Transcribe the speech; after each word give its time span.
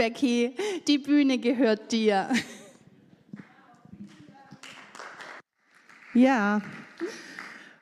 Becky. 0.00 0.54
Die 0.88 0.96
Bühne 0.96 1.36
gehört 1.36 1.92
dir. 1.92 2.30
Ja, 6.14 6.62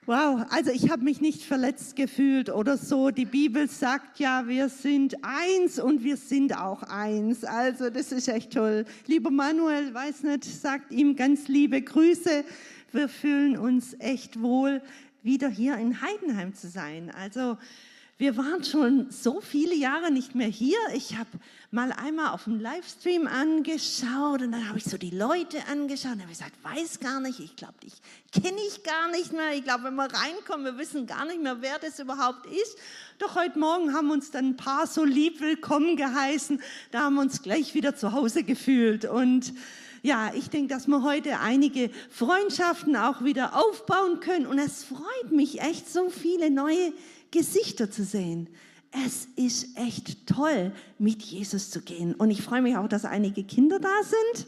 wow, 0.05 0.45
also 0.51 0.73
ich 0.73 0.91
habe 0.91 1.05
mich 1.05 1.21
nicht 1.21 1.45
verletzt 1.45 1.95
gefühlt 1.95 2.51
oder 2.51 2.77
so. 2.77 3.11
Die 3.11 3.25
Bibel 3.25 3.69
sagt 3.69 4.19
ja, 4.19 4.49
wir 4.49 4.69
sind 4.69 5.15
eins 5.23 5.79
und 5.79 6.03
wir 6.03 6.17
sind 6.17 6.59
auch 6.59 6.83
eins. 6.83 7.45
Also 7.45 7.89
das 7.89 8.11
ist 8.11 8.27
echt 8.27 8.53
toll. 8.53 8.85
Lieber 9.07 9.31
Manuel, 9.31 9.95
weiß 9.95 10.25
nicht, 10.25 10.43
sagt 10.43 10.91
ihm 10.91 11.15
ganz 11.15 11.47
liebe 11.47 11.81
Grüße. 11.81 12.45
Wir 12.91 13.09
fühlen 13.09 13.57
uns 13.57 13.95
echt 14.01 14.43
wohl, 14.43 14.83
wieder 15.23 15.49
hier 15.49 15.77
in 15.77 16.03
Heidenheim 16.03 16.53
zu 16.53 16.69
sein. 16.69 17.13
Also 17.17 17.59
wir 18.19 18.37
waren 18.37 18.65
schon 18.65 19.11
so 19.11 19.41
viele 19.41 19.77
Jahre 19.77 20.11
nicht 20.11 20.35
mehr 20.35 20.49
hier. 20.49 20.77
Ich 20.93 21.17
habe 21.17 21.31
mal 21.71 21.93
einmal 21.93 22.35
auf 22.35 22.45
dem 22.45 22.59
Livestream 22.59 23.29
angeschaut 23.29 24.43
und 24.43 24.51
dann 24.51 24.69
habe 24.69 24.79
ich 24.79 24.85
so 24.85 24.99
die 24.99 25.11
Leute 25.11 25.59
angeschaut 25.71 26.15
und 26.15 26.23
habe 26.23 26.31
gesagt, 26.31 26.53
weiß 26.65 26.99
gar 26.99 27.21
nicht, 27.21 27.39
ich 27.39 27.55
glaube, 27.55 27.75
dich 27.81 27.93
kenne 28.33 28.59
ich 28.67 28.83
gar 28.83 29.09
nicht 29.13 29.33
mehr. 29.33 29.55
Ich 29.55 29.63
glaube, 29.63 29.85
wenn 29.85 29.95
wir 29.95 30.09
reinkommen, 30.13 30.65
wir 30.65 30.79
wissen 30.79 31.07
gar 31.07 31.27
nicht 31.27 31.41
mehr, 31.41 31.63
wer 31.63 31.79
das 31.79 32.01
überhaupt 32.01 32.47
ist. 32.47 32.77
Doch 33.21 33.37
heute 33.37 33.57
Morgen 33.57 33.95
haben 33.95 34.11
uns 34.11 34.33
dann 34.33 34.47
ein 34.47 34.57
paar 34.57 34.89
so 34.89 35.05
lieb 35.05 35.41
willkommen 35.41 35.97
geheißen. 35.97 36.61
Da 36.91 37.03
haben 37.03 37.15
wir 37.15 37.23
uns 37.23 37.43
gleich 37.43 37.75
wieder 37.75 37.95
zu 37.95 38.13
Hause 38.13 38.43
gefühlt 38.43 39.05
und 39.05 39.53
ja, 40.03 40.33
ich 40.35 40.49
denke, 40.49 40.73
dass 40.73 40.87
wir 40.87 41.03
heute 41.03 41.41
einige 41.41 41.91
Freundschaften 42.11 42.97
auch 42.97 43.25
wieder 43.25 43.57
aufbauen 43.57 44.21
können. 44.21 44.47
Und 44.47 44.59
es 44.59 44.85
freut 44.85 45.33
mich 45.33 45.61
echt, 45.61 45.93
so 45.93 46.09
viele 46.09 46.51
neue 46.51 46.93
Gesichter 47.31 47.91
zu 47.91 48.05
sehen. 48.05 48.49
Es 48.91 49.29
ist 49.37 49.77
echt 49.77 50.27
toll, 50.27 50.73
mit 50.99 51.23
Jesus 51.23 51.71
zu 51.71 51.81
gehen. 51.81 52.15
Und 52.15 52.31
ich 52.31 52.43
freue 52.43 52.63
mich 52.63 52.77
auch, 52.77 52.89
dass 52.89 53.05
einige 53.05 53.45
Kinder 53.45 53.79
da 53.79 53.95
sind. 54.03 54.47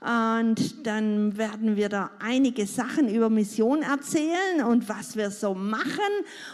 Und 0.00 0.86
dann 0.86 1.36
werden 1.36 1.76
wir 1.76 1.88
da 1.88 2.10
einige 2.20 2.66
Sachen 2.66 3.08
über 3.08 3.30
Mission 3.30 3.82
erzählen 3.82 4.62
und 4.66 4.88
was 4.88 5.16
wir 5.16 5.30
so 5.30 5.54
machen. 5.54 5.90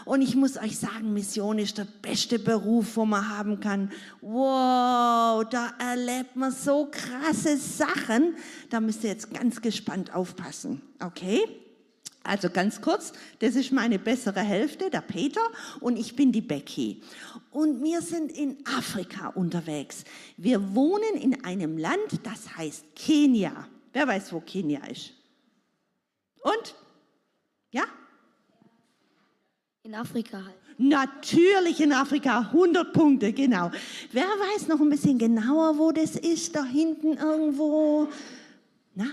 Und 0.05 0.21
ich 0.21 0.35
muss 0.35 0.57
euch 0.57 0.77
sagen, 0.79 1.13
Mission 1.13 1.59
ist 1.59 1.77
der 1.77 1.87
beste 2.01 2.39
Beruf, 2.39 2.95
wo 2.95 3.05
man 3.05 3.29
haben 3.29 3.59
kann. 3.59 3.91
Wow, 4.21 5.45
da 5.49 5.73
erlebt 5.77 6.35
man 6.35 6.51
so 6.51 6.89
krasse 6.89 7.57
Sachen. 7.57 8.35
Da 8.69 8.79
müsst 8.79 9.03
ihr 9.03 9.11
jetzt 9.11 9.33
ganz 9.33 9.61
gespannt 9.61 10.15
aufpassen. 10.15 10.81
Okay? 10.99 11.41
Also 12.23 12.49
ganz 12.49 12.79
kurz, 12.79 13.11
das 13.39 13.55
ist 13.55 13.73
meine 13.73 13.99
bessere 13.99 14.39
Hälfte, 14.39 14.89
der 14.89 15.01
Peter, 15.01 15.41
und 15.81 15.97
ich 15.97 16.15
bin 16.15 16.31
die 16.31 16.41
Becky. 16.41 17.01
Und 17.51 17.83
wir 17.83 18.01
sind 18.01 18.31
in 18.31 18.57
Afrika 18.65 19.27
unterwegs. 19.27 20.05
Wir 20.37 20.73
wohnen 20.73 21.15
in 21.21 21.43
einem 21.43 21.77
Land, 21.77 22.21
das 22.23 22.55
heißt 22.55 22.95
Kenia. 22.95 23.67
Wer 23.91 24.07
weiß, 24.07 24.31
wo 24.31 24.39
Kenia 24.39 24.85
ist? 24.85 25.11
Und? 26.41 26.75
Ja? 27.71 27.83
In 29.83 29.93
Afrika 29.93 30.37
halt. 30.37 30.55
Natürlich 30.77 31.81
in 31.81 31.91
Afrika, 31.91 32.39
100 32.39 32.93
Punkte, 32.93 33.33
genau. 33.33 33.69
Wer 34.11 34.23
weiß 34.23 34.69
noch 34.69 34.79
ein 34.79 34.89
bisschen 34.89 35.19
genauer, 35.19 35.77
wo 35.77 35.91
das 35.91 36.15
ist? 36.15 36.55
Da 36.55 36.63
hinten 36.63 37.17
irgendwo? 37.17 38.07
Na? 38.95 39.05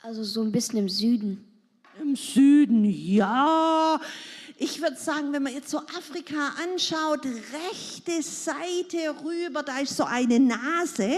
Also 0.00 0.24
so 0.24 0.42
ein 0.42 0.50
bisschen 0.50 0.80
im 0.80 0.88
Süden. 0.88 1.51
Im 2.00 2.16
Süden, 2.16 2.84
ja. 2.84 4.00
Ich 4.56 4.80
würde 4.80 4.96
sagen, 4.96 5.32
wenn 5.32 5.42
man 5.42 5.52
jetzt 5.52 5.68
so 5.68 5.78
Afrika 5.78 6.52
anschaut, 6.62 7.26
rechte 7.26 8.22
Seite 8.22 9.14
rüber, 9.24 9.62
da 9.62 9.78
ist 9.78 9.96
so 9.96 10.04
eine 10.04 10.40
Nase 10.40 11.16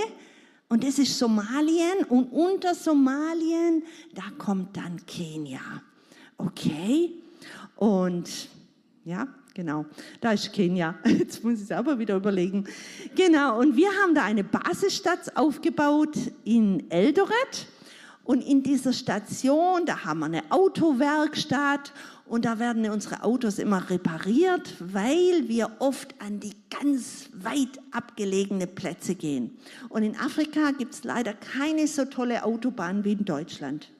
und 0.68 0.82
das 0.82 0.98
ist 0.98 1.16
Somalien 1.16 2.04
und 2.08 2.32
unter 2.32 2.74
Somalien, 2.74 3.84
da 4.14 4.22
kommt 4.36 4.76
dann 4.76 5.04
Kenia. 5.06 5.60
Okay? 6.38 7.12
Und 7.76 8.48
ja, 9.04 9.28
genau, 9.54 9.86
da 10.20 10.32
ist 10.32 10.52
Kenia. 10.52 10.96
Jetzt 11.04 11.44
muss 11.44 11.58
ich 11.58 11.64
es 11.64 11.70
aber 11.70 11.98
wieder 11.98 12.16
überlegen. 12.16 12.64
Genau, 13.14 13.60
und 13.60 13.76
wir 13.76 13.90
haben 14.02 14.14
da 14.14 14.24
eine 14.24 14.42
Basisstadt 14.42 15.36
aufgebaut 15.36 16.16
in 16.44 16.90
Eldoret. 16.90 17.68
Und 18.24 18.40
in 18.40 18.62
dieser 18.62 18.94
Station, 18.94 19.84
da 19.84 20.04
haben 20.04 20.20
wir 20.20 20.26
eine 20.26 20.42
Autowerkstatt 20.50 21.92
und 22.26 22.46
da 22.46 22.58
werden 22.58 22.88
unsere 22.90 23.22
Autos 23.22 23.58
immer 23.58 23.90
repariert, 23.90 24.74
weil 24.80 25.46
wir 25.46 25.70
oft 25.78 26.14
an 26.22 26.40
die 26.40 26.54
ganz 26.70 27.28
weit 27.34 27.78
abgelegene 27.92 28.66
Plätze 28.66 29.14
gehen. 29.14 29.58
Und 29.90 30.04
in 30.04 30.16
Afrika 30.16 30.70
gibt 30.70 30.94
es 30.94 31.04
leider 31.04 31.34
keine 31.34 31.86
so 31.86 32.06
tolle 32.06 32.44
Autobahn 32.44 33.04
wie 33.04 33.12
in 33.12 33.26
Deutschland. 33.26 33.90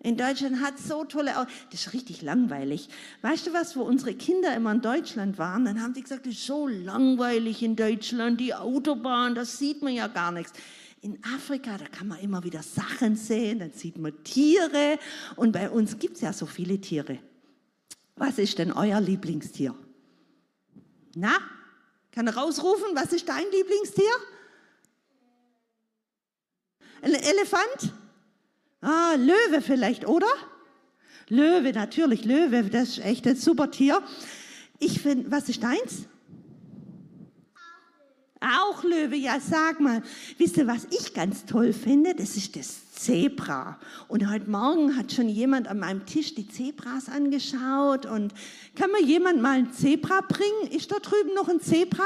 In 0.00 0.16
Deutschland 0.16 0.60
hat 0.60 0.78
so 0.78 1.04
tolle 1.04 1.36
Autos. 1.38 1.52
Das 1.70 1.86
ist 1.86 1.92
richtig 1.92 2.22
langweilig. 2.22 2.88
Weißt 3.22 3.48
du 3.48 3.52
was, 3.52 3.76
wo 3.76 3.82
unsere 3.82 4.14
Kinder 4.14 4.54
immer 4.54 4.72
in 4.72 4.80
Deutschland 4.80 5.38
waren? 5.38 5.64
Dann 5.64 5.82
haben 5.82 5.94
sie 5.94 6.02
gesagt, 6.02 6.26
das 6.26 6.34
ist 6.34 6.46
so 6.46 6.68
langweilig 6.68 7.62
in 7.62 7.74
Deutschland, 7.74 8.40
die 8.40 8.54
Autobahn, 8.54 9.34
das 9.34 9.58
sieht 9.58 9.82
man 9.82 9.92
ja 9.92 10.06
gar 10.06 10.30
nichts. 10.30 10.52
In 11.00 11.22
Afrika, 11.24 11.78
da 11.78 11.86
kann 11.86 12.08
man 12.08 12.18
immer 12.18 12.42
wieder 12.42 12.62
Sachen 12.62 13.14
sehen, 13.14 13.60
dann 13.60 13.72
sieht 13.72 13.98
man 13.98 14.24
Tiere 14.24 14.98
und 15.36 15.52
bei 15.52 15.70
uns 15.70 15.98
gibt 15.98 16.16
es 16.16 16.22
ja 16.22 16.32
so 16.32 16.46
viele 16.46 16.80
Tiere. 16.80 17.18
Was 18.16 18.38
ist 18.38 18.58
denn 18.58 18.72
euer 18.72 19.00
Lieblingstier? 19.00 19.74
Na, 21.14 21.38
kann 22.10 22.26
er 22.26 22.36
rausrufen, 22.36 22.88
was 22.94 23.12
ist 23.12 23.28
dein 23.28 23.44
Lieblingstier? 23.52 24.10
Ein 27.02 27.14
Elefant? 27.14 27.94
Ah, 28.80 29.14
Löwe 29.16 29.62
vielleicht, 29.62 30.06
oder? 30.06 30.26
Löwe, 31.28 31.72
natürlich, 31.72 32.24
Löwe, 32.24 32.64
das 32.64 32.90
ist 32.90 33.04
echt 33.04 33.26
ein 33.26 33.36
super 33.36 33.70
Tier. 33.70 34.02
Ich 34.80 35.00
finde, 35.00 35.30
was 35.30 35.48
ist 35.48 35.62
deins? 35.62 36.06
Auch 38.40 38.84
Löwe, 38.84 39.16
ja, 39.16 39.40
sag 39.40 39.80
mal. 39.80 40.02
Wisst 40.36 40.56
ihr, 40.58 40.66
was 40.66 40.86
ich 40.90 41.12
ganz 41.12 41.44
toll 41.44 41.72
finde? 41.72 42.14
Das 42.14 42.36
ist 42.36 42.54
das 42.54 42.92
Zebra. 42.92 43.78
Und 44.06 44.30
heute 44.30 44.48
Morgen 44.48 44.96
hat 44.96 45.12
schon 45.12 45.28
jemand 45.28 45.66
an 45.66 45.80
meinem 45.80 46.06
Tisch 46.06 46.34
die 46.34 46.46
Zebras 46.46 47.08
angeschaut. 47.08 48.06
Und 48.06 48.32
kann 48.76 48.92
mir 48.92 49.02
jemand 49.02 49.42
mal 49.42 49.58
ein 49.58 49.72
Zebra 49.72 50.20
bringen? 50.20 50.70
Ist 50.70 50.92
da 50.92 50.98
drüben 51.00 51.34
noch 51.34 51.48
ein 51.48 51.60
Zebra? 51.60 52.04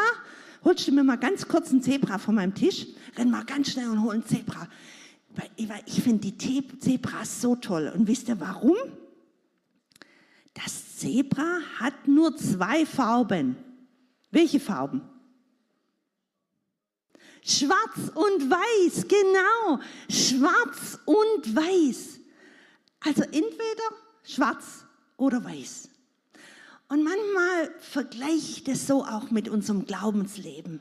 Holst 0.65 0.89
du 0.89 0.93
mir 0.93 1.05
mal 1.05 1.17
ganz 1.17 1.47
kurz 1.47 1.71
ein 1.71 1.83
Zebra 1.83 2.17
von 2.17 2.35
meinem 2.35 2.55
Tisch? 2.55 2.87
Renn 3.17 3.31
mal 3.31 3.45
ganz 3.45 3.71
schnell 3.71 3.91
und 3.91 4.03
hol 4.03 4.15
ein 4.15 4.25
Zebra. 4.25 4.69
Weil 5.37 5.83
ich 5.85 6.03
finde 6.03 6.31
die 6.31 6.79
Zebras 6.79 7.43
so 7.43 7.57
toll. 7.57 7.93
Und 7.95 8.07
wisst 8.07 8.29
ihr 8.29 8.41
warum? 8.41 8.77
Das 10.55 10.97
Zebra 10.97 11.59
hat 11.79 12.09
nur 12.09 12.37
zwei 12.37 12.87
Farben. 12.87 13.57
Welche 14.31 14.61
Farben? 14.61 15.03
Schwarz 17.45 18.13
und 18.15 18.51
weiß, 18.51 19.07
genau. 19.09 19.81
Schwarz 20.09 20.99
und 21.05 21.57
weiß. 21.57 22.21
Also 23.01 23.23
entweder 23.23 23.89
schwarz 24.23 24.85
oder 25.17 25.45
weiß. 25.45 25.89
Und 26.89 27.03
manchmal 27.03 27.75
vergleiche 27.81 28.37
ich 28.37 28.65
das 28.65 28.87
so 28.87 29.05
auch 29.05 29.31
mit 29.31 29.49
unserem 29.49 29.87
Glaubensleben. 29.87 30.81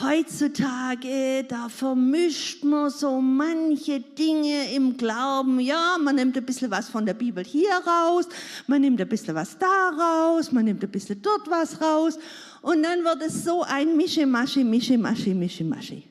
Heutzutage, 0.00 1.44
da 1.44 1.68
vermischt 1.68 2.64
man 2.64 2.88
so 2.88 3.20
manche 3.20 4.00
Dinge 4.00 4.72
im 4.74 4.96
Glauben. 4.96 5.60
Ja, 5.60 5.98
man 6.02 6.16
nimmt 6.16 6.34
ein 6.36 6.46
bisschen 6.46 6.70
was 6.70 6.88
von 6.88 7.04
der 7.04 7.12
Bibel 7.12 7.44
hier 7.44 7.74
raus, 7.86 8.26
man 8.66 8.80
nimmt 8.80 9.00
ein 9.02 9.08
bisschen 9.08 9.34
was 9.34 9.58
da 9.58 9.90
raus, 9.90 10.50
man 10.50 10.64
nimmt 10.64 10.82
ein 10.82 10.90
bisschen 10.90 11.20
dort 11.20 11.48
was 11.48 11.80
raus. 11.80 12.18
Und 12.62 12.84
dann 12.84 13.04
wird 13.04 13.22
es 13.22 13.44
so 13.44 13.62
ein 13.62 13.96
Mische-Masche, 13.96 14.64
Mische-Masche, 14.64 15.34
Mische-Masche. 15.34 16.02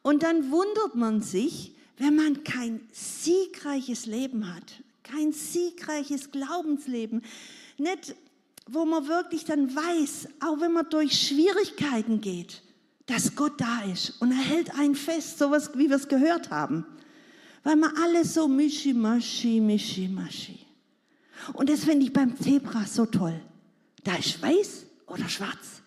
Und 0.00 0.22
dann 0.22 0.50
wundert 0.50 0.94
man 0.94 1.20
sich, 1.20 1.74
wenn 1.98 2.16
man 2.16 2.42
kein 2.42 2.80
siegreiches 2.90 4.06
Leben 4.06 4.52
hat, 4.52 4.82
kein 5.02 5.32
siegreiches 5.32 6.30
Glaubensleben, 6.30 7.22
nicht, 7.76 8.14
wo 8.66 8.86
man 8.86 9.06
wirklich 9.06 9.44
dann 9.44 9.74
weiß, 9.74 10.28
auch 10.40 10.60
wenn 10.60 10.72
man 10.72 10.88
durch 10.88 11.28
Schwierigkeiten 11.28 12.20
geht, 12.20 12.62
dass 13.06 13.36
Gott 13.36 13.60
da 13.60 13.82
ist 13.82 14.20
und 14.20 14.30
er 14.30 14.38
hält 14.38 14.74
einen 14.78 14.94
fest, 14.94 15.38
sowas 15.38 15.70
wie 15.74 15.90
wir 15.90 15.96
es 15.96 16.08
gehört 16.08 16.50
haben. 16.50 16.86
Weil 17.62 17.76
man 17.76 17.94
alles 17.96 18.34
so 18.34 18.48
mischi, 18.48 18.94
maschi, 18.94 19.60
mischi, 19.60 20.08
maschi. 20.08 20.66
Und 21.52 21.68
das 21.68 21.84
finde 21.84 22.06
ich 22.06 22.12
beim 22.12 22.40
Zebra 22.40 22.84
so 22.86 23.04
toll. 23.06 23.40
Da 24.02 24.16
ist 24.16 24.40
weiß 24.40 24.86
oder 25.12 25.28
schwarz. 25.28 25.82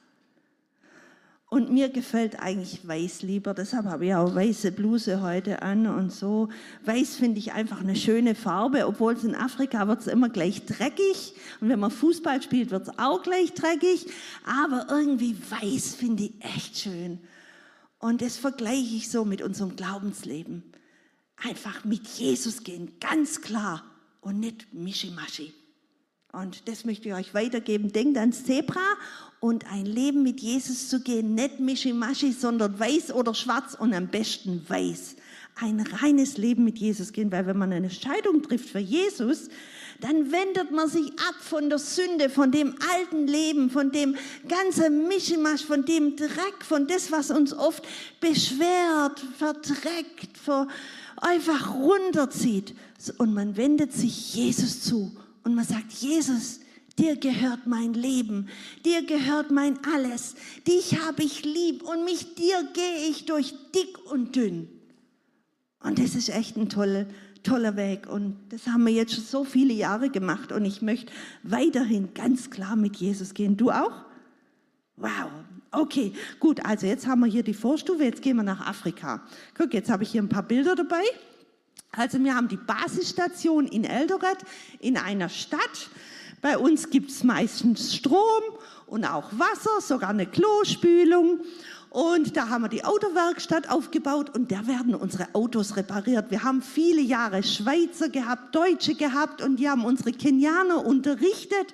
Und 1.48 1.72
mir 1.72 1.90
gefällt 1.90 2.40
eigentlich 2.42 2.86
weiß 2.88 3.22
lieber, 3.22 3.54
deshalb 3.54 3.86
habe 3.86 4.08
ich 4.08 4.16
auch 4.16 4.34
weiße 4.34 4.72
Bluse 4.72 5.22
heute 5.22 5.62
an 5.62 5.88
und 5.88 6.12
so. 6.12 6.50
Weiß 6.84 7.16
finde 7.16 7.40
ich 7.40 7.54
einfach 7.54 7.80
eine 7.80 7.96
schöne 7.96 8.36
Farbe, 8.36 8.88
obwohl 8.88 9.14
es 9.14 9.24
in 9.24 9.36
Afrika 9.36 9.88
wird 9.88 10.02
es 10.02 10.08
immer 10.08 10.30
gleich 10.30 10.66
dreckig. 10.66 11.36
Und 11.62 11.70
wenn 11.70 11.80
man 11.80 11.92
Fußball 11.92 12.42
spielt, 12.42 12.72
wird 12.72 12.88
es 12.88 13.00
auch 13.00 13.22
gleich 13.22 13.54
dreckig. 13.54 14.08
Aber 14.44 14.88
irgendwie 14.90 15.38
weiß 15.50 15.96
finde 15.96 16.24
ich 16.24 16.44
echt 16.44 16.78
schön. 16.78 17.20
Und 18.00 18.22
das 18.22 18.38
vergleiche 18.38 18.96
ich 18.96 19.10
so 19.10 19.24
mit 19.24 19.42
unserem 19.42 19.76
Glaubensleben. 19.76 20.64
Einfach 21.38 21.86
mit 21.86 22.08
Jesus 22.08 22.64
gehen, 22.64 23.00
ganz 23.00 23.42
klar 23.42 23.84
und 24.20 24.40
nicht 24.40 24.74
mischimaschi. 24.74 25.54
Und 26.36 26.68
das 26.68 26.84
möchte 26.84 27.08
ich 27.08 27.16
euch 27.16 27.34
weitergeben. 27.34 27.94
Denkt 27.94 28.18
ans 28.18 28.44
Zebra 28.44 28.82
und 29.40 29.72
ein 29.72 29.86
Leben 29.86 30.22
mit 30.22 30.42
Jesus 30.42 30.90
zu 30.90 31.00
gehen, 31.00 31.34
nicht 31.34 31.62
mischimaschi, 31.62 32.34
sondern 32.34 32.78
weiß 32.78 33.14
oder 33.14 33.34
schwarz 33.34 33.74
und 33.80 33.94
am 33.94 34.08
besten 34.08 34.62
weiß. 34.68 35.16
Ein 35.56 35.80
reines 35.80 36.38
Leben 36.38 36.66
mit 36.66 36.78
Jesus 36.78 37.14
gehen, 37.14 37.32
weil 37.32 37.48
wenn 37.48 37.58
man 37.58 37.72
eine 37.72 37.86
Entscheidung 37.86 38.42
trifft 38.42 38.70
für 38.70 38.80
Jesus, 38.80 39.48
dann 40.02 40.30
wendet 40.30 40.72
man 40.72 40.90
sich 40.90 41.08
ab 41.14 41.36
von 41.40 41.70
der 41.70 41.80
Sünde, 41.80 42.30
von 42.30 42.52
dem 42.52 42.76
alten 42.94 43.28
Leben, 43.28 43.70
von 43.70 43.92
dem 43.92 44.18
ganzen 44.50 45.08
Mischimasch, 45.08 45.64
von 45.64 45.86
dem 45.86 46.18
Dreck, 46.18 46.66
von 46.68 46.86
das, 46.86 47.14
was 47.14 47.32
uns 47.32 47.54
oft 47.54 47.88
beschwert, 48.20 49.24
verdreckt, 49.38 50.38
einfach 51.16 51.76
runterzieht. 51.76 52.76
Und 53.20 53.34
man 53.34 53.56
wendet 53.56 53.94
sich 53.94 54.36
Jesus 54.36 54.82
zu 54.82 55.16
und 55.46 55.56
man 55.56 55.64
sagt, 55.64 55.94
Jesus, 55.94 56.60
dir 56.98 57.16
gehört 57.16 57.68
mein 57.68 57.94
Leben, 57.94 58.50
dir 58.84 59.06
gehört 59.06 59.52
mein 59.52 59.80
alles, 59.86 60.36
dich 60.68 61.00
habe 61.06 61.24
ich 61.24 61.46
lieb 61.46 61.84
und 61.84 62.04
mit 62.04 62.38
dir 62.38 62.68
gehe 62.74 63.10
ich 63.10 63.26
durch 63.26 63.54
dick 63.74 64.12
und 64.12 64.36
dünn. 64.36 64.68
Und 65.82 66.00
das 66.00 66.16
ist 66.16 66.30
echt 66.30 66.58
ein 66.58 66.68
toller, 66.68 67.06
toller 67.44 67.78
Weg 67.78 68.08
und 68.10 68.38
das 68.50 68.66
haben 68.68 68.86
wir 68.86 68.94
jetzt 68.94 69.14
schon 69.14 69.24
so 69.24 69.44
viele 69.44 69.74
Jahre 69.74 70.10
gemacht 70.10 70.52
und 70.52 70.66
ich 70.66 70.82
möchte 70.82 71.14
weiterhin 71.44 72.14
ganz 72.16 72.50
klar 72.50 72.76
mit 72.76 72.96
Jesus 72.96 73.34
gehen. 73.34 73.56
Du 73.56 73.70
auch? 73.70 74.04
Wow, 74.98 75.30
okay, 75.72 76.14
gut, 76.40 76.66
also 76.66 76.88
jetzt 76.88 77.06
haben 77.06 77.20
wir 77.20 77.28
hier 77.28 77.44
die 77.44 77.54
Vorstufe, 77.54 78.04
jetzt 78.04 78.24
gehen 78.24 78.38
wir 78.38 78.44
nach 78.44 78.66
Afrika. 78.66 79.22
Guck, 79.56 79.74
jetzt 79.74 79.92
habe 79.92 80.04
ich 80.04 80.12
hier 80.12 80.24
ein 80.24 80.30
paar 80.30 80.44
Bilder 80.44 80.74
dabei. 80.76 81.04
Also 81.96 82.22
wir 82.24 82.36
haben 82.36 82.48
die 82.48 82.58
Basisstation 82.58 83.68
in 83.68 83.84
Eldoret 83.84 84.38
in 84.80 84.98
einer 84.98 85.30
Stadt. 85.30 85.90
Bei 86.42 86.58
uns 86.58 86.90
gibt 86.90 87.10
es 87.10 87.24
meistens 87.24 87.96
Strom 87.96 88.44
und 88.86 89.06
auch 89.06 89.32
Wasser, 89.32 89.82
sogar 89.82 90.10
eine 90.10 90.26
Klospülung. 90.26 91.40
Und 91.90 92.36
da 92.36 92.50
haben 92.50 92.64
wir 92.64 92.68
die 92.68 92.84
Autowerkstatt 92.84 93.70
aufgebaut 93.70 94.36
und 94.36 94.52
da 94.52 94.68
werden 94.68 94.94
unsere 94.96 95.34
Autos 95.34 95.78
repariert. 95.78 96.30
Wir 96.30 96.44
haben 96.44 96.62
viele 96.62 97.02
Jahre 97.02 97.42
Schweizer 97.42 98.10
gehabt, 98.10 98.54
Deutsche 98.54 98.96
gehabt 98.96 99.42
und 99.42 99.56
die 99.56 99.70
haben 99.70 99.86
unsere 99.86 100.12
Kenianer 100.12 100.86
unterrichtet. 100.86 101.74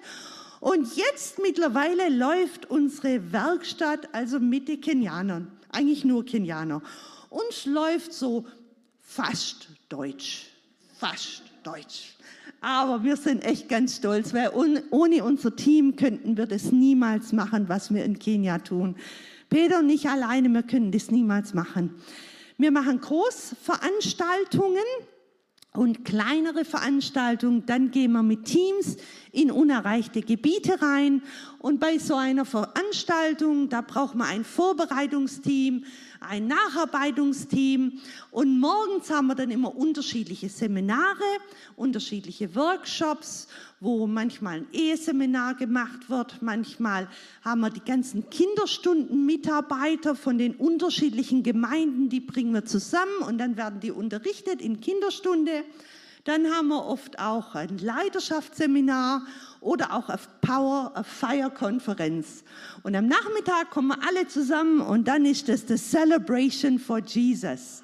Und 0.60 0.96
jetzt 0.96 1.40
mittlerweile 1.40 2.10
läuft 2.10 2.70
unsere 2.70 3.32
Werkstatt 3.34 4.14
also 4.14 4.40
mit 4.40 4.68
den 4.68 4.80
Kenianern, 4.80 5.52
eigentlich 5.72 6.06
nur 6.06 6.24
Kenianer. 6.24 6.84
Uns 7.32 7.66
läuft 7.66 8.14
so 8.14 8.46
fast 9.02 9.71
deutsch, 9.92 10.48
fast 10.98 11.44
deutsch. 11.64 12.16
Aber 12.62 13.04
wir 13.04 13.18
sind 13.18 13.44
echt 13.44 13.68
ganz 13.70 13.98
stolz, 13.98 14.34
weil 14.34 14.52
ohne 14.92 15.24
unser 15.24 15.56
Team 15.56 15.96
könnten 15.96 16.38
wir 16.38 16.46
das 16.46 16.72
niemals 16.72 17.34
machen, 17.34 17.68
was 17.70 17.94
wir 17.94 18.06
in 18.06 18.20
Kenia 18.20 18.60
tun. 18.60 18.96
Peter 19.50 19.80
und 19.80 19.90
ich 19.90 20.08
alleine, 20.08 20.48
wir 20.50 20.64
können 20.64 20.92
das 20.92 21.12
niemals 21.12 21.54
machen. 21.54 21.96
Wir 22.58 22.72
machen 22.72 23.02
Großveranstaltungen 23.02 24.84
und 25.74 26.06
kleinere 26.06 26.64
Veranstaltungen. 26.64 27.66
Dann 27.66 27.92
gehen 27.92 28.12
wir 28.12 28.24
mit 28.24 28.46
Teams 28.46 28.98
in 29.32 29.52
unerreichte 29.52 30.22
Gebiete 30.22 30.82
rein. 30.82 31.22
Und 31.60 31.80
bei 31.80 31.98
so 31.98 32.16
einer 32.16 32.46
Veranstaltung, 32.46 33.70
da 33.70 33.82
braucht 33.82 34.16
man 34.16 34.28
ein 34.28 34.44
Vorbereitungsteam, 34.44 35.86
ein 36.22 36.48
Nacharbeitungsteam 36.48 38.00
und 38.30 38.60
morgens 38.60 39.10
haben 39.10 39.28
wir 39.28 39.36
dann 39.36 39.50
immer 39.50 39.76
unterschiedliche 39.76 40.50
Seminare, 40.50 41.24
unterschiedliche 41.76 42.56
Workshops, 42.56 43.48
wo 43.80 44.06
manchmal 44.06 44.58
ein 44.58 44.68
Eheseminar 44.72 45.56
gemacht 45.56 46.12
wird, 46.12 46.40
manchmal 46.42 47.08
haben 47.44 47.62
wir 47.62 47.72
die 47.72 47.84
ganzen 47.84 48.30
Kinderstundenmitarbeiter 48.30 50.16
von 50.16 50.38
den 50.38 50.56
unterschiedlichen 50.56 51.42
Gemeinden, 51.42 52.10
die 52.10 52.20
bringen 52.20 52.54
wir 52.54 52.66
zusammen 52.66 53.24
und 53.28 53.40
dann 53.40 53.58
werden 53.58 53.80
die 53.80 53.92
unterrichtet 53.92 54.62
in 54.62 54.80
Kinderstunde. 54.80 55.64
Dann 56.24 56.46
haben 56.54 56.68
wir 56.68 56.86
oft 56.86 57.18
auch 57.20 57.56
ein 57.56 57.80
Leiterschaftsseminar 57.80 59.26
oder 59.60 59.94
auch 59.94 60.08
eine 60.10 60.20
Power 60.42 60.94
of 60.96 61.08
Fire 61.08 61.50
Konferenz. 61.50 62.44
Und 62.84 62.96
am 62.96 63.08
Nachmittag 63.08 63.72
kommen 63.72 63.90
wir 63.90 64.08
alle 64.08 64.28
zusammen 64.28 64.82
und 64.82 65.08
dann 65.08 65.26
ist 65.26 65.50
das 65.50 65.64
the 65.68 65.78
Celebration 65.78 66.78
for 66.78 67.00
Jesus. 67.00 67.82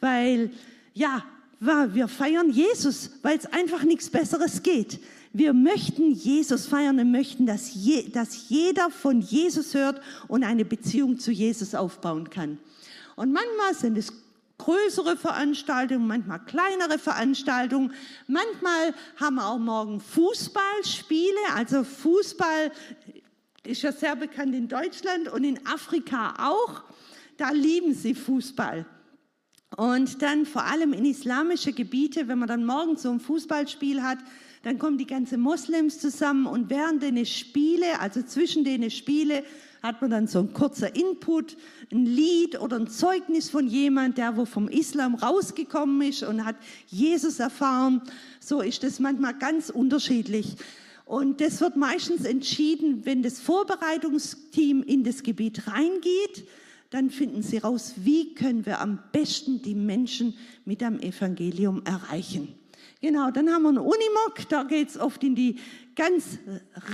Weil, 0.00 0.50
ja, 0.92 1.24
wir 1.60 2.08
feiern 2.08 2.50
Jesus, 2.50 3.10
weil 3.22 3.38
es 3.38 3.46
einfach 3.46 3.82
nichts 3.82 4.10
Besseres 4.10 4.62
geht. 4.62 5.00
Wir 5.32 5.52
möchten 5.52 6.12
Jesus 6.12 6.66
feiern 6.66 6.98
und 6.98 7.12
möchten, 7.12 7.46
dass, 7.46 7.72
je, 7.74 8.08
dass 8.08 8.48
jeder 8.48 8.90
von 8.90 9.20
Jesus 9.20 9.74
hört 9.74 10.00
und 10.26 10.42
eine 10.42 10.64
Beziehung 10.64 11.18
zu 11.18 11.30
Jesus 11.30 11.74
aufbauen 11.74 12.28
kann. 12.28 12.58
Und 13.14 13.32
manchmal 13.32 13.74
sind 13.74 13.96
es 13.96 14.12
größere 14.64 15.16
Veranstaltungen, 15.16 16.06
manchmal 16.06 16.44
kleinere 16.44 16.98
Veranstaltungen. 16.98 17.92
Manchmal 18.26 18.94
haben 19.16 19.36
wir 19.36 19.46
auch 19.46 19.58
morgen 19.58 20.00
Fußballspiele. 20.00 21.38
Also 21.54 21.82
Fußball 21.82 22.70
ist 23.64 23.82
ja 23.82 23.92
sehr 23.92 24.16
bekannt 24.16 24.54
in 24.54 24.68
Deutschland 24.68 25.28
und 25.28 25.44
in 25.44 25.66
Afrika 25.66 26.34
auch. 26.38 26.82
Da 27.38 27.50
lieben 27.50 27.94
sie 27.94 28.14
Fußball. 28.14 28.84
Und 29.76 30.20
dann 30.20 30.44
vor 30.46 30.64
allem 30.64 30.92
in 30.92 31.04
islamische 31.04 31.72
Gebiete, 31.72 32.28
wenn 32.28 32.38
man 32.38 32.48
dann 32.48 32.64
morgens 32.64 33.02
so 33.02 33.10
ein 33.10 33.20
Fußballspiel 33.20 34.02
hat, 34.02 34.18
dann 34.62 34.78
kommen 34.78 34.98
die 34.98 35.06
ganzen 35.06 35.40
Moslems 35.40 36.00
zusammen 36.00 36.46
und 36.46 36.68
während 36.68 37.02
den 37.02 37.24
Spiele, 37.24 37.98
also 37.98 38.22
zwischen 38.22 38.64
den 38.64 38.90
Spiele, 38.90 39.42
hat 39.82 40.00
man 40.00 40.10
dann 40.10 40.26
so 40.26 40.40
ein 40.40 40.52
kurzer 40.52 40.94
Input, 40.94 41.56
ein 41.90 42.04
Lied 42.04 42.60
oder 42.60 42.76
ein 42.76 42.88
Zeugnis 42.88 43.48
von 43.50 43.66
jemand, 43.66 44.18
der 44.18 44.36
wo 44.36 44.44
vom 44.44 44.68
Islam 44.68 45.14
rausgekommen 45.14 46.08
ist 46.08 46.22
und 46.22 46.44
hat 46.44 46.56
Jesus 46.88 47.40
erfahren. 47.40 48.02
So 48.40 48.60
ist 48.60 48.82
das 48.82 49.00
manchmal 49.00 49.34
ganz 49.34 49.70
unterschiedlich. 49.70 50.56
Und 51.06 51.40
das 51.40 51.60
wird 51.60 51.76
meistens 51.76 52.24
entschieden, 52.24 53.04
wenn 53.04 53.22
das 53.22 53.40
Vorbereitungsteam 53.40 54.82
in 54.82 55.02
das 55.02 55.22
Gebiet 55.22 55.66
reingeht, 55.66 56.46
dann 56.90 57.10
finden 57.10 57.42
sie 57.42 57.58
raus, 57.58 57.94
wie 57.96 58.34
können 58.34 58.66
wir 58.66 58.80
am 58.80 58.98
besten 59.12 59.62
die 59.62 59.74
Menschen 59.74 60.34
mit 60.64 60.80
dem 60.80 61.00
Evangelium 61.00 61.82
erreichen. 61.84 62.54
Genau, 63.00 63.30
dann 63.30 63.50
haben 63.50 63.62
wir 63.62 63.70
einen 63.70 63.78
Unimog, 63.78 64.48
da 64.50 64.64
geht 64.64 64.90
es 64.90 64.98
oft 64.98 65.24
in 65.24 65.34
die 65.34 65.56
ganz 65.96 66.38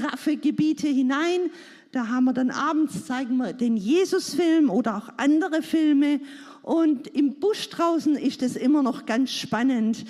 raffe 0.02 0.37
Gebiete 0.37 0.87
hinein. 0.87 1.50
Da 1.97 2.09
haben 2.09 2.25
wir 2.25 2.35
dann 2.35 2.50
abends, 2.50 3.07
zeigen 3.07 3.38
wir 3.38 3.55
den 3.55 3.79
Jesusfilm 3.79 4.69
oder 4.69 4.99
auch 4.99 5.09
andere 5.17 5.62
Filme. 5.62 6.21
Und 6.61 7.07
im 7.07 7.41
Busch 7.41 7.71
draußen 7.71 8.17
ist 8.17 8.43
es 8.43 8.55
immer 8.55 8.83
noch 8.83 9.07
ganz 9.07 9.31
spannend, 9.33 10.05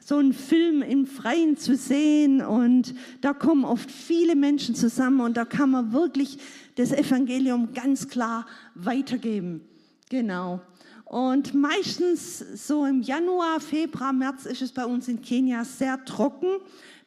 so 0.00 0.16
einen 0.16 0.34
Film 0.34 0.82
im 0.82 1.06
Freien 1.06 1.56
zu 1.56 1.76
sehen. 1.76 2.42
Und 2.42 2.94
da 3.22 3.32
kommen 3.32 3.64
oft 3.64 3.90
viele 3.90 4.36
Menschen 4.36 4.74
zusammen 4.74 5.22
und 5.22 5.38
da 5.38 5.46
kann 5.46 5.70
man 5.70 5.94
wirklich 5.94 6.36
das 6.74 6.92
Evangelium 6.92 7.72
ganz 7.72 8.08
klar 8.08 8.44
weitergeben. 8.74 9.62
Genau. 10.10 10.60
Und 11.06 11.54
meistens 11.54 12.66
so 12.66 12.84
im 12.84 13.00
Januar, 13.00 13.60
Februar, 13.60 14.12
März 14.12 14.44
ist 14.44 14.60
es 14.60 14.72
bei 14.72 14.84
uns 14.84 15.08
in 15.08 15.22
Kenia 15.22 15.64
sehr 15.64 16.04
trocken. 16.04 16.58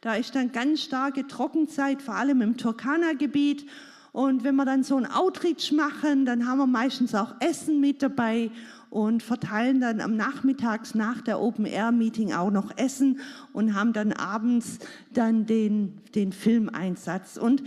Da 0.02 0.16
ist 0.16 0.34
dann 0.34 0.52
ganz 0.52 0.82
starke 0.82 1.28
Trockenzeit, 1.28 2.02
vor 2.02 2.16
allem 2.16 2.42
im 2.42 2.58
Turkana-Gebiet. 2.58 3.68
Und 4.13 4.43
wenn 4.43 4.55
wir 4.55 4.63
dann 4.63 4.84
so 4.84 4.96
ein 4.96 5.08
Outreach 5.08 5.72
machen, 5.72 6.25
dann 6.25 6.48
haben 6.48 6.60
wir 6.60 6.67
meistens 6.67 7.15
auch 7.15 7.34
Essen 7.39 7.82
mit 7.82 8.03
dabei 8.03 8.51
und 8.91 9.24
verteilen 9.24 9.82
dann 9.82 10.00
am 10.01 10.15
Nachmittags 10.15 10.93
nach 10.93 11.22
der 11.22 11.41
Open 11.41 11.65
Air 11.65 11.91
Meeting 11.91 12.32
auch 12.32 12.51
noch 12.51 12.77
Essen 12.77 13.20
und 13.53 13.74
haben 13.74 13.91
dann 13.91 14.13
abends 14.13 14.77
dann 15.12 15.48
den, 15.48 16.00
den 16.13 16.32
Filmeinsatz. 16.32 17.38
Und 17.38 17.63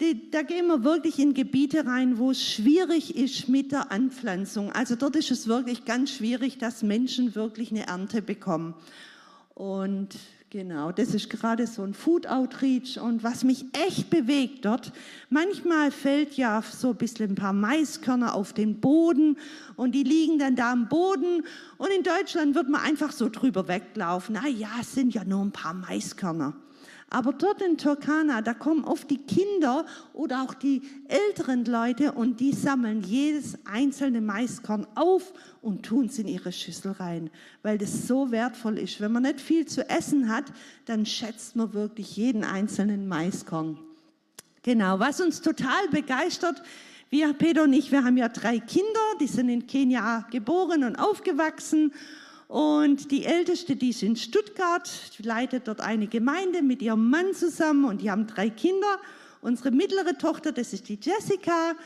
die, 0.00 0.30
da 0.30 0.42
gehen 0.42 0.68
wir 0.68 0.84
wirklich 0.84 1.18
in 1.18 1.34
Gebiete 1.34 1.84
rein, 1.84 2.18
wo 2.18 2.30
es 2.30 2.40
schwierig 2.40 3.16
ist 3.16 3.48
mit 3.48 3.72
der 3.72 3.90
Anpflanzung. 3.90 4.70
Also 4.70 4.94
dort 4.94 5.16
ist 5.16 5.32
es 5.32 5.48
wirklich 5.48 5.86
ganz 5.86 6.12
schwierig, 6.12 6.58
dass 6.58 6.84
Menschen 6.84 7.34
wirklich 7.34 7.72
eine 7.72 7.88
Ernte 7.88 8.22
bekommen. 8.22 8.74
Und 9.54 10.16
genau, 10.50 10.92
das 10.92 11.14
ist 11.14 11.30
gerade 11.30 11.66
so 11.66 11.82
ein 11.82 11.94
Food 11.94 12.26
Outreach. 12.26 13.00
Und 13.00 13.22
was 13.22 13.44
mich 13.44 13.64
echt 13.72 14.10
bewegt 14.10 14.64
dort, 14.64 14.92
manchmal 15.30 15.90
fällt 15.90 16.34
ja 16.36 16.62
so 16.62 16.90
ein 16.90 16.96
bisschen 16.96 17.30
ein 17.30 17.34
paar 17.36 17.52
Maiskörner 17.52 18.34
auf 18.34 18.52
den 18.52 18.80
Boden 18.80 19.38
und 19.76 19.92
die 19.92 20.02
liegen 20.02 20.38
dann 20.38 20.56
da 20.56 20.72
am 20.72 20.88
Boden. 20.88 21.44
Und 21.78 21.88
in 21.96 22.02
Deutschland 22.02 22.54
wird 22.54 22.68
man 22.68 22.82
einfach 22.82 23.12
so 23.12 23.28
drüber 23.28 23.68
weglaufen. 23.68 24.38
Na 24.40 24.48
ja, 24.48 24.70
es 24.80 24.92
sind 24.92 25.14
ja 25.14 25.24
nur 25.24 25.42
ein 25.44 25.52
paar 25.52 25.74
Maiskörner. 25.74 26.54
Aber 27.12 27.32
dort 27.32 27.60
in 27.60 27.76
Turkana, 27.76 28.40
da 28.40 28.54
kommen 28.54 28.84
oft 28.84 29.10
die 29.10 29.18
Kinder 29.18 29.84
oder 30.12 30.42
auch 30.42 30.54
die 30.54 30.80
älteren 31.08 31.64
Leute 31.64 32.12
und 32.12 32.38
die 32.38 32.52
sammeln 32.52 33.02
jedes 33.02 33.58
einzelne 33.66 34.20
Maiskorn 34.20 34.86
auf 34.94 35.32
und 35.60 35.84
tun 35.84 36.06
es 36.06 36.20
in 36.20 36.28
ihre 36.28 36.52
Schüssel 36.52 36.92
rein, 36.92 37.30
weil 37.64 37.78
das 37.78 38.06
so 38.06 38.30
wertvoll 38.30 38.78
ist. 38.78 39.00
Wenn 39.00 39.10
man 39.10 39.24
nicht 39.24 39.40
viel 39.40 39.66
zu 39.66 39.88
essen 39.90 40.28
hat, 40.28 40.44
dann 40.84 41.04
schätzt 41.04 41.56
man 41.56 41.74
wirklich 41.74 42.16
jeden 42.16 42.44
einzelnen 42.44 43.08
Maiskorn. 43.08 43.76
Genau, 44.62 45.00
was 45.00 45.20
uns 45.20 45.40
total 45.40 45.88
begeistert, 45.90 46.62
wir, 47.08 47.32
Peter 47.32 47.64
und 47.64 47.72
ich, 47.72 47.90
wir 47.90 48.04
haben 48.04 48.18
ja 48.18 48.28
drei 48.28 48.60
Kinder, 48.60 49.00
die 49.20 49.26
sind 49.26 49.48
in 49.48 49.66
Kenia 49.66 50.28
geboren 50.30 50.84
und 50.84 50.94
aufgewachsen 50.94 51.92
und 52.50 53.12
die 53.12 53.26
älteste, 53.26 53.76
die 53.76 53.90
ist 53.90 54.02
in 54.02 54.16
Stuttgart, 54.16 54.90
leitet 55.18 55.68
dort 55.68 55.80
eine 55.80 56.08
Gemeinde 56.08 56.62
mit 56.62 56.82
ihrem 56.82 57.08
Mann 57.08 57.32
zusammen 57.32 57.84
und 57.84 58.00
die 58.02 58.10
haben 58.10 58.26
drei 58.26 58.50
Kinder. 58.50 58.98
Unsere 59.40 59.70
mittlere 59.70 60.18
Tochter, 60.18 60.50
das 60.50 60.72
ist 60.72 60.88
die 60.88 60.98
Jessica, 61.00 61.76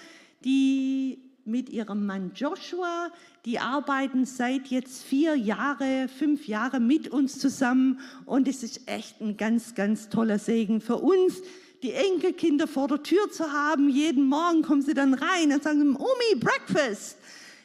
die 0.43 1.19
mit 1.45 1.69
ihrem 1.69 2.07
Mann 2.07 2.33
Joshua, 2.35 3.13
die 3.45 3.59
arbeiten 3.59 4.25
seit 4.25 4.69
jetzt 4.69 5.03
vier 5.05 5.35
Jahre, 5.35 6.09
fünf 6.09 6.49
Jahre 6.49 6.81
mit 6.81 7.09
uns 7.09 7.39
zusammen 7.39 8.01
und 8.25 8.49
es 8.49 8.63
ist 8.63 8.89
echt 8.89 9.21
ein 9.21 9.37
ganz, 9.37 9.75
ganz 9.75 10.09
toller 10.09 10.39
Segen 10.39 10.81
für 10.81 10.97
uns, 10.97 11.43
die 11.83 11.93
Enkelkinder 11.93 12.67
vor 12.67 12.89
der 12.89 13.03
Tür 13.03 13.31
zu 13.31 13.53
haben. 13.53 13.91
Jeden 13.91 14.25
Morgen 14.25 14.63
kommen 14.63 14.81
sie 14.81 14.95
dann 14.95 15.13
rein 15.13 15.53
und 15.53 15.63
sagen, 15.63 15.95
Omi, 15.95 16.41
Breakfast. 16.41 17.19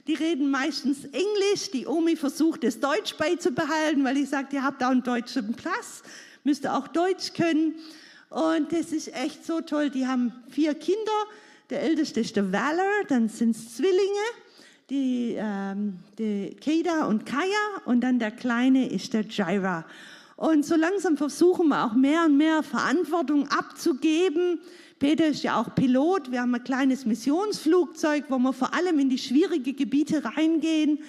Die 0.09 0.15
reden 0.15 0.49
meistens 0.49 1.05
Englisch. 1.05 1.69
Die 1.71 1.85
Omi 1.85 2.15
versucht, 2.15 2.63
das 2.63 2.79
Deutsch 2.79 3.15
beizubehalten, 3.15 4.03
weil 4.03 4.17
ich 4.17 4.29
sage, 4.29 4.55
ihr 4.55 4.63
habt 4.63 4.83
auch 4.83 4.89
einen 4.89 5.03
deutschen 5.03 5.53
Platz, 5.53 6.01
müsst 6.43 6.65
ihr 6.65 6.75
auch 6.75 6.87
Deutsch 6.87 7.33
können. 7.33 7.75
Und 8.31 8.71
das 8.71 8.91
ist 8.91 9.13
echt 9.13 9.45
so 9.45 9.61
toll. 9.61 9.91
Die 9.91 10.07
haben 10.07 10.33
vier 10.49 10.73
Kinder. 10.73 11.11
Der 11.69 11.83
älteste 11.83 12.21
ist 12.21 12.35
der 12.35 12.51
Valor, 12.51 13.03
dann 13.07 13.29
sind 13.29 13.55
es 13.55 13.75
Zwillinge, 13.75 14.25
die, 14.89 15.35
ähm, 15.37 15.99
die 16.17 16.57
Keda 16.59 17.05
und 17.05 17.27
Kaya. 17.27 17.83
Und 17.85 18.01
dann 18.01 18.17
der 18.17 18.31
Kleine 18.31 18.91
ist 18.91 19.13
der 19.13 19.27
Jaira. 19.27 19.85
Und 20.37 20.65
so 20.65 20.75
langsam 20.75 21.17
versuchen 21.17 21.67
wir 21.67 21.85
auch 21.85 21.93
mehr 21.93 22.25
und 22.25 22.35
mehr 22.35 22.63
Verantwortung 22.63 23.47
abzugeben 23.49 24.59
Peter 24.99 25.27
ist 25.27 25.43
ja 25.43 25.59
auch 25.59 25.73
Pilot. 25.75 26.29
Wir 26.29 26.41
haben 26.41 26.53
ein 26.53 26.63
kleines 26.63 27.05
Missionsflugzeug, 27.05 28.25
wo 28.27 28.37
wir 28.37 28.51
vor 28.51 28.73
allem 28.73 28.99
in 28.99 29.09
die 29.09 29.17
schwierigen 29.17 29.75
Gebiete 29.75 30.23
reingehen. 30.25 30.99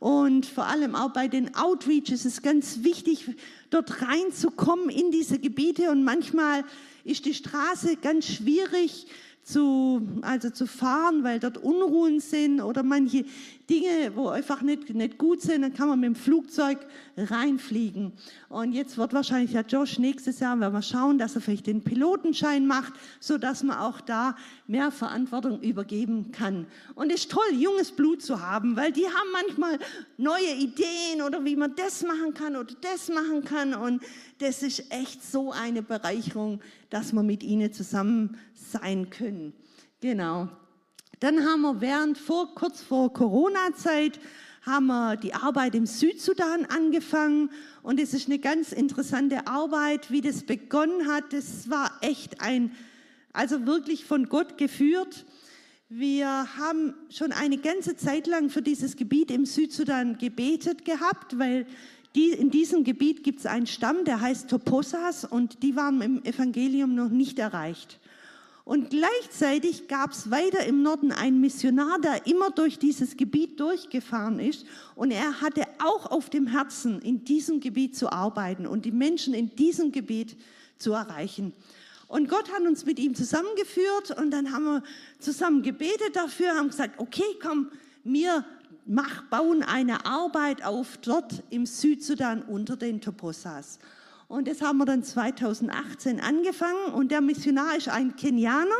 Und 0.00 0.46
vor 0.46 0.66
allem 0.66 0.96
auch 0.96 1.12
bei 1.12 1.28
den 1.28 1.54
Outreaches 1.54 2.24
ist 2.24 2.26
es 2.26 2.42
ganz 2.42 2.82
wichtig, 2.82 3.24
dort 3.70 4.02
reinzukommen 4.02 4.90
in 4.90 5.12
diese 5.12 5.38
Gebiete. 5.38 5.92
Und 5.92 6.02
manchmal 6.02 6.64
ist 7.04 7.24
die 7.24 7.34
Straße 7.34 7.96
ganz 8.02 8.26
schwierig 8.26 9.06
zu, 9.44 10.02
also 10.22 10.50
zu 10.50 10.66
fahren, 10.66 11.22
weil 11.22 11.38
dort 11.38 11.56
Unruhen 11.56 12.18
sind 12.18 12.60
oder 12.60 12.82
manche 12.82 13.24
Dinge, 13.68 14.14
wo 14.14 14.28
einfach 14.28 14.62
nicht, 14.62 14.94
nicht 14.94 15.18
gut 15.18 15.42
sind, 15.42 15.62
dann 15.62 15.74
kann 15.74 15.88
man 15.88 15.98
mit 15.98 16.06
dem 16.06 16.14
Flugzeug 16.14 16.78
reinfliegen. 17.16 18.12
Und 18.48 18.72
jetzt 18.72 18.96
wird 18.96 19.12
wahrscheinlich 19.12 19.52
der 19.52 19.66
Josh 19.66 19.98
nächstes 19.98 20.38
Jahr, 20.38 20.58
wenn 20.60 20.72
wir 20.72 20.82
schauen, 20.82 21.18
dass 21.18 21.34
er 21.34 21.40
vielleicht 21.40 21.66
den 21.66 21.82
Pilotenschein 21.82 22.66
macht, 22.66 22.92
so 23.18 23.38
dass 23.38 23.64
man 23.64 23.78
auch 23.78 24.00
da 24.00 24.36
mehr 24.68 24.92
Verantwortung 24.92 25.60
übergeben 25.62 26.30
kann. 26.30 26.66
Und 26.94 27.10
es 27.10 27.22
ist 27.22 27.32
toll, 27.32 27.54
junges 27.54 27.90
Blut 27.90 28.22
zu 28.22 28.40
haben, 28.40 28.76
weil 28.76 28.92
die 28.92 29.06
haben 29.06 29.32
manchmal 29.32 29.78
neue 30.16 30.54
Ideen 30.54 31.22
oder 31.26 31.44
wie 31.44 31.56
man 31.56 31.74
das 31.74 32.04
machen 32.04 32.34
kann 32.34 32.54
oder 32.54 32.72
das 32.80 33.08
machen 33.08 33.44
kann. 33.44 33.74
Und 33.74 34.00
das 34.38 34.62
ist 34.62 34.92
echt 34.92 35.24
so 35.24 35.50
eine 35.50 35.82
Bereicherung, 35.82 36.60
dass 36.90 37.12
wir 37.12 37.24
mit 37.24 37.42
ihnen 37.42 37.72
zusammen 37.72 38.38
sein 38.54 39.10
können. 39.10 39.52
Genau. 40.00 40.48
Dann 41.20 41.46
haben 41.46 41.62
wir 41.62 41.80
während 41.80 42.18
vor, 42.18 42.54
kurz 42.54 42.82
vor 42.82 43.10
Corona-Zeit 43.12 44.20
haben 44.62 44.86
wir 44.86 45.16
die 45.16 45.32
Arbeit 45.32 45.74
im 45.74 45.86
Südsudan 45.86 46.66
angefangen 46.66 47.50
und 47.82 47.98
es 48.00 48.12
ist 48.12 48.28
eine 48.28 48.38
ganz 48.38 48.72
interessante 48.72 49.46
Arbeit, 49.46 50.10
wie 50.10 50.20
das 50.20 50.42
begonnen 50.42 51.06
hat. 51.06 51.32
Das 51.32 51.70
war 51.70 51.90
echt 52.02 52.42
ein, 52.42 52.72
also 53.32 53.64
wirklich 53.64 54.04
von 54.04 54.28
Gott 54.28 54.58
geführt. 54.58 55.24
Wir 55.88 56.26
haben 56.58 56.94
schon 57.08 57.32
eine 57.32 57.58
ganze 57.58 57.96
Zeit 57.96 58.26
lang 58.26 58.50
für 58.50 58.60
dieses 58.60 58.96
Gebiet 58.96 59.30
im 59.30 59.46
Südsudan 59.46 60.18
gebetet 60.18 60.84
gehabt, 60.84 61.38
weil 61.38 61.64
die, 62.14 62.30
in 62.30 62.50
diesem 62.50 62.82
Gebiet 62.82 63.22
gibt 63.22 63.38
es 63.38 63.46
einen 63.46 63.66
Stamm, 63.66 64.04
der 64.04 64.20
heißt 64.20 64.50
Toposas 64.50 65.24
und 65.24 65.62
die 65.62 65.76
waren 65.76 66.02
im 66.02 66.24
Evangelium 66.24 66.94
noch 66.94 67.10
nicht 67.10 67.38
erreicht. 67.38 68.00
Und 68.66 68.90
gleichzeitig 68.90 69.86
gab 69.86 70.10
es 70.10 70.28
weiter 70.32 70.66
im 70.66 70.82
Norden 70.82 71.12
einen 71.12 71.40
Missionar, 71.40 72.00
der 72.00 72.26
immer 72.26 72.50
durch 72.50 72.80
dieses 72.80 73.16
Gebiet 73.16 73.60
durchgefahren 73.60 74.40
ist. 74.40 74.66
Und 74.96 75.12
er 75.12 75.40
hatte 75.40 75.62
auch 75.78 76.10
auf 76.10 76.30
dem 76.30 76.48
Herzen, 76.48 77.00
in 77.00 77.24
diesem 77.24 77.60
Gebiet 77.60 77.96
zu 77.96 78.10
arbeiten 78.10 78.66
und 78.66 78.84
die 78.84 78.90
Menschen 78.90 79.34
in 79.34 79.54
diesem 79.54 79.92
Gebiet 79.92 80.36
zu 80.78 80.94
erreichen. 80.94 81.52
Und 82.08 82.28
Gott 82.28 82.50
hat 82.50 82.62
uns 82.62 82.84
mit 82.84 82.98
ihm 82.98 83.14
zusammengeführt 83.14 84.10
und 84.20 84.32
dann 84.32 84.50
haben 84.50 84.64
wir 84.64 84.82
zusammen 85.20 85.62
gebetet 85.62 86.16
dafür, 86.16 86.56
haben 86.56 86.70
gesagt, 86.70 86.98
okay, 86.98 87.22
komm, 87.40 87.70
wir 88.02 88.44
mach, 88.84 89.22
bauen 89.30 89.62
eine 89.62 90.06
Arbeit 90.06 90.64
auf 90.64 90.96
dort 90.96 91.44
im 91.50 91.66
Südsudan 91.66 92.42
unter 92.42 92.76
den 92.76 93.00
Toposas. 93.00 93.78
Und 94.28 94.48
das 94.48 94.60
haben 94.60 94.78
wir 94.78 94.86
dann 94.86 95.04
2018 95.04 96.20
angefangen. 96.20 96.92
Und 96.94 97.10
der 97.12 97.20
Missionar 97.20 97.76
ist 97.76 97.88
ein 97.88 98.16
Kenianer, 98.16 98.74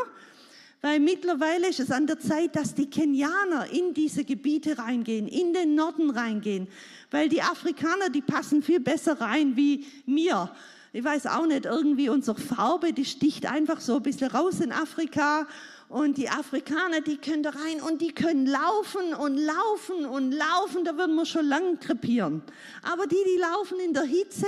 weil 0.82 0.98
mittlerweile 1.00 1.68
ist 1.68 1.80
es 1.80 1.90
an 1.90 2.06
der 2.06 2.18
Zeit, 2.18 2.56
dass 2.56 2.74
die 2.74 2.90
Kenianer 2.90 3.70
in 3.70 3.94
diese 3.94 4.24
Gebiete 4.24 4.78
reingehen, 4.78 5.28
in 5.28 5.52
den 5.52 5.74
Norden 5.74 6.10
reingehen. 6.10 6.66
Weil 7.10 7.28
die 7.28 7.42
Afrikaner, 7.42 8.10
die 8.10 8.22
passen 8.22 8.62
viel 8.62 8.80
besser 8.80 9.20
rein 9.20 9.56
wie 9.56 9.86
mir. 10.04 10.50
Ich 10.92 11.04
weiß 11.04 11.26
auch 11.26 11.46
nicht, 11.46 11.66
irgendwie 11.66 12.08
unsere 12.08 12.40
Farbe, 12.40 12.92
die 12.92 13.04
sticht 13.04 13.46
einfach 13.46 13.80
so 13.80 13.96
ein 13.96 14.02
bisschen 14.02 14.30
raus 14.30 14.60
in 14.60 14.72
Afrika. 14.72 15.46
Und 15.88 16.16
die 16.16 16.28
Afrikaner, 16.28 17.00
die 17.00 17.16
können 17.16 17.44
da 17.44 17.50
rein 17.50 17.80
und 17.80 18.00
die 18.00 18.12
können 18.12 18.46
laufen 18.46 19.14
und 19.14 19.36
laufen 19.36 20.04
und 20.06 20.32
laufen, 20.32 20.84
da 20.84 20.96
würden 20.96 21.14
wir 21.14 21.26
schon 21.26 21.46
lange 21.46 21.76
krepieren. 21.76 22.42
Aber 22.82 23.06
die, 23.06 23.22
die 23.24 23.40
laufen 23.40 23.78
in 23.78 23.94
der 23.94 24.02
Hitze 24.02 24.46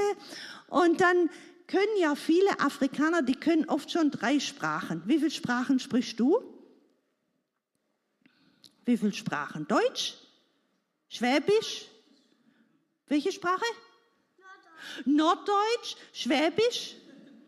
und 0.68 1.00
dann 1.00 1.30
können 1.66 1.98
ja 2.00 2.14
viele 2.14 2.60
Afrikaner, 2.60 3.22
die 3.22 3.34
können 3.34 3.68
oft 3.68 3.90
schon 3.90 4.10
drei 4.10 4.40
Sprachen. 4.40 5.02
Wie 5.06 5.18
viele 5.18 5.30
Sprachen 5.30 5.78
sprichst 5.78 6.18
du? 6.18 6.42
Wie 8.84 8.96
viele 8.96 9.12
Sprachen? 9.12 9.68
Deutsch? 9.68 10.14
Schwäbisch? 11.10 11.86
Welche 13.06 13.32
Sprache? 13.32 13.64
Norddeutsch. 15.04 15.06
Norddeutsch? 15.06 15.96
Schwäbisch? 16.12 16.96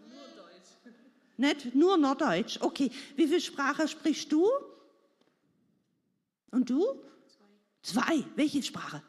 Nur 0.08 0.22
Deutsch. 0.36 1.62
Nicht 1.62 1.74
nur 1.74 1.96
Norddeutsch. 1.96 2.58
Okay. 2.60 2.90
Wie 3.16 3.26
viele 3.26 3.40
Sprachen 3.40 3.88
sprichst 3.88 4.30
du? 4.30 4.46
Und 6.50 6.68
du? 6.68 6.84
Zwei. 7.82 8.02
Zwei. 8.02 8.24
Welche 8.36 8.62
Sprache? 8.62 9.02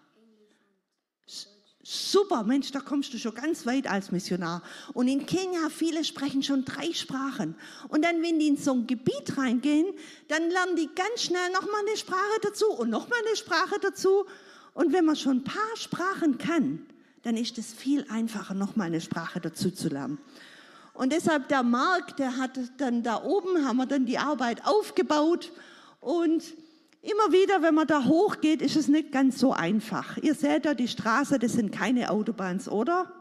Super, 1.94 2.44
Mensch, 2.44 2.72
da 2.72 2.80
kommst 2.80 3.14
du 3.14 3.18
schon 3.18 3.36
ganz 3.36 3.66
weit 3.66 3.86
als 3.86 4.14
Missionar. 4.14 4.64
Und 4.94 5.10
in 5.10 5.26
Kenia, 5.26 5.68
viele 5.70 6.06
sprechen 6.06 6.42
schon 6.42 6.64
drei 6.64 6.94
Sprachen. 6.94 7.54
Und 7.90 8.06
dann, 8.06 8.22
wenn 8.22 8.40
die 8.40 8.48
in 8.48 8.56
so 8.56 8.72
ein 8.72 8.88
Gebiet 8.88 9.38
reingehen, 9.38 9.88
dann 10.30 10.50
lernen 10.50 10.78
die 10.78 10.88
ganz 10.96 11.24
schnell 11.24 11.52
nochmal 11.52 11.82
eine 11.86 11.98
Sprache 11.98 12.40
dazu 12.44 12.72
und 12.72 12.90
nochmal 12.90 13.20
eine 13.28 13.36
Sprache 13.36 13.78
dazu. 13.82 14.26
Und 14.74 14.94
wenn 14.94 15.04
man 15.04 15.18
schon 15.18 15.40
ein 15.40 15.44
paar 15.44 15.76
Sprachen 15.76 16.38
kann, 16.38 16.86
dann 17.24 17.36
ist 17.36 17.58
es 17.58 17.74
viel 17.74 18.06
einfacher, 18.08 18.54
nochmal 18.54 18.88
eine 18.88 19.02
Sprache 19.02 19.42
dazu 19.42 19.70
zu 19.70 19.90
lernen. 19.90 20.18
Und 20.94 21.12
deshalb 21.12 21.50
der 21.50 21.62
Marc, 21.62 22.16
der 22.16 22.38
hat 22.38 22.58
dann 22.78 23.04
da 23.04 23.22
oben, 23.22 23.68
haben 23.68 23.76
wir 23.76 23.86
dann 23.86 24.06
die 24.06 24.18
Arbeit 24.18 24.66
aufgebaut 24.66 25.52
und 26.00 26.42
Immer 27.02 27.32
wieder, 27.32 27.64
wenn 27.64 27.74
man 27.74 27.88
da 27.88 28.06
hochgeht, 28.06 28.62
ist 28.62 28.76
es 28.76 28.88
nicht 28.88 29.12
ganz 29.12 29.40
so 29.40 29.54
einfach. 29.54 30.18
Ihr 30.18 30.36
seht 30.36 30.66
da 30.66 30.76
die 30.76 30.88
Straße, 30.88 31.40
das 31.40 31.54
sind 31.54 31.72
keine 31.72 32.12
Autobahns, 32.12 32.70
oder? 32.70 33.12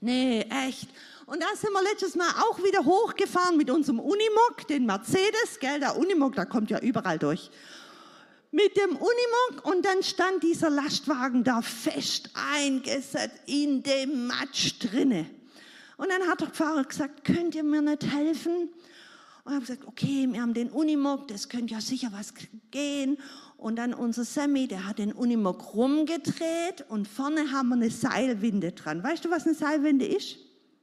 Nee, 0.00 0.46
echt. 0.66 0.88
Und 1.26 1.42
da 1.42 1.46
sind 1.54 1.72
wir 1.72 1.82
letztes 1.82 2.16
Mal 2.16 2.30
auch 2.48 2.58
wieder 2.64 2.84
hochgefahren 2.84 3.58
mit 3.58 3.70
unserem 3.70 4.00
Unimog, 4.00 4.66
den 4.68 4.86
Mercedes, 4.86 5.60
gell, 5.60 5.78
der 5.78 5.96
Unimog, 5.98 6.34
der 6.34 6.46
kommt 6.46 6.70
ja 6.70 6.80
überall 6.80 7.18
durch. 7.18 7.50
Mit 8.50 8.76
dem 8.78 8.96
Unimog 8.96 9.64
und 9.64 9.84
dann 9.84 10.02
stand 10.02 10.42
dieser 10.42 10.70
Lastwagen 10.70 11.44
da 11.44 11.60
fest 11.60 12.30
eingesetzt 12.34 13.42
in 13.46 13.82
dem 13.82 14.26
Matsch 14.26 14.72
drinne. 14.80 15.26
Und 15.98 16.08
dann 16.08 16.26
hat 16.28 16.40
der 16.40 16.48
Pfarrer 16.48 16.84
gesagt, 16.84 17.24
könnt 17.24 17.54
ihr 17.54 17.62
mir 17.62 17.82
nicht 17.82 18.04
helfen? 18.04 18.70
Und 19.44 19.52
habe 19.52 19.60
gesagt, 19.60 19.86
okay, 19.86 20.28
wir 20.30 20.42
haben 20.42 20.54
den 20.54 20.70
Unimog, 20.70 21.28
das 21.28 21.48
könnte 21.48 21.74
ja 21.74 21.80
sicher 21.80 22.08
was 22.12 22.34
gehen. 22.70 23.18
Und 23.56 23.76
dann 23.76 23.94
unser 23.94 24.24
Sammy, 24.24 24.68
der 24.68 24.86
hat 24.86 24.98
den 24.98 25.12
Unimog 25.12 25.74
rumgedreht 25.74 26.84
und 26.88 27.06
vorne 27.06 27.52
haben 27.52 27.68
wir 27.68 27.76
eine 27.76 27.90
Seilwinde 27.90 28.72
dran. 28.72 29.02
Weißt 29.02 29.24
du, 29.24 29.30
was 29.30 29.46
eine 29.46 29.54
Seilwinde 29.54 30.06
ist? 30.06 30.38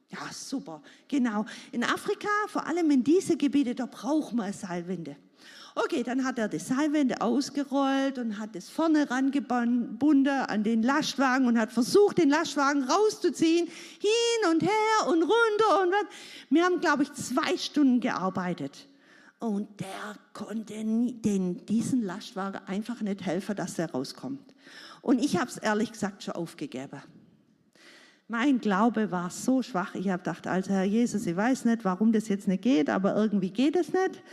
Ja, 0.10 0.20
super, 0.32 0.82
genau. 1.08 1.46
In 1.72 1.84
Afrika, 1.84 2.30
vor 2.48 2.66
allem 2.66 2.90
in 2.92 3.04
diese 3.04 3.36
Gebiete, 3.36 3.76
da 3.76 3.86
braucht 3.86 4.34
man 4.34 4.54
Seilwinde. 4.54 5.18
Okay, 5.84 6.02
dann 6.02 6.26
hat 6.26 6.40
er 6.40 6.48
die 6.48 6.58
Seilwände 6.58 7.22
ausgerollt 7.22 8.18
und 8.18 8.40
hat 8.40 8.56
es 8.56 8.68
vorne 8.68 9.12
rangebunden 9.12 10.28
an 10.28 10.64
den 10.64 10.82
Lastwagen 10.82 11.46
und 11.46 11.60
hat 11.60 11.72
versucht, 11.72 12.18
den 12.18 12.30
Lastwagen 12.30 12.84
rauszuziehen, 12.84 13.68
hin 13.68 14.52
und 14.52 14.64
her 14.64 15.08
und 15.08 15.22
runter 15.22 15.84
und 15.84 15.92
was. 15.92 16.06
Wir 16.50 16.66
haben, 16.66 16.80
glaube 16.80 17.04
ich, 17.04 17.14
zwei 17.14 17.56
Stunden 17.58 18.00
gearbeitet. 18.00 18.88
Und 19.40 19.80
der 19.80 20.16
konnte 20.34 20.74
den, 20.74 21.64
diesen 21.68 22.02
Lastwagen 22.02 22.60
einfach 22.66 23.02
nicht 23.02 23.24
helfen, 23.24 23.56
dass 23.56 23.78
er 23.78 23.92
rauskommt. 23.92 24.56
Und 25.04 25.24
ich 25.24 25.38
habe 25.38 25.52
es 25.52 25.58
ehrlich 25.58 25.92
gesagt 25.92 26.24
schon 26.24 26.34
aufgegeben. 26.34 27.04
Mein 28.28 28.60
Glaube 28.60 29.12
war 29.12 29.30
so 29.30 29.62
schwach. 29.62 29.94
Ich 29.94 30.10
habe 30.10 30.24
gedacht, 30.24 30.48
alter 30.48 30.74
Herr 30.74 30.84
Jesus, 30.84 31.28
ich 31.28 31.36
weiß 31.36 31.66
nicht, 31.66 31.86
warum 31.86 32.12
das 32.12 32.30
jetzt 32.30 32.48
nicht 32.48 32.64
geht, 32.64 32.90
aber 32.90 33.16
irgendwie 33.16 33.52
geht 33.52 33.76
es 33.76 33.94
nicht. 33.94 34.24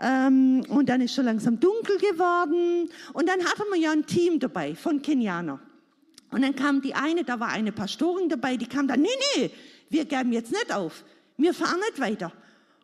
Ähm, 0.00 0.64
und 0.68 0.88
dann 0.88 1.02
ist 1.02 1.14
schon 1.14 1.26
langsam 1.26 1.60
dunkel 1.60 1.98
geworden. 1.98 2.88
Und 3.12 3.28
dann 3.28 3.44
hatten 3.44 3.64
wir 3.70 3.78
ja 3.78 3.92
ein 3.92 4.06
Team 4.06 4.40
dabei 4.40 4.74
von 4.74 5.02
Kenianer. 5.02 5.60
Und 6.30 6.42
dann 6.42 6.54
kam 6.54 6.80
die 6.80 6.94
eine, 6.94 7.24
da 7.24 7.38
war 7.38 7.48
eine 7.48 7.72
Pastorin 7.72 8.28
dabei, 8.28 8.56
die 8.56 8.66
kam 8.66 8.88
dann, 8.88 9.02
nee, 9.02 9.08
nee, 9.36 9.50
wir 9.90 10.04
geben 10.04 10.32
jetzt 10.32 10.52
nicht 10.52 10.72
auf. 10.72 11.04
Wir 11.36 11.52
fahren 11.52 11.80
nicht 11.80 12.00
weiter. 12.00 12.32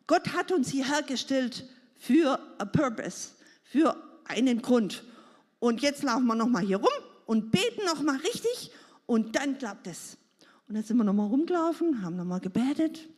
Gott 0.06 0.32
hat 0.34 0.52
uns 0.52 0.70
hierher 0.70 1.02
gestellt 1.02 1.64
für 1.96 2.38
a 2.58 2.64
purpose, 2.64 3.30
für 3.64 3.96
einen 4.24 4.60
Grund. 4.60 5.04
Und 5.58 5.80
jetzt 5.80 6.02
laufen 6.02 6.26
wir 6.26 6.34
nochmal 6.34 6.64
hier 6.64 6.78
rum 6.78 7.04
und 7.24 7.50
beten 7.50 7.84
nochmal 7.86 8.16
richtig 8.16 8.72
und 9.06 9.36
dann 9.36 9.58
klappt 9.58 9.86
es. 9.86 10.18
Und 10.68 10.74
dann 10.74 10.84
sind 10.84 10.96
wir 10.96 11.04
nochmal 11.04 11.28
rumgelaufen, 11.28 12.02
haben 12.02 12.16
nochmal 12.16 12.40
gebetet 12.40 13.08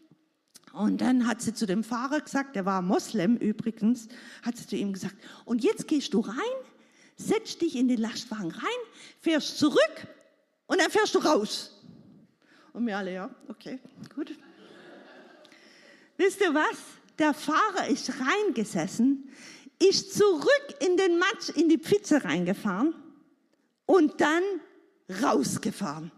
und 0.78 1.00
dann 1.00 1.26
hat 1.26 1.42
sie 1.42 1.52
zu 1.52 1.66
dem 1.66 1.82
Fahrer 1.82 2.20
gesagt, 2.20 2.54
der 2.54 2.64
war 2.64 2.82
Moslem 2.82 3.36
übrigens, 3.36 4.06
hat 4.42 4.56
sie 4.56 4.64
zu 4.64 4.76
ihm 4.76 4.92
gesagt, 4.92 5.16
und 5.44 5.64
jetzt 5.64 5.88
gehst 5.88 6.14
du 6.14 6.20
rein, 6.20 6.36
setz 7.16 7.58
dich 7.58 7.74
in 7.74 7.88
den 7.88 7.98
Lastwagen 7.98 8.52
rein, 8.52 8.80
fährst 9.20 9.58
zurück 9.58 10.06
und 10.68 10.80
dann 10.80 10.88
fährst 10.88 11.16
du 11.16 11.18
raus. 11.18 11.82
Und 12.72 12.86
wir 12.86 12.96
alle, 12.96 13.12
ja, 13.12 13.30
okay, 13.48 13.80
gut. 14.14 14.38
Wisst 16.16 16.40
ihr 16.40 16.54
was? 16.54 16.78
Der 17.18 17.34
Fahrer 17.34 17.88
ist 17.88 18.12
reingesessen, 18.20 19.28
ist 19.80 20.14
zurück 20.14 20.74
in 20.78 20.96
den 20.96 21.18
Matsch, 21.18 21.48
in 21.56 21.68
die 21.68 21.78
Pfütze 21.78 22.22
reingefahren 22.22 22.94
und 23.84 24.20
dann 24.20 24.44
rausgefahren. 25.24 26.12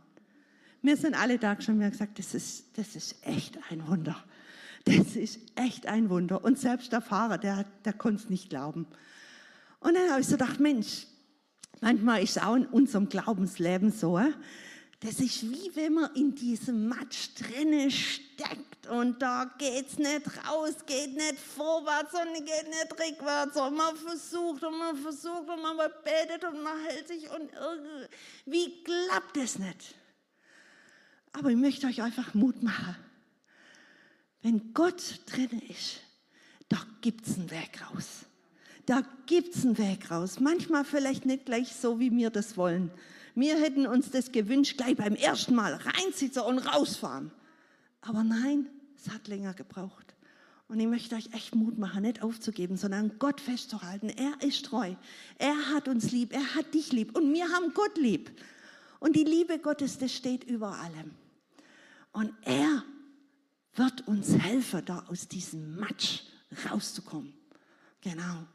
Wir 0.82 0.98
sind 0.98 1.14
alle 1.14 1.38
da 1.38 1.58
schon, 1.58 1.78
wir 1.78 1.86
haben 1.86 1.92
gesagt, 1.92 2.18
das 2.18 2.34
ist, 2.34 2.76
das 2.76 2.94
ist 2.94 3.16
echt 3.22 3.58
ein 3.70 3.88
Wunder. 3.88 4.22
Das 4.84 5.16
ist 5.16 5.38
echt 5.56 5.86
ein 5.86 6.08
Wunder. 6.08 6.42
Und 6.42 6.58
selbst 6.58 6.92
der 6.92 7.00
Fahrer, 7.00 7.38
der, 7.38 7.64
der 7.84 7.92
konnte 7.92 8.24
es 8.24 8.30
nicht 8.30 8.48
glauben. 8.50 8.86
Und 9.80 9.94
dann 9.94 10.10
habe 10.10 10.20
ich 10.20 10.26
so 10.26 10.32
gedacht, 10.32 10.60
Mensch, 10.60 11.06
manchmal 11.80 12.22
ist 12.22 12.36
es 12.36 12.42
auch 12.42 12.54
in 12.54 12.66
unserem 12.66 13.08
Glaubensleben 13.08 13.92
so, 13.92 14.20
das 15.00 15.18
ist 15.18 15.50
wie 15.50 15.74
wenn 15.74 15.94
man 15.94 16.14
in 16.14 16.34
diesem 16.34 16.86
Matsch 16.86 17.30
drinne 17.38 17.90
steckt 17.90 18.86
und 18.86 19.20
da 19.22 19.50
geht 19.56 19.86
es 19.86 19.98
nicht 19.98 20.26
raus, 20.46 20.74
geht 20.84 21.14
nicht 21.14 21.38
vorwärts 21.38 22.12
und 22.12 22.34
geht 22.34 22.68
nicht 22.68 22.92
rückwärts 22.92 23.56
und 23.56 23.76
man 23.76 23.96
versucht 23.96 24.62
und 24.62 24.78
man 24.78 24.96
versucht 24.96 25.48
und 25.48 25.62
man 25.62 25.76
betet 26.04 26.44
und 26.44 26.62
man 26.62 26.78
hält 26.84 27.08
sich 27.08 27.30
und 27.30 27.50
irgendwie 27.50 28.84
klappt 28.84 29.38
es 29.38 29.58
nicht. 29.58 29.94
Aber 31.32 31.48
ich 31.48 31.56
möchte 31.56 31.86
euch 31.86 32.02
einfach 32.02 32.34
Mut 32.34 32.62
machen. 32.62 32.96
Wenn 34.42 34.72
Gott 34.72 35.20
drin 35.26 35.60
ist, 35.68 36.00
da 36.68 36.78
gibt 37.00 37.26
es 37.26 37.36
einen 37.36 37.50
Weg 37.50 37.80
raus. 37.82 38.24
Da 38.86 39.02
gibt 39.26 39.54
es 39.54 39.64
einen 39.64 39.78
Weg 39.78 40.10
raus. 40.10 40.40
Manchmal 40.40 40.84
vielleicht 40.84 41.26
nicht 41.26 41.46
gleich 41.46 41.74
so, 41.74 42.00
wie 42.00 42.10
wir 42.10 42.30
das 42.30 42.56
wollen. 42.56 42.90
Wir 43.34 43.60
hätten 43.60 43.86
uns 43.86 44.10
das 44.10 44.32
gewünscht, 44.32 44.78
gleich 44.78 44.96
beim 44.96 45.14
ersten 45.14 45.54
Mal 45.54 45.74
reinsitzen 45.74 46.42
und 46.42 46.58
rausfahren. 46.58 47.30
Aber 48.00 48.24
nein, 48.24 48.66
es 48.96 49.12
hat 49.12 49.28
länger 49.28 49.54
gebraucht. 49.54 50.14
Und 50.68 50.78
ich 50.78 50.86
möchte 50.86 51.16
euch 51.16 51.32
echt 51.32 51.54
Mut 51.54 51.78
machen, 51.78 52.02
nicht 52.02 52.22
aufzugeben, 52.22 52.76
sondern 52.76 53.18
Gott 53.18 53.40
festzuhalten. 53.40 54.08
Er 54.08 54.34
ist 54.46 54.66
treu. 54.66 54.94
Er 55.38 55.56
hat 55.74 55.88
uns 55.88 56.12
lieb. 56.12 56.32
Er 56.32 56.54
hat 56.54 56.72
dich 56.74 56.92
lieb. 56.92 57.16
Und 57.16 57.32
wir 57.32 57.48
haben 57.48 57.74
Gott 57.74 57.98
lieb. 57.98 58.30
Und 59.00 59.16
die 59.16 59.24
Liebe 59.24 59.58
Gottes, 59.58 59.98
das 59.98 60.14
steht 60.14 60.44
über 60.44 60.76
allem. 60.78 61.10
Und 62.12 62.32
er 62.42 62.84
wird 63.74 64.06
uns 64.08 64.36
helfen, 64.36 64.82
da 64.84 65.04
aus 65.08 65.28
diesem 65.28 65.76
Matsch 65.76 66.22
rauszukommen. 66.70 67.32
Genau. 68.00 68.46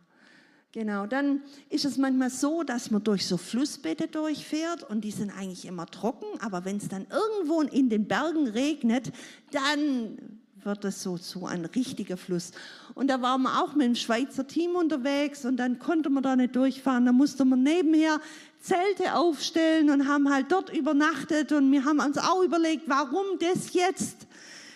Genau, 0.71 1.06
dann 1.06 1.41
ist 1.69 1.86
es 1.86 1.97
manchmal 1.97 2.30
so, 2.30 2.63
dass 2.63 2.91
man 2.91 3.01
durch 3.01 3.25
so 3.25 3.38
Flussbette 3.38 4.10
durchfährt 4.10 4.84
und 4.84 5.06
die 5.06 5.12
sind 5.12 5.30
eigentlich 5.30 5.63
immer 5.65 5.86
trocken, 5.86 6.28
aber 6.41 6.65
wenn 6.65 6.75
es 6.75 6.89
dann 6.89 7.08
irgendwo 7.10 7.62
in 7.62 7.88
den 7.89 8.10
Bergen 8.10 8.47
regnet, 8.47 9.13
dann 9.51 10.41
wird 10.65 10.84
es 10.84 11.01
so 11.01 11.17
zu 11.17 11.45
ein 11.45 11.63
richtiger 11.63 12.17
Fluss. 12.17 12.51
Und 12.93 13.08
da 13.08 13.21
waren 13.21 13.43
wir 13.43 13.63
auch 13.63 13.75
mit 13.75 13.88
dem 13.88 13.95
Schweizer 13.95 14.47
Team 14.47 14.75
unterwegs 14.75 15.45
und 15.45 15.56
dann 15.58 15.80
konnte 15.80 16.10
man 16.10 16.23
da 16.23 16.36
nicht 16.36 16.58
durchfahren. 16.58 17.06
Da 17.06 17.13
musste 17.13 17.45
man 17.45 17.63
nebenher 17.63 18.19
Zelte 18.60 19.15
aufstellen 19.15 19.89
und 19.89 20.10
haben 20.10 20.30
halt 20.30 20.51
dort 20.51 20.75
übernachtet 20.75 21.54
und 21.54 21.71
wir 21.71 21.86
haben 21.86 21.99
uns 21.99 22.17
auch 22.17 22.43
überlegt, 22.43 22.89
warum 22.89 23.39
das 23.39 23.73
jetzt? 23.73 24.28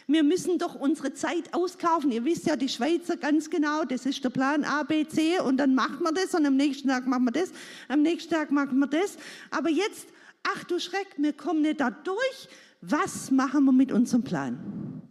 Wir 0.10 0.24
müssen 0.24 0.58
doch 0.58 0.74
unsere 0.74 1.14
Zeit 1.14 1.54
auskaufen. 1.54 2.12
Ihr 2.12 2.26
wisst 2.26 2.48
ja, 2.48 2.56
die 2.56 2.68
Schweizer 2.68 3.16
ganz 3.16 3.52
genau, 3.52 3.86
das 3.86 4.08
ist 4.08 4.24
der 4.24 4.32
Plan 4.32 4.64
A, 4.64 4.82
B, 4.82 5.08
C 5.08 5.40
und 5.40 5.58
dann 5.58 5.76
macht 5.76 6.02
man 6.02 6.16
das 6.16 6.34
und 6.34 6.48
am 6.48 6.56
nächsten 6.56 6.88
Tag 6.88 7.06
machen 7.06 7.26
wir 7.26 7.32
das, 7.32 7.52
am 7.88 8.02
nächsten 8.02 8.34
Tag 8.34 8.50
machen 8.50 8.80
wir 8.80 8.88
das. 8.88 9.18
Aber 9.52 9.70
jetzt, 9.70 10.08
ach 10.42 10.64
du 10.64 10.80
Schreck, 10.80 11.08
wir 11.18 11.34
kommen 11.34 11.62
nicht 11.62 11.80
da 11.80 11.92
durch. 11.92 12.50
Was 12.82 13.30
machen 13.30 13.66
wir 13.66 13.72
mit 13.72 13.92
unserem 13.92 14.24
Plan? 14.24 15.04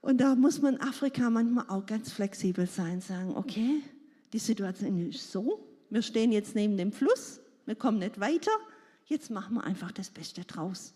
Und 0.00 0.20
da 0.20 0.34
muss 0.34 0.60
man 0.60 0.74
in 0.74 0.80
Afrika 0.80 1.30
manchmal 1.30 1.66
auch 1.68 1.86
ganz 1.86 2.10
flexibel 2.10 2.66
sein, 2.66 3.00
sagen, 3.00 3.36
okay, 3.36 3.82
die 4.32 4.40
Situation 4.40 5.10
ist 5.10 5.30
so, 5.30 5.64
wir 5.90 6.02
stehen 6.02 6.32
jetzt 6.32 6.56
neben 6.56 6.76
dem 6.76 6.90
Fluss, 6.90 7.40
wir 7.66 7.76
kommen 7.76 7.98
nicht 7.98 8.18
weiter, 8.18 8.50
jetzt 9.06 9.30
machen 9.30 9.54
wir 9.54 9.64
einfach 9.64 9.92
das 9.92 10.10
Beste 10.10 10.44
draus. 10.44 10.92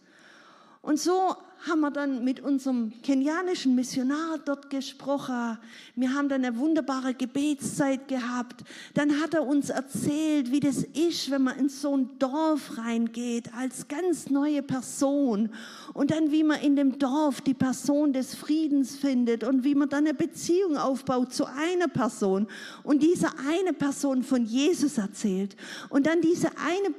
Und 0.84 0.98
so 0.98 1.36
haben 1.68 1.80
wir 1.80 1.90
dann 1.90 2.24
mit 2.24 2.40
unserem 2.40 2.92
kenianischen 3.02 3.74
Missionar 3.74 4.38
dort 4.44 4.68
gesprochen. 4.68 5.58
Wir 5.94 6.12
haben 6.12 6.28
dann 6.28 6.44
eine 6.44 6.58
wunderbare 6.58 7.14
Gebetszeit 7.14 8.06
gehabt. 8.06 8.64
Dann 8.92 9.20
hat 9.20 9.32
er 9.32 9.46
uns 9.46 9.70
erzählt, 9.70 10.50
wie 10.52 10.60
das 10.60 10.82
ist, 10.82 11.30
wenn 11.30 11.44
man 11.44 11.58
in 11.58 11.68
so 11.70 11.96
ein 11.96 12.10
Dorf 12.18 12.76
reingeht 12.76 13.50
als 13.54 13.88
ganz 13.88 14.28
neue 14.28 14.62
Person. 14.62 15.50
Und 15.94 16.10
dann, 16.10 16.30
wie 16.32 16.44
man 16.44 16.60
in 16.60 16.76
dem 16.76 16.98
Dorf 16.98 17.40
die 17.40 17.54
Person 17.54 18.12
des 18.12 18.34
Friedens 18.34 18.96
findet 18.96 19.42
und 19.42 19.64
wie 19.64 19.74
man 19.74 19.88
dann 19.88 20.04
eine 20.04 20.14
Beziehung 20.14 20.76
aufbaut 20.76 21.32
zu 21.32 21.46
einer 21.46 21.88
Person 21.88 22.46
und 22.82 23.02
diese 23.02 23.28
eine 23.48 23.72
Person 23.72 24.22
von 24.22 24.44
Jesus 24.44 24.98
erzählt. 24.98 25.56
Und 25.88 26.06
dann 26.06 26.20
diese 26.20 26.50
eine 26.58 26.90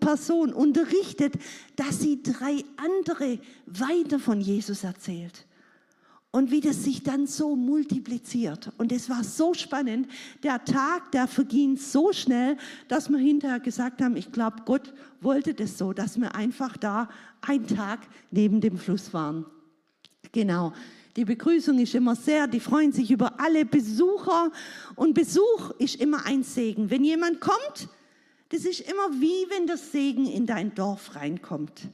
Person 0.00 0.52
unterrichtet, 0.52 1.34
dass 1.76 2.00
sie 2.00 2.22
drei 2.22 2.64
andere 2.76 3.38
weiter 3.66 3.91
von 4.18 4.40
Jesus 4.40 4.84
erzählt. 4.84 5.46
Und 6.30 6.50
wie 6.50 6.62
das 6.62 6.84
sich 6.84 7.02
dann 7.02 7.26
so 7.26 7.56
multipliziert. 7.56 8.72
Und 8.78 8.90
es 8.90 9.10
war 9.10 9.22
so 9.22 9.52
spannend. 9.52 10.08
Der 10.42 10.64
Tag, 10.64 11.12
der 11.12 11.28
verging 11.28 11.76
so 11.76 12.10
schnell, 12.12 12.56
dass 12.88 13.10
wir 13.10 13.18
hinterher 13.18 13.60
gesagt 13.60 14.00
haben, 14.00 14.16
ich 14.16 14.32
glaube, 14.32 14.62
Gott 14.64 14.94
wollte 15.20 15.52
das 15.52 15.76
so, 15.76 15.92
dass 15.92 16.18
wir 16.18 16.34
einfach 16.34 16.78
da 16.78 17.10
einen 17.42 17.66
Tag 17.66 18.00
neben 18.30 18.62
dem 18.62 18.78
Fluss 18.78 19.12
waren. 19.12 19.44
Genau. 20.32 20.72
Die 21.16 21.26
Begrüßung 21.26 21.78
ist 21.78 21.94
immer 21.94 22.16
sehr, 22.16 22.46
die 22.46 22.60
freuen 22.60 22.92
sich 22.92 23.10
über 23.10 23.38
alle 23.38 23.66
Besucher. 23.66 24.50
Und 24.96 25.12
Besuch 25.12 25.72
ist 25.78 25.96
immer 25.96 26.24
ein 26.24 26.42
Segen. 26.42 26.88
Wenn 26.88 27.04
jemand 27.04 27.40
kommt, 27.40 27.88
das 28.48 28.64
ist 28.64 28.80
immer 28.80 29.20
wie 29.20 29.50
wenn 29.50 29.66
das 29.66 29.92
Segen 29.92 30.26
in 30.26 30.46
dein 30.46 30.74
Dorf 30.74 31.14
reinkommt. 31.14 31.88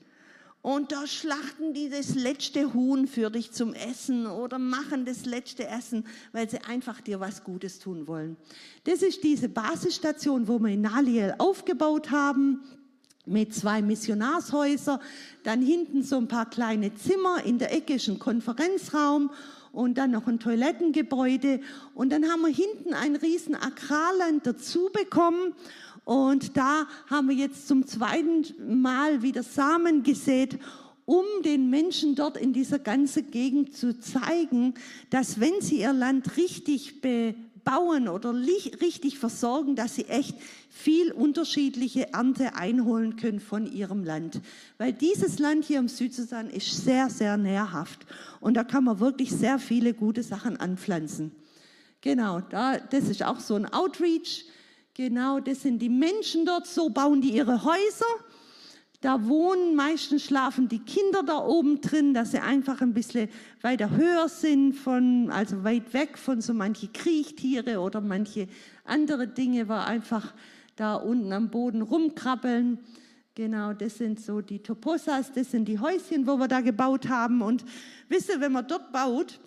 Und 0.69 0.93
da 0.93 1.07
schlachten 1.07 1.73
die 1.73 1.89
das 1.89 2.15
letzte 2.15 2.75
Huhn 2.75 3.07
für 3.07 3.31
dich 3.31 3.53
zum 3.53 3.73
Essen 3.73 4.27
oder 4.27 4.59
machen 4.59 5.07
das 5.07 5.25
letzte 5.25 5.67
Essen, 5.67 6.05
weil 6.33 6.51
sie 6.51 6.59
einfach 6.63 7.01
dir 7.01 7.21
was 7.21 7.43
Gutes 7.43 7.79
tun 7.79 8.07
wollen. 8.07 8.37
Das 8.85 9.01
ist 9.01 9.25
diese 9.25 9.49
Basisstation, 9.49 10.47
wo 10.47 10.59
wir 10.59 10.69
in 10.69 10.83
Naliel 10.83 11.35
aufgebaut 11.39 12.11
haben 12.11 12.61
mit 13.25 13.55
zwei 13.55 13.81
Missionarshäusern. 13.81 15.01
Dann 15.43 15.63
hinten 15.63 16.03
so 16.03 16.19
ein 16.19 16.29
paar 16.29 16.51
kleine 16.51 16.95
Zimmer. 16.95 17.45
In 17.47 17.59
der 17.59 17.73
Ecke 17.73 17.95
ist 17.95 18.09
ein 18.09 18.19
Konferenzraum 18.19 19.31
und 19.73 19.97
dann 19.97 20.11
noch 20.11 20.27
ein 20.27 20.39
Toilettengebäude. 20.39 21.61
Und 21.95 22.11
dann 22.11 22.31
haben 22.31 22.43
wir 22.43 22.55
hinten 22.55 22.93
ein 22.93 23.17
riesen 23.17 23.55
Agrarland 23.55 24.47
dazu 24.47 24.91
bekommen. 24.93 25.55
Und 26.09 26.57
da 26.57 26.87
haben 27.11 27.29
wir 27.29 27.37
jetzt 27.37 27.69
zum 27.69 27.87
zweiten 27.87 28.81
Mal 28.81 29.21
wieder 29.21 29.43
Samen 29.43 30.03
gesät. 30.03 30.59
um 31.05 31.25
den 31.43 31.69
Menschen 31.71 32.15
dort 32.15 32.37
in 32.37 32.53
dieser 32.55 32.79
ganzen 32.79 33.31
Gegend 33.31 33.75
zu 33.75 33.99
zeigen, 33.99 34.75
dass 35.09 35.41
wenn 35.41 35.61
sie 35.61 35.81
ihr 35.81 35.95
Land 35.95 36.37
richtig 36.37 37.01
bebauen 37.01 38.09
oder 38.09 38.35
richtig 38.35 39.19
versorgen, 39.19 39.75
dass 39.75 39.95
sie 39.95 40.05
echt 40.05 40.35
viel 40.69 41.13
unterschiedliche 41.13 42.13
Ernte 42.13 42.55
einholen 42.57 43.17
können 43.17 43.41
von 43.41 43.71
ihrem 43.71 44.05
Land. 44.05 44.43
Weil 44.77 44.93
dieses 44.93 45.39
Land 45.39 45.65
hier 45.65 45.79
im 45.79 45.89
Südsudan 45.89 46.51
ist 46.51 46.85
sehr, 46.85 47.09
sehr 47.09 47.39
nährhaft 47.39 48.07
und 48.41 48.55
da 48.55 48.65
kann 48.65 48.85
man 48.85 49.01
wirklich 49.01 49.31
sehr 49.31 49.59
viele 49.59 49.95
gute 49.95 50.23
Sachen 50.23 50.59
anpflanzen. 50.59 51.33
Genau, 52.03 52.41
da, 52.41 52.79
das 52.79 53.09
ist 53.09 53.23
auch 53.23 53.41
so 53.41 53.55
ein 53.55 53.67
Outreach. 53.67 54.47
Genau, 54.99 55.39
das 55.39 55.63
sind 55.63 55.79
die 55.79 55.89
Menschen 55.89 56.45
dort, 56.45 56.67
so 56.67 56.89
bauen 56.89 57.21
die 57.21 57.31
ihre 57.31 57.63
Häuser. 57.63 58.05
Da 59.01 59.29
wohnen, 59.29 59.77
meistens 59.77 60.25
schlafen 60.25 60.69
die 60.69 60.81
Kinder 60.81 61.23
da 61.23 61.39
oben 61.39 61.81
drin, 61.81 62.15
dass 62.15 62.33
sie 62.33 62.41
einfach 62.41 62.81
ein 62.81 62.95
bisschen 62.95 63.29
weiter 63.63 63.97
höher 63.97 64.29
sind, 64.29 64.73
von, 64.73 65.31
also 65.31 65.63
weit 65.63 65.95
weg 65.95 66.19
von 66.19 66.41
so 66.41 66.53
manche 66.53 66.89
Kriechtiere 66.89 67.79
oder 67.79 68.01
manche 68.01 68.49
andere 68.85 69.29
Dinge, 69.29 69.69
war 69.69 69.87
einfach 69.87 70.35
da 70.75 70.97
unten 70.97 71.33
am 71.33 71.49
Boden 71.49 71.83
rumkrabbeln. 71.83 72.81
Genau, 73.37 73.75
das 73.75 73.99
sind 73.99 74.19
so 74.19 74.41
die 74.41 74.65
Toposas, 74.65 75.31
das 75.31 75.53
sind 75.53 75.67
die 75.67 75.79
Häuschen, 75.79 76.27
wo 76.27 76.39
wir 76.39 76.49
da 76.49 76.61
gebaut 76.61 77.09
haben. 77.09 77.41
Und 77.41 77.65
wisst 78.09 78.31
ihr, 78.31 78.41
wenn 78.41 78.51
man 78.51 78.67
dort 78.67 78.91
baut, 78.91 79.39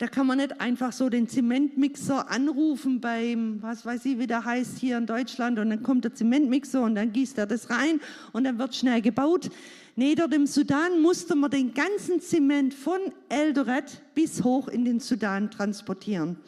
da 0.00 0.06
kann 0.06 0.26
man 0.26 0.38
nicht 0.38 0.62
einfach 0.62 0.92
so 0.92 1.10
den 1.10 1.28
Zementmixer 1.28 2.30
anrufen 2.30 3.02
beim, 3.02 3.58
was 3.60 3.84
weiß 3.84 4.06
ich, 4.06 4.18
wie 4.18 4.26
der 4.26 4.46
heißt 4.46 4.78
hier 4.78 4.96
in 4.96 5.04
Deutschland 5.04 5.58
und 5.58 5.68
dann 5.68 5.82
kommt 5.82 6.04
der 6.04 6.14
Zementmixer 6.14 6.80
und 6.80 6.94
dann 6.94 7.12
gießt 7.12 7.36
er 7.36 7.46
das 7.46 7.68
rein 7.68 8.00
und 8.32 8.44
dann 8.44 8.58
wird 8.58 8.74
schnell 8.74 9.02
gebaut. 9.02 9.50
Nee, 9.96 10.14
dort 10.14 10.32
im 10.32 10.46
Sudan 10.46 11.02
musste 11.02 11.34
man 11.36 11.50
den 11.50 11.74
ganzen 11.74 12.18
Zement 12.22 12.72
von 12.72 12.98
Eldoret 13.28 14.00
bis 14.14 14.42
hoch 14.42 14.68
in 14.68 14.86
den 14.86 15.00
Sudan 15.00 15.50
transportieren. 15.50 16.38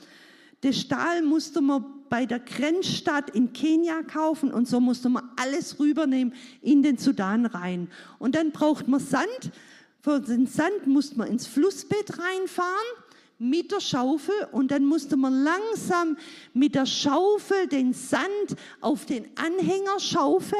Den 0.62 0.72
Stahl 0.72 1.20
musste 1.20 1.60
man 1.60 1.84
bei 2.08 2.24
der 2.24 2.40
Grenzstadt 2.40 3.28
in 3.28 3.52
Kenia 3.52 4.02
kaufen 4.02 4.50
und 4.50 4.66
so 4.66 4.80
musste 4.80 5.10
man 5.10 5.28
alles 5.36 5.78
rübernehmen 5.78 6.32
in 6.62 6.82
den 6.82 6.96
Sudan 6.96 7.44
rein. 7.44 7.90
Und 8.18 8.34
dann 8.34 8.50
braucht 8.50 8.88
man 8.88 9.00
Sand. 9.00 9.52
Für 10.00 10.20
den 10.20 10.46
Sand 10.46 10.86
musste 10.86 11.18
man 11.18 11.28
ins 11.28 11.46
Flussbett 11.46 12.18
reinfahren 12.18 13.01
mit 13.42 13.72
der 13.72 13.80
Schaufel 13.80 14.34
und 14.52 14.70
dann 14.70 14.84
musste 14.84 15.16
man 15.16 15.42
langsam 15.42 16.16
mit 16.54 16.74
der 16.76 16.86
Schaufel 16.86 17.66
den 17.66 17.92
Sand 17.92 18.56
auf 18.80 19.04
den 19.04 19.26
Anhänger 19.36 19.98
schaufeln 19.98 20.58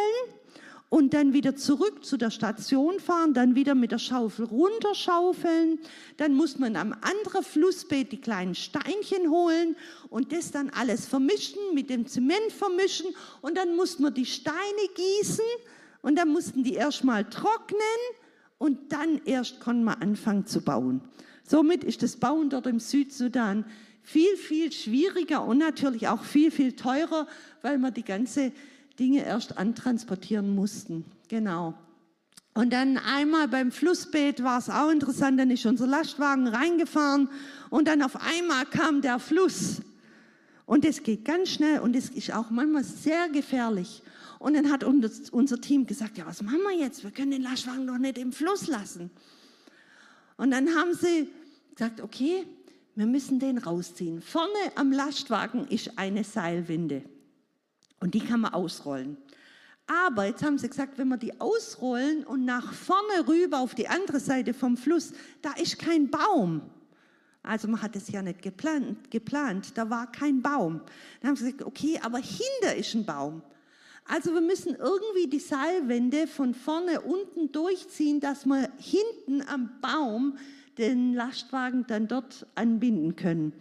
und 0.88 1.14
dann 1.14 1.33
wieder 1.33 1.55
zurück 1.55 2.05
zu 2.05 2.16
der 2.16 2.31
Station 2.31 2.99
fahren, 2.99 3.35
dann 3.35 3.55
wieder 3.55 3.75
mit 3.77 3.92
der 3.92 3.99
Schaufel 3.99 4.45
runterschaufeln. 4.47 5.79
Dann 6.16 6.35
muss 6.35 6.59
man 6.59 6.77
am 6.77 6.92
anderen 6.92 7.45
Flussbett 7.45 8.11
die 8.11 8.21
kleinen 8.21 8.55
Steinchen 8.55 9.31
holen 9.31 9.77
und 10.11 10.33
das 10.33 10.51
dann 10.51 10.68
alles 10.71 11.07
vermischen, 11.07 11.61
mit 11.73 11.88
dem 11.88 12.07
Zement 12.07 12.51
vermischen 12.51 13.07
und 13.40 13.57
dann 13.57 13.77
musste 13.77 14.03
man 14.03 14.12
die 14.12 14.27
Steine 14.27 14.57
gießen 14.95 15.45
und 16.03 16.16
dann 16.16 16.29
mussten 16.29 16.64
die 16.64 16.75
erstmal 16.75 17.25
trocknen 17.31 17.79
und 18.59 18.92
dann 18.92 19.21
erst 19.25 19.61
konnte 19.61 19.85
man 19.85 19.95
anfangen 20.03 20.47
zu 20.47 20.61
bauen. 20.61 21.01
Somit 21.44 21.85
ist 21.85 22.02
das 22.02 22.16
Bauen 22.16 22.50
dort 22.50 22.66
im 22.66 22.81
Südsudan 22.81 23.64
viel, 24.02 24.37
viel 24.37 24.72
schwieriger 24.72 25.44
und 25.44 25.59
natürlich 25.59 26.09
auch 26.09 26.24
viel, 26.24 26.50
viel 26.50 26.72
teurer, 26.72 27.26
weil 27.62 27.78
wir 27.78 27.90
die 27.90 28.05
ganze 28.05 28.52
Dinge 28.98 29.24
erst 29.24 29.59
antransportieren 29.59 30.55
mussten. 30.55 31.05
Genau. 31.28 31.74
Und 32.55 32.72
dann 32.72 32.98
einmal 32.98 33.48
beim 33.48 33.72
Flussbeet 33.72 34.42
war 34.42 34.59
es 34.59 34.68
auch 34.68 34.90
interessant, 34.90 35.40
dann 35.40 35.50
ist 35.50 35.64
unser 35.64 35.87
Lastwagen 35.87 36.48
reingefahren 36.48 37.31
und 37.70 37.88
dann 37.88 38.02
auf 38.02 38.16
einmal 38.16 38.66
kam 38.66 39.00
der 39.00 39.18
Fluss. 39.18 39.81
Und 40.66 40.85
es 40.85 41.02
geht 41.02 41.24
ganz 41.24 41.50
schnell 41.50 41.81
und 41.81 41.96
es 41.96 42.11
ist 42.11 42.33
auch 42.35 42.50
manchmal 42.50 42.85
sehr 42.85 43.28
gefährlich. 43.31 44.02
Und 44.38 44.55
dann 44.55 44.70
hat 44.70 44.85
unser 44.85 45.61
Team 45.61 45.87
gesagt, 45.87 46.18
ja, 46.18 46.26
was 46.26 46.42
machen 46.42 46.61
wir 46.62 46.76
jetzt? 46.76 47.05
Wir 47.05 47.11
können 47.11 47.31
den 47.31 47.42
Lastwagen 47.42 47.87
doch 47.87 47.98
nicht 47.98 48.18
im 48.18 48.33
Fluss 48.33 48.66
lassen. 48.66 49.11
Und 50.42 50.50
dann 50.50 50.74
haben 50.74 50.92
sie 50.92 51.28
gesagt, 51.70 52.00
okay, 52.00 52.44
wir 52.96 53.07
müssen 53.07 53.38
den 53.38 53.59
rausziehen. 53.59 54.20
Vorne 54.20 54.72
am 54.74 54.90
Lastwagen 54.90 55.68
ist 55.68 55.96
eine 55.96 56.24
Seilwinde 56.24 57.05
und 58.00 58.14
die 58.14 58.18
kann 58.18 58.40
man 58.40 58.52
ausrollen. 58.52 59.16
Aber 59.87 60.26
jetzt 60.26 60.42
haben 60.42 60.59
sie 60.59 60.68
gesagt, 60.68 60.98
wenn 60.98 61.07
wir 61.07 61.16
die 61.16 61.40
ausrollen 61.40 62.24
und 62.24 62.44
nach 62.44 62.72
vorne 62.72 63.28
rüber 63.28 63.61
auf 63.61 63.76
die 63.76 63.87
andere 63.87 64.18
Seite 64.18 64.52
vom 64.52 64.76
Fluss, 64.76 65.12
da 65.42 65.52
ist 65.52 65.78
kein 65.78 66.11
Baum. 66.11 66.62
Also 67.44 67.68
man 67.68 67.81
hat 67.81 67.94
es 67.94 68.09
ja 68.09 68.20
nicht 68.20 68.42
geplant, 68.42 69.12
geplant, 69.12 69.78
da 69.78 69.88
war 69.88 70.11
kein 70.11 70.42
Baum. 70.42 70.81
Dann 71.20 71.28
haben 71.28 71.37
sie 71.37 71.52
gesagt, 71.52 71.62
okay, 71.62 72.00
aber 72.02 72.18
hinter 72.18 72.74
ist 72.74 72.92
ein 72.96 73.07
Baum. 73.07 73.42
Also 74.04 74.34
wir 74.34 74.40
müssen 74.40 74.74
irgendwie 74.74 75.28
die 75.28 75.38
Seilwände 75.38 76.26
von 76.26 76.54
vorne 76.54 77.00
unten 77.00 77.52
durchziehen, 77.52 78.20
dass 78.20 78.46
wir 78.46 78.70
hinten 78.78 79.46
am 79.48 79.70
Baum 79.80 80.38
den 80.78 81.14
Lastwagen 81.14 81.86
dann 81.86 82.08
dort 82.08 82.46
anbinden 82.54 83.16
können. 83.16 83.52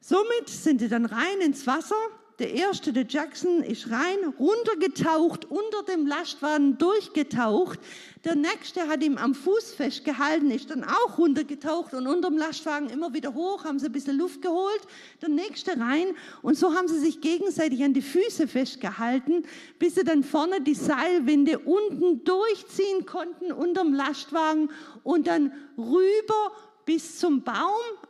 Somit 0.00 0.48
sind 0.48 0.80
sie 0.80 0.88
dann 0.88 1.06
rein 1.06 1.40
ins 1.40 1.66
Wasser 1.66 1.96
der 2.38 2.52
erste, 2.52 2.92
der 2.92 3.06
Jackson, 3.08 3.62
ist 3.62 3.90
rein, 3.90 4.34
runtergetaucht, 4.38 5.46
unter 5.46 5.82
dem 5.84 6.06
Lastwagen 6.06 6.76
durchgetaucht. 6.76 7.78
Der 8.24 8.34
nächste 8.34 8.88
hat 8.88 9.02
ihm 9.02 9.16
am 9.16 9.34
Fuß 9.34 9.72
festgehalten, 9.72 10.50
ist 10.50 10.70
dann 10.70 10.84
auch 10.84 11.16
runtergetaucht 11.16 11.94
und 11.94 12.06
unter 12.06 12.28
dem 12.28 12.36
Lastwagen 12.36 12.90
immer 12.90 13.14
wieder 13.14 13.32
hoch, 13.32 13.64
haben 13.64 13.78
sie 13.78 13.86
ein 13.86 13.92
bisschen 13.92 14.18
Luft 14.18 14.42
geholt. 14.42 14.80
Der 15.22 15.30
nächste 15.30 15.78
rein 15.78 16.08
und 16.42 16.58
so 16.58 16.74
haben 16.74 16.88
sie 16.88 16.98
sich 16.98 17.22
gegenseitig 17.22 17.82
an 17.82 17.94
die 17.94 18.02
Füße 18.02 18.48
festgehalten, 18.48 19.44
bis 19.78 19.94
sie 19.94 20.04
dann 20.04 20.22
vorne 20.22 20.60
die 20.60 20.74
Seilwinde 20.74 21.60
unten 21.60 22.22
durchziehen 22.24 23.06
konnten 23.06 23.50
unterm 23.50 23.94
Lastwagen 23.94 24.70
und 25.04 25.26
dann 25.26 25.52
rüber 25.78 26.52
bis 26.84 27.18
zum 27.18 27.42
Baum. 27.42 27.54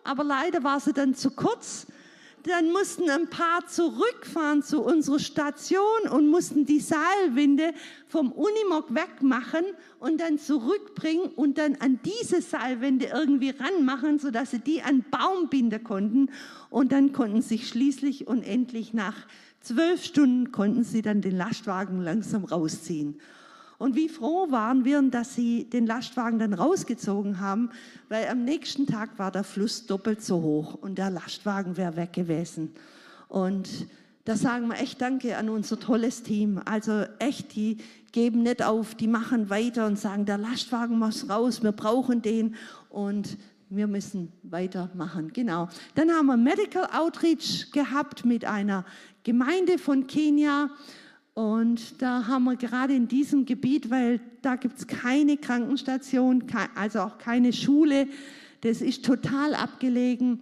Aber 0.03 0.25
leider 0.25 0.65
war 0.65 0.81
sie 0.81 0.93
dann 0.93 1.15
zu 1.15 1.31
kurz 1.31 1.87
dann 2.47 2.71
mussten 2.71 3.11
ein 3.11 3.29
paar 3.29 3.67
zurückfahren 3.67 4.63
zu 4.63 4.83
unserer 4.83 5.19
Station 5.19 6.09
und 6.11 6.29
mussten 6.29 6.65
die 6.65 6.81
Seilwinde 6.81 7.73
vom 8.09 8.33
Unimog 8.33 8.95
wegmachen 8.95 9.65
und 9.99 10.21
dann 10.21 10.39
zurückbringen 10.39 11.29
und 11.35 11.59
dann 11.59 11.77
an 11.77 12.01
diese 12.05 12.41
Seilwinde 12.41 13.07
irgendwie 13.13 13.51
ranmachen, 13.51 14.19
sodass 14.19 14.53
sie 14.53 14.61
die 14.61 14.83
an 14.83 15.05
Baum 15.11 15.49
binden 15.49 15.83
konnten. 15.83 16.31
Und 16.71 16.93
dann 16.93 17.13
konnten 17.13 17.43
sie 17.43 17.59
schließlich 17.59 18.27
und 18.27 18.43
endlich 18.43 18.95
nach 18.95 19.27
zwölf 19.61 20.05
Stunden 20.05 20.53
konnten 20.53 20.85
sie 20.85 21.03
dann 21.03 21.21
den 21.21 21.37
Lastwagen 21.37 22.01
langsam 22.01 22.45
rausziehen. 22.45 23.21
Und 23.79 23.95
wie 23.95 24.09
froh 24.09 24.51
waren 24.51 24.85
wir, 24.85 25.03
dass 25.03 25.35
sie 25.35 25.65
den 25.65 25.87
Lastwagen 25.87 26.39
dann 26.39 26.55
rausgezogen 26.55 27.41
haben, 27.41 27.71
weil 28.09 28.27
am 28.29 28.45
nächsten 28.45 28.87
Tag 28.87 29.19
war 29.19 29.31
der 29.31 29.45
Fluss 29.45 29.87
doppelt 29.87 30.23
so 30.23 30.41
hoch 30.41 30.75
und 30.75 30.97
der 30.97 31.11
Lastwagen 31.11 31.77
wäre 31.77 31.97
weg 31.97 32.13
gewesen. 32.13 32.73
Und 33.29 33.87
da 34.25 34.37
sagen 34.37 34.69
wir 34.69 34.81
echt 34.81 35.01
Danke 35.01 35.37
an 35.37 35.49
unser 35.49 35.79
tolles 35.79 36.23
Team. 36.23 36.61
Also 36.65 37.05
echt, 37.19 37.55
die 37.55 37.79
geben 38.13 38.43
nicht 38.43 38.63
auf, 38.63 38.95
die 38.95 39.09
machen 39.09 39.51
weiter 39.51 39.87
und 39.87 39.99
sagen, 39.99 40.25
der 40.25 40.39
Lastwagen 40.39 40.99
muss 40.99 41.29
raus, 41.29 41.63
wir 41.63 41.73
brauchen 41.73 42.23
den 42.23 42.55
und 42.89 43.37
wir 43.69 43.87
müssen 43.87 44.33
weitermachen. 44.43 45.33
Genau. 45.33 45.69
Dann 45.95 46.11
haben 46.11 46.27
wir 46.27 46.37
Medical 46.37 46.89
Outreach 46.93 47.71
gehabt 47.73 48.25
mit 48.25 48.45
einer 48.45 48.85
Gemeinde 49.23 49.79
von 49.79 50.07
Kenia. 50.07 50.71
Und 51.37 52.01
da 52.01 52.29
haben 52.29 52.45
wir 52.45 52.57
gerade 52.57 52.95
in 52.95 53.09
diesem 53.09 53.45
Gebiet, 53.45 53.91
weil 53.91 54.21
da 54.41 54.57
gibt 54.57 54.79
es 54.79 54.87
keine 54.87 55.37
Krankenstation, 55.37 56.43
also 56.75 57.01
auch 57.01 57.19
keine 57.19 57.53
Schule, 57.53 58.09
das 58.63 58.81
ist 58.81 59.05
total 59.05 59.55
abgelegen. 59.55 60.41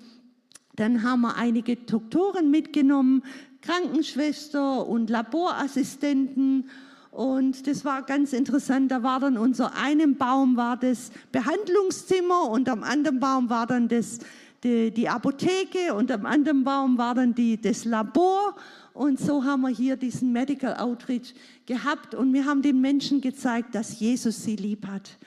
Dann 0.77 1.03
haben 1.03 1.23
wir 1.23 1.35
einige 1.35 1.75
Doktoren 1.75 2.49
mitgenommen, 2.53 3.25
Krankenschwester 3.61 4.87
und 4.87 5.11
Laborassistenten. 5.11 6.71
Und 7.11 7.67
das 7.67 7.85
war 7.85 8.03
ganz 8.03 8.33
interessant. 8.33 8.93
Da 8.93 9.03
war 9.03 9.19
dann 9.19 9.37
unser 9.37 9.77
einem 9.77 10.15
Baum 10.15 10.57
war 10.57 10.77
das 10.77 11.11
Behandlungszimmer 11.33 12.49
und 12.49 12.69
am 12.69 12.85
anderen 12.85 13.19
Baum 13.19 13.51
war 13.51 13.67
dann 13.67 13.89
das, 13.89 14.21
die, 14.63 14.93
die 14.93 15.09
Apotheke 15.09 15.93
und 15.93 16.13
am 16.13 16.25
anderen 16.25 16.63
Baum 16.63 16.99
war 16.99 17.17
dann 17.17 17.35
die, 17.35 17.61
das 17.61 17.85
Labor. 17.85 18.55
Und 18.95 19.19
so 19.19 19.43
haben 19.43 19.63
wir 19.63 19.71
hier 19.71 19.97
diesen 19.97 20.33
Medical 20.33 20.77
Outreach 20.77 21.35
gehabt 21.67 22.15
und 22.15 22.33
wir 22.33 22.45
haben 22.45 22.63
den 22.63 22.81
Menschen 22.81 23.21
gezeigt, 23.21 23.75
dass 23.75 23.99
Jesus 23.99 24.45
sie 24.45 24.55
lieb 24.55 24.87
hat, 24.87 25.19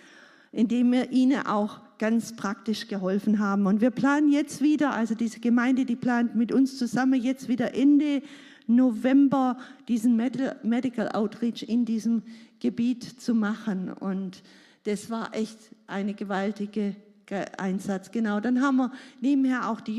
indem 0.53 0.93
wir 0.93 1.11
ihnen 1.11 1.45
auch 1.45 1.81
ganz 1.99 2.33
praktisch 2.33 2.87
geholfen 2.87 3.39
haben. 3.39 3.65
Und 3.65 3.81
wir 3.81 3.91
planen 3.91 4.31
jetzt 4.31 4.61
wieder, 4.61 4.93
also 4.93 5.15
diese 5.15 5.41
Gemeinde, 5.41 5.83
die 5.83 5.97
plant 5.97 6.33
mit 6.33 6.53
uns 6.53 6.77
zusammen 6.77 7.21
jetzt 7.21 7.49
wieder 7.49 7.75
Ende 7.75 8.21
November 8.67 9.57
diesen 9.89 10.15
Medical 10.15 11.09
Outreach 11.09 11.63
in 11.67 11.83
diesem 11.83 12.23
Gebiet 12.61 13.03
zu 13.03 13.33
machen. 13.33 13.91
Und 13.91 14.43
das 14.85 15.09
war 15.09 15.35
echt 15.35 15.57
eine 15.87 16.13
gewaltige 16.13 16.95
Einsatz. 17.57 18.11
Genau, 18.11 18.39
dann 18.39 18.61
haben 18.61 18.77
wir 18.77 18.91
nebenher 19.19 19.69
auch 19.69 19.81
die 19.81 19.97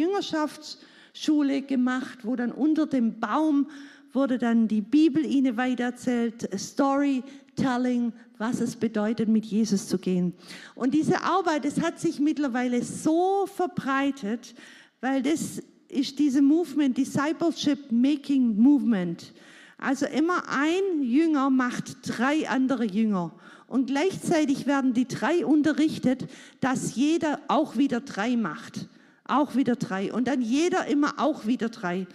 Jüngerschaftsschule 1.19 1.63
gemacht, 1.63 2.19
wo 2.23 2.37
dann 2.37 2.53
unter 2.53 2.87
dem 2.87 3.19
Baum 3.19 3.67
wurde 4.13 4.39
dann 4.39 4.69
die 4.69 4.81
Bibel 4.81 5.25
ihnen 5.25 5.57
weitererzählt, 5.57 6.49
Storytelling, 6.57 8.13
was 8.39 8.61
es 8.61 8.77
bedeutet, 8.77 9.29
mit 9.29 9.45
Jesus 9.45 9.87
zu 9.89 9.99
gehen. 9.99 10.33
Und 10.75 10.95
diese 10.95 11.23
Arbeit, 11.23 11.65
das 11.65 11.81
hat 11.81 12.01
sich 12.01 12.19
mittlerweile 12.21 12.83
so 12.83 13.47
verbreitet, 13.47 14.55
weil 15.01 15.23
das 15.23 15.63
ist 15.89 16.19
diese 16.19 16.41
Movement, 16.41 16.97
Discipleship 16.97 17.91
Making 17.91 18.57
Movement. 18.57 19.33
Also 19.77 20.07
immer 20.07 20.43
ein 20.49 21.03
Jünger 21.03 21.51
macht 21.51 21.99
drei 22.03 22.49
andere 22.49 22.85
Jünger. 22.85 23.33
Und 23.67 23.89
gleichzeitig 23.89 24.67
werden 24.67 24.95
die 24.95 25.07
drei 25.07 25.45
unterrichtet, 25.45 26.27
dass 26.61 26.95
jeder 26.95 27.41
auch 27.49 27.77
wieder 27.77 28.01
drei 28.01 28.37
macht. 28.37 28.89
Auch 29.29 29.55
wieder 29.55 29.77
drei. 29.77 30.13
Und 30.13 30.27
dann 30.27 30.43
jeder 30.43 30.87
immer 30.87 31.15
auch 31.19 31.47
wieder 31.47 31.69
drei. 31.69 32.07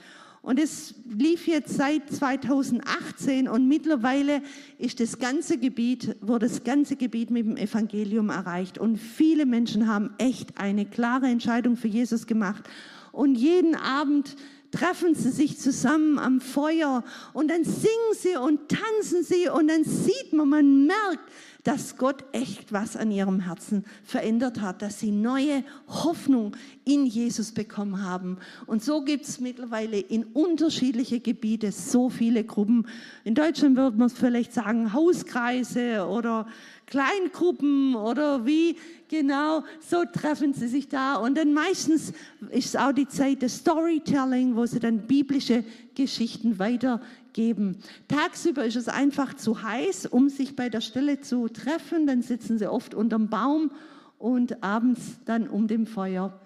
Und 0.43 0.60
es 0.60 0.95
lief 1.10 1.47
jetzt 1.47 1.73
seit 1.73 2.12
2018 2.12 3.47
und 3.47 3.65
mittlerweile 3.69 4.41
ist 4.78 4.99
das 4.99 5.17
ganze 5.17 5.58
Gebiet, 5.58 6.17
wurde 6.19 6.49
das 6.49 6.65
ganze 6.65 6.97
Gebiet 6.97 7.32
mit 7.32 7.45
dem 7.45 7.56
Evangelium 7.56 8.30
erreicht. 8.30 8.78
Und 8.78 8.97
viele 8.97 9.45
Menschen 9.45 9.88
haben 9.88 10.13
echt 10.17 10.58
eine 10.58 10.86
klare 10.86 11.28
Entscheidung 11.28 11.78
für 11.78 11.88
Jesus 11.88 12.28
gemacht. 12.28 12.65
Und 13.13 13.36
jeden 13.36 13.76
Abend 13.76 14.36
treffen 14.71 15.15
sie 15.15 15.30
sich 15.30 15.60
zusammen 15.60 16.19
am 16.19 16.41
Feuer 16.41 17.06
und 17.32 17.49
dann 17.49 17.63
singen 17.63 18.13
sie 18.13 18.36
und 18.36 18.67
tanzen 18.67 19.23
sie 19.23 19.47
und 19.47 19.69
dann 19.69 19.84
sieht 19.84 20.34
man, 20.34 20.49
man 20.49 20.88
merkt, 20.88 21.32
dass 21.63 21.95
Gott 21.97 22.26
echt 22.34 22.73
was 22.73 22.97
an 22.97 23.10
ihrem 23.12 23.39
Herzen 23.39 23.86
verändert 24.04 24.60
hat, 24.60 24.82
dass 24.82 24.99
sie 24.99 25.12
neue 25.12 25.63
Hoffnung 25.88 26.56
in 26.84 27.06
Jesus 27.06 27.54
bekommen 27.54 28.04
haben. 28.04 28.38
Und 28.65 28.84
so 28.84 29.04
gibt 29.04 29.26
es 29.26 29.39
mittlerweile 29.39 29.97
in 29.97 30.26
unterschiedliche 30.26 31.21
Gebiete 31.21 31.71
so 31.71 32.10
viele 32.10 32.43
Gruppen. 32.43 32.88
In 33.23 33.36
Deutschland 33.36 33.78
würde 33.78 33.97
man 33.97 34.10
vielleicht 34.10 34.54
sagen 34.54 34.91
Hauskreise 34.91 36.06
oder 36.06 36.47
Kleingruppen 36.94 37.96
oder 37.96 38.46
wie 38.46 38.78
genau, 39.08 39.64
so 39.80 40.04
treffen 40.06 40.54
sie 40.54 40.68
sich 40.68 40.90
da. 40.90 41.16
Und 41.16 41.36
dann 41.40 41.52
meistens 41.52 42.14
ist 42.52 42.78
auch 42.78 42.92
die 42.92 43.08
Zeit 43.08 43.42
des 43.42 43.58
Storytelling, 43.58 44.56
wo 44.56 44.68
sie 44.68 44.80
dann 44.80 45.08
biblische 45.08 45.64
Geschichten 45.96 46.60
weitergeben. 46.60 47.80
Tagsüber 48.08 48.64
ist 48.64 48.76
es 48.76 48.90
einfach 48.90 49.34
zu 49.34 49.64
heiß, 49.64 50.06
um 50.06 50.30
sich 50.30 50.56
bei 50.56 50.70
der 50.70 50.82
Stelle 50.82 51.20
zu 51.20 51.48
treffen. 51.48 52.06
Dann 52.06 52.22
sitzen 52.22 52.60
sie 52.60 52.70
oft 52.70 52.94
unterm 52.94 53.28
Baum 53.28 53.72
und 54.20 54.64
abends 54.64 55.18
dann 55.26 55.48
um 55.48 55.68
dem 55.68 55.88
Feuer. 55.88 56.40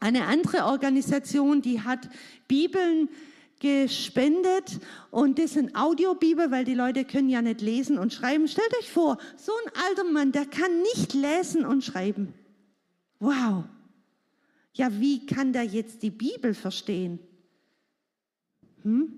Eine 0.00 0.24
andere 0.24 0.64
Organisation, 0.64 1.62
die 1.62 1.82
hat 1.82 2.08
Bibeln 2.48 3.08
gespendet 3.60 4.80
und 5.10 5.38
das 5.38 5.52
sind 5.52 5.74
Audiobibel, 5.74 6.50
weil 6.50 6.64
die 6.64 6.74
Leute 6.74 7.04
können 7.04 7.28
ja 7.28 7.42
nicht 7.42 7.60
lesen 7.60 7.98
und 7.98 8.12
schreiben. 8.12 8.48
Stellt 8.48 8.76
euch 8.78 8.90
vor, 8.90 9.18
so 9.36 9.52
ein 9.64 9.72
alter 9.88 10.04
Mann, 10.04 10.32
der 10.32 10.46
kann 10.46 10.82
nicht 10.94 11.14
lesen 11.14 11.64
und 11.64 11.84
schreiben. 11.84 12.34
Wow. 13.20 13.64
Ja, 14.74 14.88
wie 15.00 15.26
kann 15.26 15.52
der 15.52 15.64
jetzt 15.64 16.02
die 16.02 16.10
Bibel 16.10 16.54
verstehen? 16.54 17.18
Hm? 18.82 19.12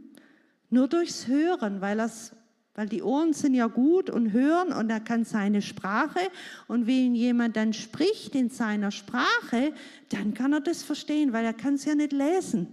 Nur 0.70 0.88
durchs 0.88 1.26
Hören, 1.26 1.80
weil, 1.80 1.98
das, 1.98 2.32
weil 2.74 2.88
die 2.88 3.02
Ohren 3.02 3.32
sind 3.32 3.54
ja 3.54 3.66
gut 3.66 4.08
und 4.08 4.32
hören 4.32 4.72
und 4.72 4.88
er 4.88 5.00
kann 5.00 5.24
seine 5.24 5.60
Sprache 5.60 6.20
und 6.68 6.86
wenn 6.86 7.14
jemand 7.14 7.56
dann 7.56 7.72
spricht 7.72 8.34
in 8.34 8.48
seiner 8.48 8.90
Sprache, 8.90 9.74
dann 10.08 10.32
kann 10.32 10.52
er 10.52 10.60
das 10.60 10.82
verstehen, 10.82 11.32
weil 11.32 11.44
er 11.44 11.52
kann 11.52 11.74
es 11.74 11.84
ja 11.84 11.94
nicht 11.94 12.12
lesen. 12.12 12.68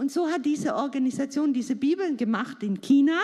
Und 0.00 0.10
so 0.10 0.28
hat 0.28 0.46
diese 0.46 0.76
Organisation 0.76 1.52
diese 1.52 1.76
Bibeln 1.76 2.16
gemacht 2.16 2.62
in 2.62 2.80
China. 2.80 3.20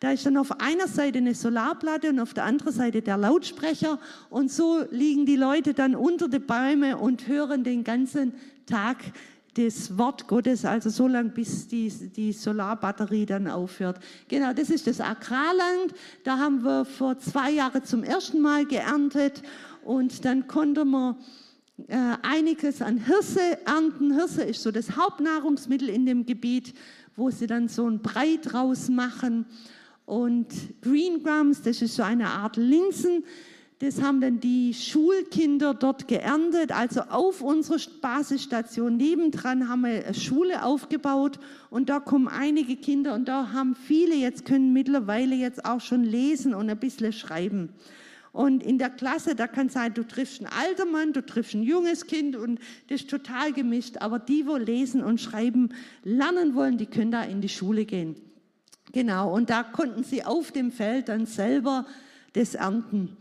Da 0.00 0.10
ist 0.10 0.26
dann 0.26 0.38
auf 0.38 0.60
einer 0.60 0.88
Seite 0.88 1.18
eine 1.18 1.36
Solarplatte 1.36 2.08
und 2.10 2.18
auf 2.18 2.34
der 2.34 2.46
anderen 2.46 2.72
Seite 2.72 3.00
der 3.00 3.16
Lautsprecher. 3.16 3.96
Und 4.28 4.50
so 4.50 4.82
liegen 4.90 5.24
die 5.24 5.36
Leute 5.36 5.72
dann 5.72 5.94
unter 5.94 6.26
den 6.26 6.44
Bäumen 6.44 6.94
und 6.94 7.28
hören 7.28 7.62
den 7.62 7.84
ganzen 7.84 8.34
Tag 8.66 8.96
das 9.54 9.96
Wort 9.98 10.26
Gottes, 10.26 10.64
also 10.64 10.90
so 10.90 11.06
lange, 11.06 11.28
bis 11.28 11.68
die, 11.68 11.88
die 11.88 12.32
Solarbatterie 12.32 13.26
dann 13.26 13.46
aufhört. 13.46 14.00
Genau, 14.26 14.52
das 14.52 14.68
ist 14.68 14.88
das 14.88 15.00
Agrarland. 15.00 15.94
Da 16.24 16.38
haben 16.38 16.64
wir 16.64 16.84
vor 16.86 17.20
zwei 17.20 17.52
Jahren 17.52 17.84
zum 17.84 18.02
ersten 18.02 18.40
Mal 18.40 18.66
geerntet 18.66 19.44
und 19.84 20.24
dann 20.24 20.48
konnte 20.48 20.84
man 20.84 21.18
äh, 21.88 22.16
einiges 22.22 22.82
an 22.82 22.98
Hirse 22.98 23.58
ernten. 23.66 24.14
Hirse 24.14 24.42
ist 24.42 24.62
so 24.62 24.70
das 24.70 24.96
Hauptnahrungsmittel 24.96 25.88
in 25.88 26.06
dem 26.06 26.26
Gebiet, 26.26 26.74
wo 27.16 27.30
sie 27.30 27.46
dann 27.46 27.68
so 27.68 27.86
ein 27.86 28.00
Brei 28.00 28.38
draus 28.42 28.88
machen. 28.88 29.46
Und 30.06 30.48
Green 30.82 31.22
Grams, 31.22 31.62
das 31.62 31.82
ist 31.82 31.94
so 31.94 32.02
eine 32.02 32.28
Art 32.28 32.56
Linsen, 32.56 33.24
das 33.80 34.02
haben 34.02 34.20
dann 34.20 34.40
die 34.40 34.74
Schulkinder 34.74 35.72
dort 35.72 36.06
geerntet. 36.06 36.70
Also 36.70 37.00
auf 37.00 37.40
unserer 37.40 37.78
Basisstation 38.02 38.98
nebendran 38.98 39.68
haben 39.68 39.82
wir 39.82 40.04
eine 40.04 40.14
Schule 40.14 40.62
aufgebaut 40.62 41.38
und 41.70 41.88
da 41.88 41.98
kommen 41.98 42.28
einige 42.28 42.76
Kinder 42.76 43.14
und 43.14 43.26
da 43.26 43.52
haben 43.52 43.74
viele 43.74 44.14
jetzt 44.14 44.44
können 44.44 44.74
mittlerweile 44.74 45.34
jetzt 45.34 45.64
auch 45.64 45.80
schon 45.80 46.04
lesen 46.04 46.54
und 46.54 46.68
ein 46.68 46.78
bisschen 46.78 47.14
schreiben. 47.14 47.70
Und 48.32 48.62
in 48.62 48.78
der 48.78 48.90
Klasse, 48.90 49.34
da 49.34 49.48
kann 49.48 49.68
sein, 49.68 49.92
du 49.94 50.06
triffst 50.06 50.40
einen 50.40 50.52
alten 50.52 50.92
Mann, 50.92 51.12
du 51.12 51.24
triffst 51.24 51.54
ein 51.54 51.62
junges 51.62 52.06
Kind 52.06 52.36
und 52.36 52.60
das 52.88 53.02
ist 53.02 53.10
total 53.10 53.52
gemischt. 53.52 53.96
Aber 53.98 54.18
die, 54.18 54.46
wo 54.46 54.56
lesen 54.56 55.02
und 55.02 55.20
schreiben 55.20 55.74
lernen 56.04 56.54
wollen, 56.54 56.78
die 56.78 56.86
können 56.86 57.10
da 57.10 57.22
in 57.22 57.40
die 57.40 57.48
Schule 57.48 57.84
gehen. 57.84 58.16
Genau, 58.92 59.32
und 59.34 59.50
da 59.50 59.62
konnten 59.62 60.04
sie 60.04 60.24
auf 60.24 60.52
dem 60.52 60.70
Feld 60.70 61.08
dann 61.08 61.26
selber 61.26 61.86
das 62.32 62.54
ernten. 62.54 63.16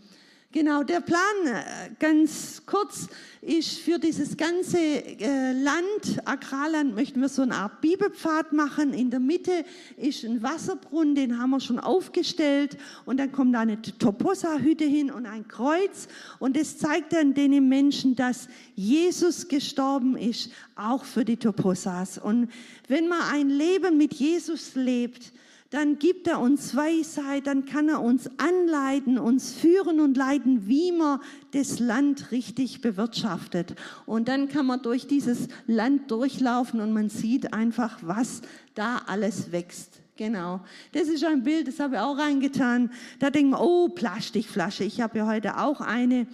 Genau, 0.51 0.81
der 0.81 1.01
Plan, 1.01 1.19
äh, 1.45 1.91
ganz 1.99 2.63
kurz, 2.65 3.07
ist 3.39 3.77
für 3.81 3.99
dieses 3.99 4.35
ganze 4.35 4.79
äh, 4.79 5.51
Land, 5.51 6.19
Agrarland, 6.25 6.95
möchten 6.95 7.21
wir 7.21 7.29
so 7.29 7.43
eine 7.43 7.53
Art 7.53 7.81
Bibelpfad 7.81 8.51
machen. 8.51 8.91
In 8.91 9.11
der 9.11 9.19
Mitte 9.19 9.63
ist 9.95 10.23
ein 10.23 10.41
Wasserbrunnen, 10.41 11.13
den 11.13 11.37
haben 11.37 11.51
wir 11.51 11.59
schon 11.59 11.77
aufgestellt. 11.77 12.77
Und 13.05 13.19
dann 13.19 13.31
kommt 13.31 13.53
da 13.53 13.59
eine 13.59 13.79
Toposa-Hütte 13.79 14.85
hin 14.85 15.11
und 15.11 15.27
ein 15.27 15.47
Kreuz. 15.47 16.07
Und 16.39 16.57
das 16.57 16.79
zeigt 16.79 17.13
dann 17.13 17.35
den 17.35 17.69
Menschen, 17.69 18.15
dass 18.15 18.47
Jesus 18.73 19.49
gestorben 19.49 20.17
ist, 20.17 20.49
auch 20.75 21.05
für 21.05 21.25
die 21.25 21.37
Toposas. 21.37 22.17
Und 22.17 22.49
wenn 22.87 23.07
man 23.07 23.21
ein 23.31 23.49
Leben 23.51 23.97
mit 23.97 24.15
Jesus 24.15 24.73
lebt, 24.73 25.31
dann 25.69 25.99
gibt 25.99 26.27
er 26.27 26.39
uns 26.39 26.75
Weisheit, 26.75 27.45
dann 27.45 27.65
kann 27.65 27.89
er 27.89 28.01
uns 28.01 28.27
anleiten, 28.37 29.19
uns 29.19 29.53
führen 29.53 29.99
und 29.99 30.17
leiten, 30.17 30.67
wie 30.67 30.91
man 30.91 31.19
das 31.51 31.79
Land 31.79 32.31
richtig 32.31 32.81
bewirtschaftet. 32.81 33.75
Und 34.07 34.27
dann 34.27 34.49
kann 34.49 34.65
man 34.65 34.81
durch 34.81 35.05
dieses 35.05 35.47
Land 35.67 36.09
durchlaufen 36.09 36.81
und 36.81 36.91
man 36.91 37.09
sieht 37.09 37.53
einfach, 37.53 37.99
was 38.01 38.41
da 38.73 39.03
alles 39.05 39.51
wächst. 39.51 40.01
Genau. 40.15 40.59
Das 40.91 41.07
ist 41.07 41.23
ein 41.23 41.43
Bild, 41.43 41.67
das 41.67 41.79
habe 41.79 41.95
ich 41.95 42.01
auch 42.01 42.17
reingetan. 42.17 42.91
Da 43.19 43.29
denken 43.29 43.51
wir, 43.51 43.61
oh, 43.61 43.89
Plastikflasche. 43.89 44.83
Ich 44.83 45.01
habe 45.01 45.19
ja 45.19 45.27
heute 45.27 45.59
auch 45.59 45.81
eine. 45.81 46.27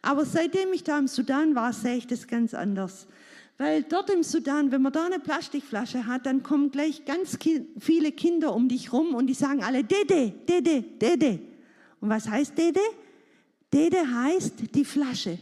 Aber 0.00 0.24
seitdem 0.24 0.72
ich 0.72 0.82
da 0.82 0.98
im 0.98 1.08
Sudan 1.08 1.54
war, 1.54 1.72
sehe 1.72 1.96
ich 1.96 2.06
das 2.06 2.26
ganz 2.26 2.54
anders. 2.54 3.06
Weil 3.58 3.82
dort 3.82 4.08
im 4.10 4.22
Sudan, 4.22 4.70
wenn 4.70 4.82
man 4.82 4.92
da 4.92 5.04
eine 5.04 5.18
Plastikflasche 5.18 6.06
hat, 6.06 6.26
dann 6.26 6.44
kommen 6.44 6.70
gleich 6.70 7.04
ganz 7.04 7.36
viele 7.78 8.12
Kinder 8.12 8.54
um 8.54 8.68
dich 8.68 8.92
rum 8.92 9.16
und 9.16 9.26
die 9.26 9.34
sagen 9.34 9.64
alle 9.64 9.82
Dede, 9.82 10.32
Dede, 10.48 10.82
Dede. 10.82 11.40
Und 12.00 12.08
was 12.08 12.28
heißt 12.28 12.56
Dede? 12.56 12.80
Dede 13.72 13.98
heißt 13.98 14.74
die 14.74 14.84
Flasche. 14.84 15.38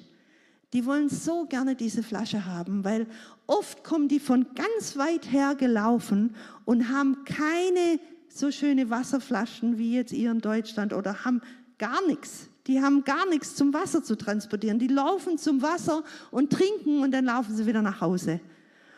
Die 0.72 0.86
wollen 0.86 1.10
so 1.10 1.44
gerne 1.44 1.76
diese 1.76 2.02
Flasche 2.02 2.46
haben, 2.46 2.84
weil 2.84 3.06
oft 3.46 3.84
kommen 3.84 4.08
die 4.08 4.18
von 4.18 4.46
ganz 4.54 4.96
weit 4.96 5.30
her 5.30 5.54
gelaufen 5.54 6.34
und 6.64 6.88
haben 6.88 7.24
keine 7.24 8.00
so 8.28 8.50
schöne 8.50 8.88
Wasserflaschen 8.88 9.78
wie 9.78 9.94
jetzt 9.94 10.12
ihr 10.12 10.30
in 10.30 10.40
Deutschland 10.40 10.94
oder 10.94 11.24
haben 11.24 11.42
gar 11.78 12.04
nichts. 12.06 12.48
Die 12.66 12.82
haben 12.82 13.04
gar 13.04 13.28
nichts 13.28 13.54
zum 13.54 13.72
Wasser 13.72 14.02
zu 14.02 14.16
transportieren. 14.16 14.78
Die 14.78 14.88
laufen 14.88 15.38
zum 15.38 15.62
Wasser 15.62 16.02
und 16.30 16.52
trinken 16.52 17.02
und 17.02 17.12
dann 17.12 17.24
laufen 17.24 17.54
sie 17.54 17.66
wieder 17.66 17.82
nach 17.82 18.00
Hause. 18.00 18.40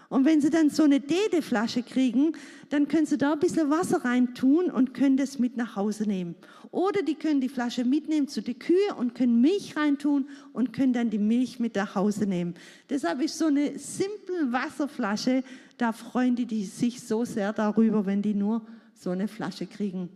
Und 0.09 0.25
wenn 0.25 0.41
sie 0.41 0.49
dann 0.49 0.71
so 0.71 0.85
eine 0.85 1.01
Dede-Flasche 1.01 1.83
kriegen, 1.83 2.33
dann 2.71 2.89
können 2.89 3.05
sie 3.05 3.19
da 3.19 3.35
ein 3.35 3.39
bisschen 3.39 3.69
Wasser 3.69 4.05
reintun 4.05 4.71
und 4.71 4.95
können 4.95 5.19
das 5.19 5.39
mit 5.39 5.59
nach 5.59 5.77
Hause 5.77 6.05
nehmen. 6.05 6.35
Oder 6.71 7.03
die 7.03 7.15
können 7.15 7.43
die 7.43 7.51
Flasche 7.51 7.85
mitnehmen 7.85 8.27
zu 8.27 8.41
den 8.41 8.59
Kühe 8.59 8.95
und 8.97 9.15
können 9.15 9.41
Milch 9.43 9.77
reintun 9.77 10.29
und 10.55 10.73
können 10.73 10.95
dann 10.95 11.11
die 11.11 11.19
Milch 11.19 11.59
mit 11.59 11.77
nach 11.77 11.95
Hause 11.95 12.27
nehmen. 12.27 12.55
Deshalb 12.89 13.21
ist 13.21 13.37
so 13.37 13.47
eine 13.47 13.79
simple 13.79 14.51
Wasserflasche, 14.51 15.45
da 15.77 15.93
freuen 15.93 16.37
die 16.37 16.65
sich 16.65 17.03
so 17.03 17.27
sehr 17.27 17.53
darüber, 17.53 18.07
wenn 18.07 18.23
die 18.23 18.35
nur 18.35 18.63
so 18.95 19.11
eine 19.11 19.29
Flasche 19.29 19.67
kriegen. 19.67 20.09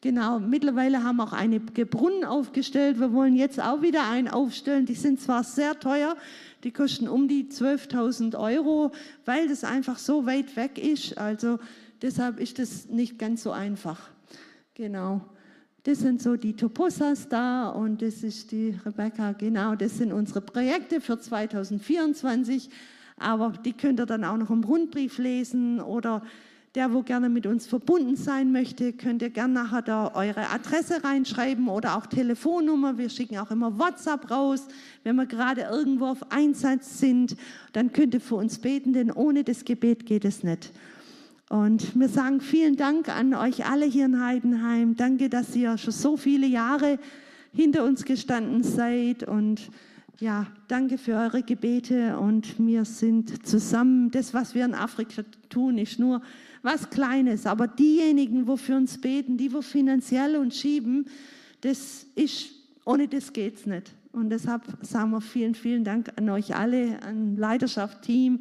Genau, 0.00 0.38
mittlerweile 0.38 1.02
haben 1.02 1.16
wir 1.16 1.24
auch 1.24 1.32
einige 1.32 1.84
Brunnen 1.84 2.24
aufgestellt. 2.24 3.00
Wir 3.00 3.12
wollen 3.12 3.34
jetzt 3.34 3.60
auch 3.60 3.82
wieder 3.82 4.08
einen 4.08 4.28
aufstellen. 4.28 4.86
Die 4.86 4.94
sind 4.94 5.20
zwar 5.20 5.42
sehr 5.42 5.80
teuer, 5.80 6.16
die 6.62 6.70
kosten 6.70 7.08
um 7.08 7.26
die 7.26 7.48
12.000 7.48 8.38
Euro, 8.38 8.92
weil 9.24 9.48
das 9.48 9.64
einfach 9.64 9.98
so 9.98 10.24
weit 10.24 10.54
weg 10.54 10.78
ist. 10.78 11.18
Also 11.18 11.58
deshalb 12.00 12.38
ist 12.38 12.60
das 12.60 12.86
nicht 12.86 13.18
ganz 13.18 13.42
so 13.42 13.50
einfach. 13.50 14.08
Genau. 14.74 15.20
Das 15.82 15.98
sind 15.98 16.22
so 16.22 16.36
die 16.36 16.54
Toposas 16.54 17.28
da 17.28 17.68
und 17.68 18.00
das 18.00 18.22
ist 18.22 18.52
die 18.52 18.78
Rebecca. 18.86 19.32
Genau, 19.32 19.74
das 19.74 19.98
sind 19.98 20.12
unsere 20.12 20.42
Projekte 20.42 21.00
für 21.00 21.18
2024. 21.18 22.70
Aber 23.16 23.52
die 23.64 23.72
könnt 23.72 23.98
ihr 23.98 24.06
dann 24.06 24.22
auch 24.22 24.36
noch 24.36 24.50
im 24.50 24.62
Rundbrief 24.62 25.18
lesen 25.18 25.80
oder 25.80 26.22
der, 26.74 26.92
wo 26.92 27.02
gerne 27.02 27.28
mit 27.28 27.46
uns 27.46 27.66
verbunden 27.66 28.16
sein 28.16 28.52
möchte, 28.52 28.92
könnt 28.92 29.22
ihr 29.22 29.30
gerne 29.30 29.54
nachher 29.54 29.82
da 29.82 30.12
eure 30.14 30.50
Adresse 30.50 31.02
reinschreiben 31.02 31.68
oder 31.68 31.96
auch 31.96 32.06
Telefonnummer. 32.06 32.98
Wir 32.98 33.08
schicken 33.08 33.38
auch 33.38 33.50
immer 33.50 33.78
WhatsApp 33.78 34.30
raus, 34.30 34.68
wenn 35.02 35.16
wir 35.16 35.26
gerade 35.26 35.62
irgendwo 35.62 36.06
auf 36.06 36.30
Einsatz 36.30 36.98
sind. 36.98 37.36
Dann 37.72 37.92
könnt 37.92 38.14
ihr 38.14 38.20
für 38.20 38.36
uns 38.36 38.58
beten, 38.58 38.92
denn 38.92 39.10
ohne 39.10 39.44
das 39.44 39.64
Gebet 39.64 40.06
geht 40.06 40.24
es 40.24 40.42
nicht. 40.44 40.72
Und 41.48 41.98
wir 41.98 42.08
sagen 42.08 42.42
vielen 42.42 42.76
Dank 42.76 43.08
an 43.08 43.32
euch 43.32 43.64
alle 43.64 43.86
hier 43.86 44.04
in 44.04 44.22
Heidenheim. 44.22 44.96
Danke, 44.96 45.30
dass 45.30 45.56
ihr 45.56 45.78
schon 45.78 45.94
so 45.94 46.18
viele 46.18 46.46
Jahre 46.46 46.98
hinter 47.54 47.84
uns 47.84 48.04
gestanden 48.04 48.62
seid 48.62 49.22
und 49.22 49.70
ja, 50.20 50.46
danke 50.66 50.98
für 50.98 51.12
eure 51.12 51.42
Gebete 51.42 52.18
und 52.18 52.58
wir 52.58 52.84
sind 52.84 53.46
zusammen. 53.46 54.10
Das, 54.10 54.34
was 54.34 54.54
wir 54.54 54.64
in 54.64 54.74
Afrika 54.74 55.22
tun, 55.48 55.78
ist 55.78 55.98
nur 56.00 56.22
was 56.62 56.90
Kleines, 56.90 57.46
aber 57.46 57.66
diejenigen, 57.66 58.46
wo 58.46 58.56
für 58.56 58.76
uns 58.76 59.00
beten, 59.00 59.36
die 59.36 59.52
wo 59.52 59.62
finanziell 59.62 60.36
uns 60.36 60.58
schieben, 60.58 61.06
das 61.60 62.06
ist, 62.14 62.50
ohne 62.84 63.08
das 63.08 63.32
geht's 63.32 63.66
nicht. 63.66 63.94
Und 64.12 64.30
deshalb 64.30 64.62
sagen 64.82 65.10
wir 65.10 65.20
vielen, 65.20 65.54
vielen 65.54 65.84
Dank 65.84 66.10
an 66.16 66.28
euch 66.30 66.54
alle, 66.54 67.02
an 67.02 67.36
Leidenschaft, 67.36 68.02
Team, 68.02 68.40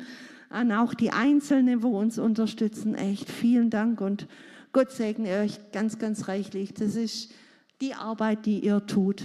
an 0.49 0.71
auch 0.71 0.93
die 0.93 1.11
Einzelnen, 1.11 1.83
wo 1.83 1.99
uns 1.99 2.17
unterstützen. 2.17 2.95
Echt 2.95 3.29
vielen 3.29 3.69
Dank 3.69 4.01
und 4.01 4.27
Gott 4.73 4.91
segne 4.91 5.39
euch 5.39 5.59
ganz, 5.71 5.99
ganz 5.99 6.27
reichlich. 6.27 6.73
Das 6.73 6.95
ist 6.95 7.33
die 7.81 7.93
Arbeit, 7.93 8.45
die 8.45 8.59
ihr 8.59 8.85
tut. 8.85 9.23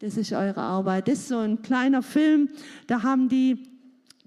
Das 0.00 0.16
ist 0.16 0.32
eure 0.32 0.60
Arbeit. 0.60 1.08
Das 1.08 1.20
ist 1.20 1.28
so 1.28 1.38
ein 1.38 1.62
kleiner 1.62 2.02
Film, 2.02 2.48
da 2.86 3.02
haben 3.02 3.28
die 3.28 3.71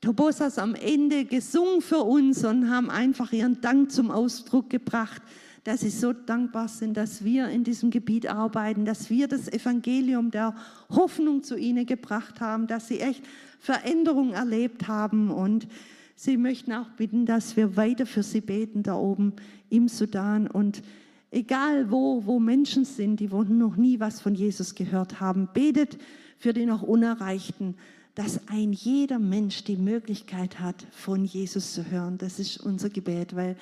Tobosas 0.05 0.59
am 0.59 0.75
Ende 0.75 1.25
gesungen 1.25 1.81
für 1.81 2.03
uns 2.03 2.45
und 2.45 2.69
haben 2.69 2.91
einfach 2.91 3.31
ihren 3.31 3.59
Dank 3.61 3.91
zum 3.91 4.11
Ausdruck 4.11 4.69
gebracht, 4.69 5.23
dass 5.63 5.81
sie 5.81 5.89
so 5.89 6.13
dankbar 6.13 6.67
sind, 6.67 6.95
dass 6.95 7.23
wir 7.23 7.47
in 7.49 7.63
diesem 7.63 7.89
Gebiet 7.89 8.27
arbeiten, 8.27 8.85
dass 8.85 9.09
wir 9.09 9.27
das 9.27 9.51
Evangelium 9.51 10.29
der 10.29 10.53
Hoffnung 10.91 11.41
zu 11.41 11.57
ihnen 11.57 11.87
gebracht 11.87 12.39
haben, 12.39 12.67
dass 12.67 12.87
sie 12.87 12.99
echt 12.99 13.23
Veränderung 13.59 14.33
erlebt 14.33 14.87
haben. 14.87 15.31
Und 15.31 15.67
sie 16.15 16.37
möchten 16.37 16.71
auch 16.73 16.89
bitten, 16.89 17.25
dass 17.25 17.57
wir 17.57 17.75
weiter 17.75 18.05
für 18.05 18.21
sie 18.21 18.41
beten 18.41 18.83
da 18.83 18.93
oben 18.93 19.33
im 19.71 19.87
Sudan. 19.87 20.45
Und 20.45 20.83
egal 21.31 21.89
wo, 21.89 22.27
wo 22.27 22.39
Menschen 22.39 22.85
sind, 22.85 23.21
die 23.21 23.27
noch 23.29 23.75
nie 23.75 23.99
was 23.99 24.21
von 24.21 24.35
Jesus 24.35 24.75
gehört 24.75 25.19
haben, 25.19 25.49
betet 25.51 25.97
für 26.37 26.53
die 26.53 26.67
noch 26.67 26.83
Unerreichten 26.83 27.73
dass 28.15 28.47
ein 28.47 28.71
jeder 28.71 29.19
Mensch 29.19 29.65
die 29.65 29.75
Möglichkeit 29.75 30.60
hat, 30.60 30.88
von 30.91 31.25
Jesus 31.25 31.73
zu 31.73 31.86
hören. 31.91 32.17
Das 32.17 32.39
ist 32.39 32.58
unser 32.58 32.89
Gebet, 32.89 33.36
weil 33.36 33.58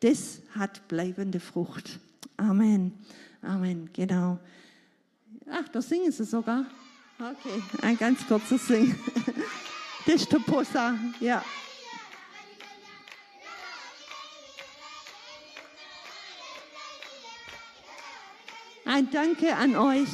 das 0.00 0.40
hat 0.56 0.88
bleibende 0.88 1.38
Frucht. 1.38 2.00
Amen. 2.36 2.92
Amen, 3.42 3.88
genau. 3.92 4.38
Ach, 5.48 5.68
da 5.68 5.80
singen 5.80 6.10
sie 6.10 6.24
sogar. 6.24 6.66
Okay, 7.18 7.62
ein 7.82 7.96
ganz 7.96 8.26
kurzer 8.26 8.58
Sing. 8.58 8.94
Das 10.04 10.16
ist 10.16 10.30
Toposa, 10.30 10.98
ja. 11.20 11.44
Ein 18.84 19.08
Danke 19.12 19.54
an 19.54 19.76
euch 19.76 20.08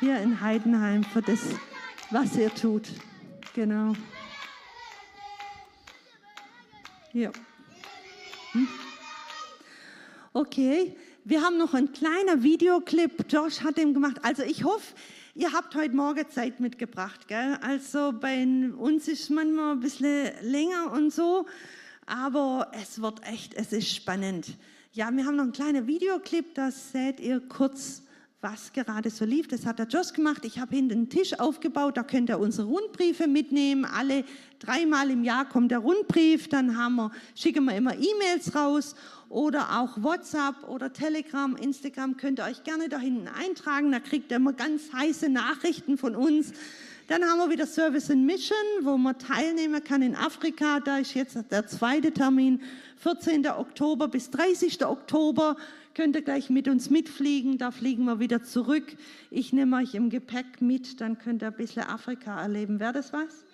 hier 0.00 0.18
in 0.20 0.40
Heidenheim 0.40 1.04
für 1.04 1.20
das 1.20 1.40
was 2.12 2.36
er 2.36 2.54
tut. 2.54 2.88
Genau. 3.54 3.94
Ja. 7.12 7.30
Hm? 8.52 8.68
Okay, 10.34 10.94
wir 11.24 11.42
haben 11.42 11.56
noch 11.56 11.72
einen 11.74 11.92
kleinen 11.92 12.42
Videoclip. 12.42 13.24
Josh 13.30 13.62
hat 13.62 13.78
den 13.78 13.94
gemacht. 13.94 14.18
Also 14.22 14.42
ich 14.42 14.64
hoffe, 14.64 14.94
ihr 15.34 15.52
habt 15.52 15.74
heute 15.74 15.94
Morgen 15.94 16.28
Zeit 16.28 16.60
mitgebracht. 16.60 17.28
Gell? 17.28 17.58
Also 17.62 18.12
bei 18.12 18.46
uns 18.76 19.08
ist 19.08 19.30
manchmal 19.30 19.72
ein 19.72 19.80
bisschen 19.80 20.32
länger 20.42 20.92
und 20.92 21.12
so, 21.12 21.46
aber 22.04 22.70
es 22.74 23.00
wird 23.00 23.26
echt, 23.26 23.54
es 23.54 23.72
ist 23.72 23.88
spannend. 23.94 24.58
Ja, 24.92 25.10
wir 25.10 25.24
haben 25.24 25.36
noch 25.36 25.44
einen 25.44 25.52
kleinen 25.52 25.86
Videoclip, 25.86 26.54
das 26.54 26.92
seht 26.92 27.20
ihr 27.20 27.40
kurz 27.40 28.02
was 28.42 28.72
gerade 28.72 29.08
so 29.08 29.24
lief. 29.24 29.46
Das 29.46 29.64
hat 29.64 29.78
der 29.78 29.86
Josh 29.86 30.12
gemacht. 30.12 30.44
Ich 30.44 30.58
habe 30.58 30.74
hinten 30.74 30.92
einen 30.92 31.08
Tisch 31.08 31.38
aufgebaut, 31.38 31.96
da 31.96 32.02
könnt 32.02 32.28
ihr 32.28 32.40
unsere 32.40 32.66
Rundbriefe 32.66 33.28
mitnehmen. 33.28 33.84
Alle 33.84 34.24
dreimal 34.58 35.10
im 35.10 35.22
Jahr 35.22 35.48
kommt 35.48 35.70
der 35.70 35.78
Rundbrief, 35.78 36.48
dann 36.48 36.76
haben 36.76 36.96
wir, 36.96 37.12
schicken 37.36 37.64
wir 37.64 37.76
immer 37.76 37.94
E-Mails 37.94 38.54
raus 38.54 38.96
oder 39.28 39.80
auch 39.80 40.02
WhatsApp 40.02 40.68
oder 40.68 40.92
Telegram, 40.92 41.54
Instagram 41.56 42.16
könnt 42.16 42.40
ihr 42.40 42.44
euch 42.44 42.64
gerne 42.64 42.88
da 42.88 42.98
hinten 42.98 43.28
eintragen. 43.28 43.92
Da 43.92 44.00
kriegt 44.00 44.32
ihr 44.32 44.38
immer 44.38 44.52
ganz 44.52 44.92
heiße 44.92 45.28
Nachrichten 45.28 45.96
von 45.96 46.16
uns. 46.16 46.52
Dann 47.08 47.24
haben 47.24 47.38
wir 47.38 47.50
wieder 47.50 47.66
Service 47.66 48.10
in 48.10 48.26
Mission, 48.26 48.56
wo 48.82 48.96
man 48.96 49.18
teilnehmen 49.18 49.82
kann 49.84 50.02
in 50.02 50.16
Afrika. 50.16 50.80
Da 50.80 50.98
ist 50.98 51.14
jetzt 51.14 51.38
der 51.50 51.66
zweite 51.66 52.12
Termin, 52.12 52.60
14. 52.96 53.46
Oktober 53.48 54.08
bis 54.08 54.30
30. 54.30 54.84
Oktober 54.84 55.56
könnt 55.94 56.16
ihr 56.16 56.22
gleich 56.22 56.50
mit 56.50 56.68
uns 56.68 56.90
mitfliegen, 56.90 57.58
da 57.58 57.70
fliegen 57.70 58.04
wir 58.04 58.18
wieder 58.18 58.42
zurück. 58.42 58.96
Ich 59.30 59.52
nehme 59.52 59.76
euch 59.76 59.94
im 59.94 60.10
Gepäck 60.10 60.60
mit, 60.60 61.00
dann 61.00 61.18
könnt 61.18 61.42
ihr 61.42 61.48
ein 61.48 61.56
bisschen 61.56 61.82
Afrika 61.82 62.40
erleben. 62.40 62.80
Wäre 62.80 62.92
das 62.92 63.12
was? 63.12 63.44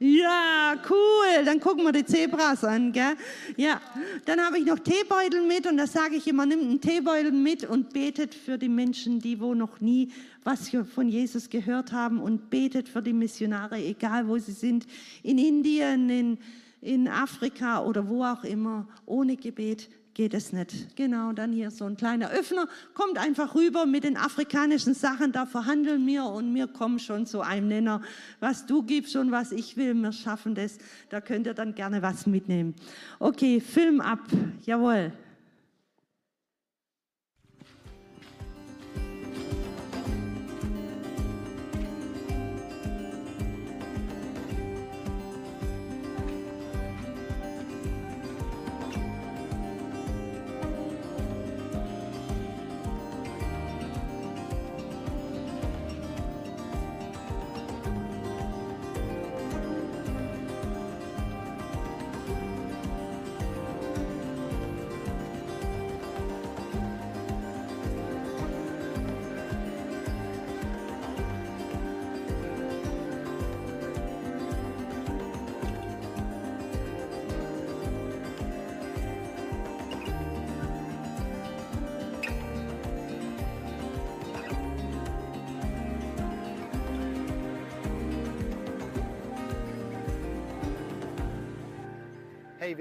Ja, 0.00 0.76
cool. 0.88 1.44
Dann 1.44 1.58
gucken 1.58 1.82
wir 1.84 1.90
die 1.90 2.04
Zebras 2.04 2.62
an, 2.62 2.92
gell? 2.92 3.16
Ja. 3.56 3.80
Dann 4.26 4.40
habe 4.40 4.58
ich 4.58 4.64
noch 4.64 4.78
Teebeutel 4.78 5.44
mit 5.44 5.66
und 5.66 5.76
da 5.76 5.88
sage 5.88 6.14
ich 6.14 6.28
immer, 6.28 6.46
nimmt 6.46 6.62
einen 6.62 6.80
Teebeutel 6.80 7.32
mit 7.32 7.64
und 7.64 7.92
betet 7.92 8.32
für 8.32 8.58
die 8.58 8.68
Menschen, 8.68 9.18
die 9.18 9.40
wo 9.40 9.54
noch 9.54 9.80
nie 9.80 10.12
was 10.44 10.70
von 10.94 11.08
Jesus 11.08 11.50
gehört 11.50 11.92
haben 11.92 12.20
und 12.20 12.48
betet 12.48 12.88
für 12.88 13.02
die 13.02 13.12
Missionare, 13.12 13.76
egal 13.78 14.28
wo 14.28 14.38
sie 14.38 14.52
sind, 14.52 14.86
in 15.24 15.36
Indien, 15.36 16.08
in, 16.08 16.38
in 16.80 17.08
Afrika 17.08 17.82
oder 17.82 18.08
wo 18.08 18.22
auch 18.24 18.44
immer. 18.44 18.86
Ohne 19.04 19.36
Gebet 19.36 19.90
geht 20.18 20.34
es 20.34 20.52
nicht. 20.52 20.96
Genau, 20.96 21.30
dann 21.32 21.52
hier 21.52 21.70
so 21.70 21.84
ein 21.84 21.96
kleiner 21.96 22.28
Öffner, 22.30 22.66
kommt 22.92 23.18
einfach 23.18 23.54
rüber 23.54 23.86
mit 23.86 24.02
den 24.02 24.16
afrikanischen 24.16 24.92
Sachen, 24.92 25.30
da 25.30 25.46
verhandeln 25.46 26.04
wir 26.08 26.24
und 26.24 26.52
wir 26.56 26.66
kommen 26.66 26.98
schon 26.98 27.24
zu 27.24 27.40
einem 27.40 27.68
Nenner. 27.68 28.02
Was 28.40 28.66
du 28.66 28.82
gibst 28.82 29.14
und 29.14 29.30
was 29.30 29.52
ich 29.52 29.76
will, 29.76 29.94
wir 29.94 30.10
schaffen 30.10 30.56
das. 30.56 30.78
Da 31.08 31.20
könnt 31.20 31.46
ihr 31.46 31.54
dann 31.54 31.72
gerne 31.72 32.02
was 32.02 32.26
mitnehmen. 32.26 32.74
Okay, 33.20 33.60
Film 33.60 34.00
ab. 34.00 34.18
Jawohl. 34.66 35.12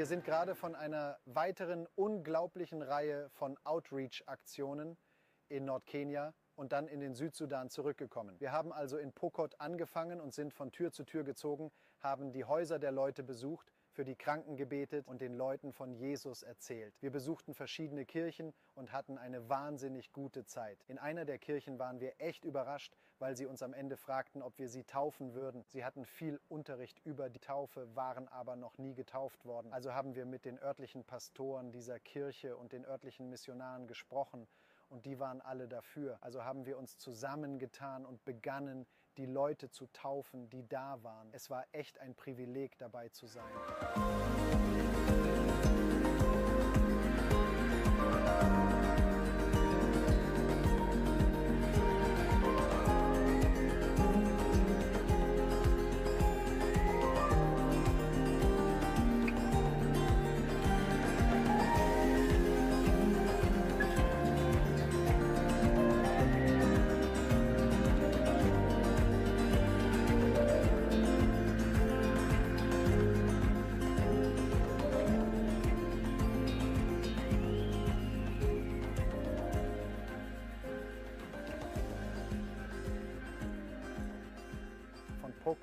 Wir 0.08 0.16
sind 0.16 0.24
gerade 0.24 0.55
von 0.55 0.74
einer 0.74 1.20
weiteren 1.26 1.86
unglaublichen 1.95 2.82
Reihe 2.82 3.30
von 3.32 3.58
Outreach-Aktionen 3.66 4.95
in 5.49 5.66
Nordkenia 5.66 6.34
und 6.55 6.72
dann 6.72 6.88
in 6.88 7.01
den 7.01 7.14
Südsudan 7.14 7.70
zurückgekommen. 7.70 8.39
Wir 8.39 8.53
haben 8.53 8.72
also 8.72 8.97
in 8.97 9.12
Pokot 9.12 9.60
angefangen 9.60 10.22
und 10.22 10.34
sind 10.34 10.53
von 10.53 10.72
Tür 10.72 10.93
zu 10.93 11.03
Tür 11.03 11.26
gezogen, 11.26 11.74
haben 11.99 12.32
die 12.32 12.45
Häuser 12.45 12.80
der 12.80 12.93
Leute 12.93 13.22
besucht, 13.22 13.74
für 13.98 14.06
die 14.06 14.16
Kranken 14.16 14.58
gebetet 14.58 15.08
und 15.08 15.22
den 15.22 15.34
Leuten 15.34 15.74
von 15.74 15.91
Jesus 15.91 16.43
erzählt. 16.43 16.93
Wir 17.02 17.10
besuchten 17.10 17.56
verschiedene 17.56 18.06
Kirchen 18.06 18.54
und 18.76 18.91
hatten 18.91 19.18
eine 19.18 19.50
wahnsinnig 19.50 20.14
gute 20.14 20.45
Zeit. 20.45 20.84
In 20.88 21.00
einer 21.00 21.26
der 21.26 21.39
Kirchen 21.39 21.80
waren 21.80 22.00
wir 22.00 22.14
echt 22.20 22.45
überrascht, 22.45 22.95
weil 23.18 23.36
sie 23.36 23.48
uns 23.48 23.64
am 23.64 23.74
Ende 23.74 23.98
fragten, 23.98 24.43
ob 24.43 24.60
wir 24.60 24.70
sie 24.70 24.84
taufen 24.84 25.34
würden. 25.34 25.64
Sie 25.66 25.84
hatten 25.84 26.06
viel 26.06 26.39
Unterricht 26.48 27.02
über 27.06 27.32
die 27.32 27.39
Taufe, 27.39 27.88
waren 27.95 28.28
aber 28.28 28.56
noch 28.56 28.78
nie 28.78 28.93
getauft 28.93 29.45
worden. 29.45 29.74
Also 29.74 29.91
haben 29.95 30.14
wir 30.14 30.28
mit 30.28 30.45
den 30.45 30.60
örtlichen 30.60 31.04
Pastoren 31.04 31.72
dieser 31.72 32.00
Kirche 32.00 32.56
und 32.56 32.74
den 32.74 32.86
örtlichen 32.86 33.32
Missionaren 33.32 33.88
gesprochen 33.88 34.48
und 34.89 35.08
die 35.08 35.18
waren 35.18 35.41
alle 35.41 35.68
dafür. 35.68 36.20
Also 36.22 36.43
haben 36.43 36.68
wir 36.68 36.78
uns 36.78 37.00
zusammengetan 37.00 38.06
und 38.06 38.24
begannen, 38.26 38.86
die 39.18 39.26
Leute 39.26 39.70
zu 39.72 39.88
taufen, 39.88 40.49
die 40.49 40.68
da 40.68 41.01
waren. 41.01 41.30
Es 41.32 41.49
war 41.49 41.65
echt 41.72 41.99
ein 41.99 42.13
Privileg, 42.15 42.78
dabei 42.78 43.09
zu 43.09 43.26
sein. 43.26 43.43
Von 48.93 49.07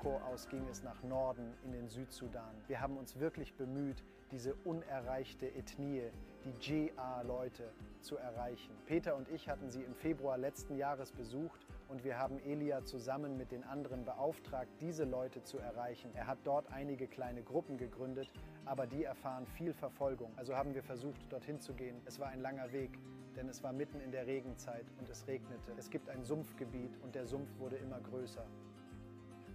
Poko 0.05 0.23
aus 0.31 0.47
ging 0.49 0.67
es 0.69 0.83
nach 0.83 1.01
Norden 1.01 1.55
in 1.63 1.71
den 1.71 1.89
Südsudan. 1.89 2.53
Wir 2.67 2.79
haben 2.79 2.95
uns 2.95 3.19
wirklich 3.19 3.55
bemüht, 3.55 4.03
diese 4.31 4.53
unerreichte 4.63 5.47
Ethnie, 5.47 6.03
die 6.43 6.53
JA-Leute, 6.61 7.71
zu 8.01 8.15
erreichen. 8.17 8.71
Peter 8.85 9.15
und 9.15 9.27
ich 9.29 9.49
hatten 9.49 9.71
sie 9.71 9.81
im 9.81 9.95
Februar 9.95 10.37
letzten 10.37 10.75
Jahres 10.75 11.11
besucht 11.11 11.65
und 11.89 12.03
wir 12.03 12.19
haben 12.19 12.37
Elia 12.45 12.83
zusammen 12.85 13.35
mit 13.35 13.51
den 13.51 13.63
anderen 13.63 14.05
beauftragt, 14.05 14.69
diese 14.79 15.05
Leute 15.05 15.41
zu 15.41 15.57
erreichen. 15.57 16.11
Er 16.13 16.27
hat 16.27 16.37
dort 16.43 16.71
einige 16.71 17.07
kleine 17.07 17.41
Gruppen 17.41 17.77
gegründet, 17.77 18.29
aber 18.65 18.85
die 18.85 19.05
erfahren 19.05 19.47
viel 19.47 19.73
Verfolgung. 19.73 20.31
Also 20.35 20.55
haben 20.55 20.75
wir 20.75 20.83
versucht, 20.83 21.19
dorthin 21.31 21.59
zu 21.59 21.73
gehen. 21.73 21.99
Es 22.05 22.19
war 22.19 22.27
ein 22.27 22.41
langer 22.41 22.71
Weg, 22.71 22.91
denn 23.35 23.49
es 23.49 23.63
war 23.63 23.73
mitten 23.73 23.99
in 24.01 24.11
der 24.11 24.27
Regenzeit 24.27 24.85
und 24.99 25.09
es 25.09 25.25
regnete. 25.25 25.71
Es 25.77 25.89
gibt 25.89 26.09
ein 26.09 26.23
Sumpfgebiet 26.23 26.95
und 27.01 27.15
der 27.15 27.25
Sumpf 27.25 27.49
wurde 27.57 27.77
immer 27.77 27.99
größer. 28.01 28.45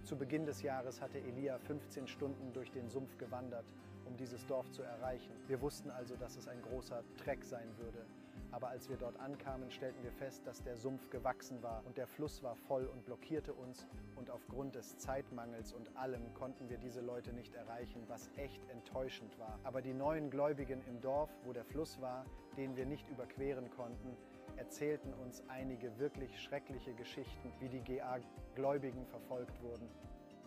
Zu 0.03 0.17
Beginn 0.17 0.45
des 0.45 0.63
Jahres 0.63 0.99
hatte 0.99 1.19
Elia 1.19 1.59
15 1.59 2.07
Stunden 2.07 2.51
durch 2.53 2.71
den 2.71 2.89
Sumpf 2.89 3.17
gewandert, 3.17 3.65
um 4.05 4.17
dieses 4.17 4.45
Dorf 4.47 4.69
zu 4.71 4.81
erreichen. 4.81 5.31
Wir 5.47 5.61
wussten 5.61 5.91
also, 5.91 6.15
dass 6.15 6.37
es 6.37 6.47
ein 6.47 6.61
großer 6.63 7.03
Treck 7.17 7.43
sein 7.43 7.69
würde. 7.77 8.05
Aber 8.49 8.67
als 8.69 8.89
wir 8.89 8.97
dort 8.97 9.17
ankamen, 9.19 9.71
stellten 9.71 10.03
wir 10.03 10.11
fest, 10.11 10.45
dass 10.45 10.61
der 10.63 10.75
Sumpf 10.75 11.09
gewachsen 11.09 11.61
war 11.63 11.83
und 11.85 11.97
der 11.97 12.07
Fluss 12.07 12.41
war 12.43 12.55
voll 12.55 12.85
und 12.87 13.05
blockierte 13.05 13.53
uns. 13.53 13.87
Und 14.15 14.29
aufgrund 14.29 14.75
des 14.75 14.97
Zeitmangels 14.97 15.71
und 15.71 15.95
allem 15.95 16.33
konnten 16.33 16.67
wir 16.67 16.77
diese 16.77 16.99
Leute 16.99 17.31
nicht 17.31 17.53
erreichen, 17.53 18.03
was 18.07 18.29
echt 18.35 18.67
enttäuschend 18.69 19.37
war. 19.39 19.59
Aber 19.63 19.81
die 19.81 19.93
neuen 19.93 20.29
Gläubigen 20.31 20.81
im 20.87 20.99
Dorf, 20.99 21.29
wo 21.45 21.53
der 21.53 21.63
Fluss 21.63 22.01
war, 22.01 22.25
den 22.57 22.75
wir 22.75 22.85
nicht 22.85 23.07
überqueren 23.07 23.69
konnten, 23.69 24.17
erzählten 24.61 25.11
uns 25.15 25.43
einige 25.47 25.97
wirklich 25.97 26.39
schreckliche 26.39 26.93
Geschichten, 26.93 27.51
wie 27.59 27.67
die 27.67 27.81
GA-Gläubigen 27.81 29.07
verfolgt 29.07 29.59
wurden. 29.63 29.89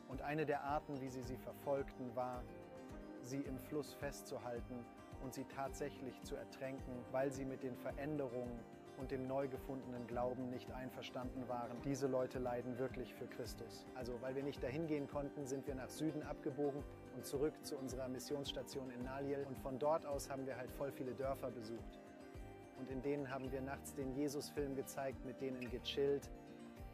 Und 0.09 0.23
eine 0.23 0.47
der 0.47 0.63
Arten, 0.63 1.01
wie 1.01 1.09
sie 1.09 1.23
sie 1.23 1.37
verfolgten, 1.37 2.15
war, 2.15 2.45
sie 3.23 3.41
im 3.41 3.59
Fluss 3.59 3.93
festzuhalten 3.95 4.85
und 5.25 5.35
sie 5.35 5.45
tatsächlich 5.47 6.23
zu 6.23 6.37
ertränken, 6.37 6.95
weil 7.11 7.33
sie 7.33 7.45
mit 7.45 7.65
den 7.65 7.77
Veränderungen 7.77 8.61
und 8.99 9.11
dem 9.11 9.27
neu 9.27 9.49
gefundenen 9.49 10.07
Glauben 10.07 10.49
nicht 10.49 10.71
einverstanden 10.71 11.49
waren. 11.49 11.83
Diese 11.85 12.07
Leute 12.07 12.39
leiden 12.39 12.79
wirklich 12.79 13.13
für 13.15 13.27
Christus. 13.27 13.85
Also 13.97 14.13
weil 14.21 14.37
wir 14.37 14.45
nicht 14.45 14.63
dahin 14.63 14.87
gehen 14.87 15.09
konnten, 15.09 15.45
sind 15.45 15.67
wir 15.67 15.75
nach 15.75 15.89
Süden 15.89 16.23
abgebogen 16.23 16.85
und 17.17 17.27
zurück 17.27 17.55
zu 17.65 17.77
unserer 17.77 18.07
Missionsstation 18.07 18.93
in 18.93 19.03
Naliel. 19.03 19.45
Und 19.49 19.59
von 19.59 19.81
dort 19.81 20.07
aus 20.07 20.31
haben 20.31 20.47
wir 20.47 20.57
halt 20.57 20.71
voll 20.71 20.93
viele 20.93 21.15
Dörfer 21.15 21.51
besucht. 21.51 22.04
Und 22.79 22.91
in 22.91 23.03
denen 23.03 23.31
haben 23.31 23.51
wir 23.53 23.61
nachts 23.61 23.95
den 23.95 24.13
Jesus-Film 24.15 24.75
gezeigt, 24.75 25.25
mit 25.25 25.41
denen 25.41 25.71
gechillt, 25.71 26.31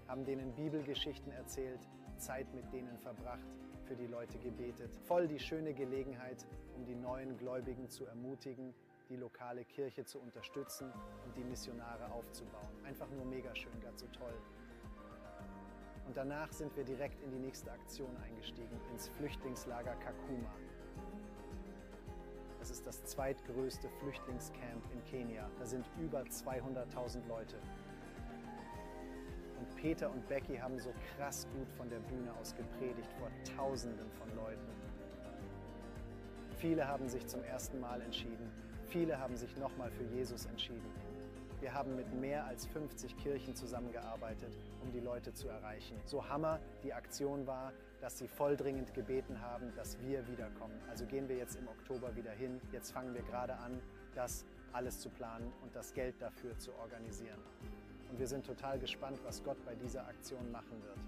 haben 0.07 0.25
denen 0.25 0.55
Bibelgeschichten 0.55 1.33
erzählt, 1.33 1.81
Zeit 2.17 2.53
mit 2.55 2.71
denen 2.73 2.99
verbracht, 2.99 3.47
für 3.85 3.97
die 3.97 4.07
Leute 4.07 4.39
gebetet. 4.39 4.95
Voll 5.07 5.27
die 5.27 5.39
schöne 5.39 5.73
Gelegenheit, 5.73 6.47
um 6.77 6.85
die 6.85 6.95
neuen 6.95 7.37
Gläubigen 7.37 7.89
zu 7.89 8.07
ermutigen, 8.07 8.75
die 9.09 9.17
lokale 9.17 9.65
Kirche 9.65 10.05
zu 10.05 10.21
unterstützen 10.21 10.93
und 11.25 11.37
die 11.37 11.45
Missionare 11.45 12.11
aufzubauen. 12.13 12.69
Einfach 12.85 13.11
nur 13.11 13.25
mega 13.25 13.55
schön, 13.55 13.81
ganz 13.81 14.01
so 14.01 14.07
toll. 14.09 14.35
Und 16.07 16.17
danach 16.17 16.53
sind 16.53 16.77
wir 16.77 16.85
direkt 16.85 17.21
in 17.23 17.31
die 17.31 17.39
nächste 17.39 17.71
Aktion 17.73 18.17
eingestiegen, 18.19 18.81
ins 18.93 19.09
Flüchtlingslager 19.09 19.95
Kakuma. 19.97 20.53
Das 22.61 22.71
ist 22.71 22.87
das 22.87 23.03
zweitgrößte 23.07 23.89
Flüchtlingscamp 24.01 24.85
in 24.93 25.03
Kenia. 25.05 25.51
Da 25.59 25.65
sind 25.65 25.87
über 25.99 26.21
200.000 26.21 27.27
Leute. 27.27 27.57
Und 29.59 29.77
Peter 29.77 30.11
und 30.11 30.29
Becky 30.29 30.59
haben 30.59 30.79
so 30.79 30.93
krass 31.17 31.49
gut 31.57 31.69
von 31.73 31.89
der 31.89 32.01
Bühne 32.01 32.33
aus 32.39 32.55
gepredigt 32.55 33.11
vor 33.19 33.31
Tausenden 33.57 34.11
von 34.13 34.29
Leuten. 34.37 34.69
Viele 36.59 36.87
haben 36.87 37.09
sich 37.09 37.27
zum 37.27 37.43
ersten 37.43 37.81
Mal 37.81 38.03
entschieden. 38.03 38.53
Viele 38.89 39.19
haben 39.19 39.37
sich 39.37 39.57
nochmal 39.57 39.91
für 39.91 40.05
Jesus 40.05 40.45
entschieden. 40.45 40.91
Wir 41.61 41.73
haben 41.73 41.97
mit 41.97 42.13
mehr 42.13 42.45
als 42.45 42.67
50 42.67 43.17
Kirchen 43.17 43.55
zusammengearbeitet, 43.55 44.55
um 44.83 44.93
die 44.93 45.01
Leute 45.01 45.33
zu 45.33 45.49
erreichen. 45.49 45.97
So 46.05 46.29
Hammer 46.29 46.61
die 46.83 46.93
Aktion 46.93 47.47
war, 47.47 47.73
dass 48.01 48.19
sie 48.19 48.29
voll 48.29 48.57
dringend 48.57 48.95
gebeten 48.95 49.41
haben, 49.41 49.73
dass 49.77 49.99
wir 50.01 50.27
wiederkommen. 50.27 50.81
Also 50.89 51.05
gehen 51.07 51.29
wir 51.29 51.37
jetzt 51.37 51.57
im 51.57 51.69
Oktober 51.69 52.15
wieder 52.17 52.33
hin. 52.33 52.61
Jetzt 52.73 52.93
fangen 52.93 53.15
wir 53.15 53.23
gerade 53.23 53.55
an, 53.57 53.81
das 54.15 54.45
alles 54.73 55.01
zu 55.01 55.11
planen 55.11 55.53
und 55.63 55.75
das 55.75 55.93
Geld 55.93 56.15
dafür 56.21 56.57
zu 56.59 56.73
organisieren. 56.75 57.39
Und 58.11 58.19
wir 58.19 58.27
sind 58.27 58.47
total 58.47 58.79
gespannt, 58.79 59.21
was 59.25 59.43
Gott 59.43 59.63
bei 59.65 59.75
dieser 59.75 60.07
Aktion 60.07 60.51
machen 60.51 60.83
wird. 60.83 60.99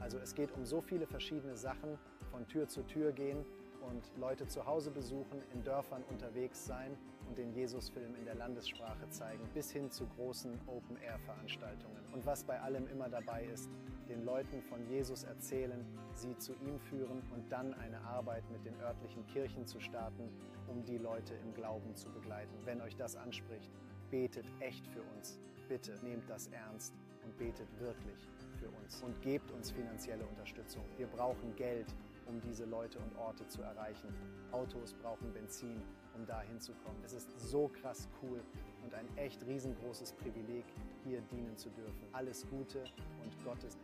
Also 0.00 0.18
es 0.18 0.34
geht 0.34 0.52
um 0.52 0.64
so 0.64 0.80
viele 0.80 1.06
verschiedene 1.06 1.56
Sachen, 1.56 1.98
von 2.30 2.46
Tür 2.48 2.66
zu 2.66 2.82
Tür 2.82 3.12
gehen 3.12 3.44
und 3.88 4.10
Leute 4.18 4.46
zu 4.46 4.66
Hause 4.66 4.90
besuchen, 4.90 5.42
in 5.52 5.62
Dörfern 5.62 6.02
unterwegs 6.08 6.64
sein 6.64 6.96
und 7.28 7.38
den 7.38 7.52
Jesusfilm 7.52 8.14
in 8.16 8.24
der 8.24 8.34
Landessprache 8.34 9.08
zeigen, 9.10 9.42
bis 9.54 9.70
hin 9.70 9.90
zu 9.90 10.06
großen 10.06 10.58
Open-Air-Veranstaltungen. 10.66 12.02
Und 12.12 12.26
was 12.26 12.44
bei 12.44 12.60
allem 12.60 12.86
immer 12.88 13.08
dabei 13.08 13.44
ist, 13.44 13.70
den 14.08 14.24
Leuten 14.24 14.62
von 14.62 14.86
Jesus 14.88 15.24
erzählen, 15.24 15.84
sie 16.14 16.36
zu 16.38 16.52
ihm 16.54 16.78
führen 16.78 17.22
und 17.34 17.50
dann 17.50 17.74
eine 17.74 18.00
Arbeit 18.02 18.48
mit 18.50 18.64
den 18.64 18.78
örtlichen 18.80 19.26
Kirchen 19.26 19.66
zu 19.66 19.80
starten, 19.80 20.28
um 20.68 20.84
die 20.84 20.98
Leute 20.98 21.34
im 21.34 21.54
Glauben 21.54 21.94
zu 21.94 22.10
begleiten. 22.10 22.54
Wenn 22.64 22.80
euch 22.80 22.96
das 22.96 23.16
anspricht, 23.16 23.70
betet 24.10 24.46
echt 24.60 24.86
für 24.88 25.02
uns. 25.16 25.40
Bitte 25.68 25.92
nehmt 26.02 26.28
das 26.28 26.48
ernst 26.48 26.94
und 27.24 27.36
betet 27.38 27.68
wirklich 27.80 28.28
für 28.58 28.68
uns 28.68 29.02
und 29.02 29.20
gebt 29.22 29.50
uns 29.52 29.70
finanzielle 29.70 30.24
Unterstützung. 30.26 30.84
Wir 30.96 31.06
brauchen 31.06 31.54
Geld, 31.56 31.86
um 32.26 32.40
diese 32.40 32.64
Leute 32.64 32.98
und 32.98 33.16
Orte 33.16 33.46
zu 33.48 33.62
erreichen. 33.62 34.08
Autos 34.52 34.94
brauchen 34.94 35.32
Benzin, 35.32 35.82
um 36.14 36.26
da 36.26 36.40
hinzukommen. 36.42 37.02
Es 37.04 37.12
ist 37.12 37.28
so 37.40 37.68
krass 37.68 38.08
cool 38.22 38.40
und 38.84 38.94
ein 38.94 39.06
echt 39.16 39.44
riesengroßes 39.46 40.12
Privileg, 40.12 40.64
hier 41.04 41.20
dienen 41.30 41.56
zu 41.56 41.70
dürfen. 41.70 42.06
Alles 42.12 42.46
Gute 42.48 42.84
und 43.22 43.44
Gottes. 43.44 43.78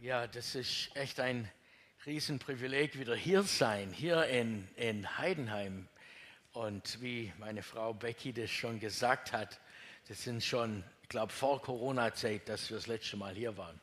Ja, 0.00 0.26
das 0.28 0.54
ist 0.54 0.90
echt 0.94 1.18
ein 1.18 1.50
Riesenprivileg, 2.06 2.98
wieder 2.98 3.16
hier 3.16 3.42
sein, 3.42 3.90
hier 3.90 4.26
in, 4.26 4.68
in 4.76 5.18
Heidenheim. 5.18 5.88
Und 6.54 7.02
wie 7.02 7.32
meine 7.38 7.64
Frau 7.64 7.92
Becky 7.92 8.32
das 8.32 8.48
schon 8.48 8.78
gesagt 8.78 9.32
hat, 9.32 9.60
Das 10.06 10.22
sind 10.22 10.44
schon, 10.44 10.84
ich 11.02 11.08
glaube, 11.08 11.32
vor 11.32 11.62
Corona-Zeit, 11.62 12.48
dass 12.48 12.68
wir 12.68 12.76
das 12.76 12.86
letzte 12.86 13.16
Mal 13.16 13.34
hier 13.34 13.56
waren. 13.56 13.80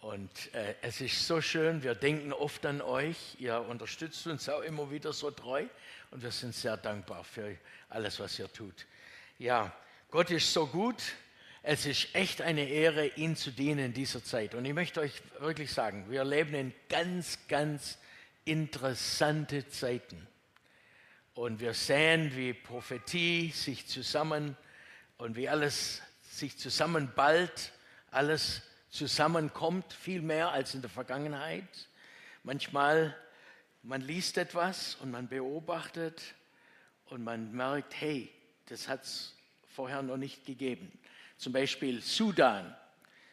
Und 0.00 0.54
äh, 0.54 0.76
es 0.80 1.00
ist 1.00 1.26
so 1.26 1.40
schön, 1.40 1.82
wir 1.82 1.94
denken 1.94 2.32
oft 2.32 2.64
an 2.64 2.80
euch. 2.80 3.36
Ihr 3.38 3.60
unterstützt 3.60 4.26
uns 4.28 4.48
auch 4.48 4.60
immer 4.60 4.90
wieder 4.90 5.12
so 5.12 5.30
treu. 5.30 5.66
Und 6.12 6.22
wir 6.22 6.30
sind 6.30 6.54
sehr 6.54 6.76
dankbar 6.76 7.24
für 7.24 7.56
alles, 7.88 8.18
was 8.20 8.38
ihr 8.38 8.50
tut. 8.50 8.86
Ja, 9.38 9.74
Gott 10.10 10.30
ist 10.30 10.52
so 10.52 10.66
gut. 10.68 11.02
Es 11.62 11.84
ist 11.84 12.14
echt 12.14 12.40
eine 12.40 12.66
Ehre, 12.66 13.08
ihm 13.08 13.36
zu 13.36 13.50
dienen 13.50 13.86
in 13.86 13.92
dieser 13.92 14.22
Zeit. 14.24 14.54
Und 14.54 14.64
ich 14.64 14.72
möchte 14.72 15.00
euch 15.00 15.20
wirklich 15.40 15.72
sagen, 15.72 16.06
wir 16.08 16.24
leben 16.24 16.54
in 16.54 16.72
ganz, 16.88 17.40
ganz 17.48 17.98
interessante 18.44 19.68
Zeiten. 19.68 20.26
Und 21.40 21.58
wir 21.58 21.72
sehen, 21.72 22.36
wie 22.36 22.52
Prophetie 22.52 23.48
sich 23.48 23.86
zusammen 23.86 24.58
und 25.16 25.36
wie 25.36 25.48
alles 25.48 26.02
sich 26.20 26.58
zusammenballt, 26.58 27.72
alles 28.10 28.60
zusammenkommt, 28.90 29.90
viel 29.90 30.20
mehr 30.20 30.50
als 30.50 30.74
in 30.74 30.82
der 30.82 30.90
Vergangenheit. 30.90 31.64
Manchmal, 32.42 33.16
man 33.82 34.02
liest 34.02 34.36
etwas 34.36 34.96
und 34.96 35.12
man 35.12 35.28
beobachtet 35.28 36.20
und 37.06 37.24
man 37.24 37.52
merkt, 37.52 37.98
hey, 37.98 38.30
das 38.66 38.86
hat 38.86 39.04
es 39.04 39.34
vorher 39.74 40.02
noch 40.02 40.18
nicht 40.18 40.44
gegeben. 40.44 40.92
Zum 41.38 41.54
Beispiel 41.54 42.02
Sudan. 42.02 42.76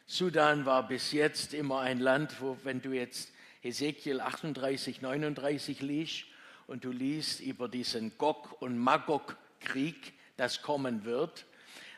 Sudan 0.06 0.64
war 0.64 0.88
bis 0.88 1.12
jetzt 1.12 1.52
immer 1.52 1.80
ein 1.80 1.98
Land, 1.98 2.40
wo, 2.40 2.56
wenn 2.64 2.80
du 2.80 2.92
jetzt 2.92 3.30
Ezekiel 3.62 4.22
38, 4.22 5.02
39 5.02 5.82
liest 5.82 6.24
und 6.68 6.84
du 6.84 6.92
liest 6.92 7.40
über 7.40 7.66
diesen 7.66 8.16
Gog- 8.18 8.60
und 8.60 8.78
Magog-Krieg, 8.78 10.12
das 10.36 10.62
kommen 10.62 11.04
wird, 11.04 11.46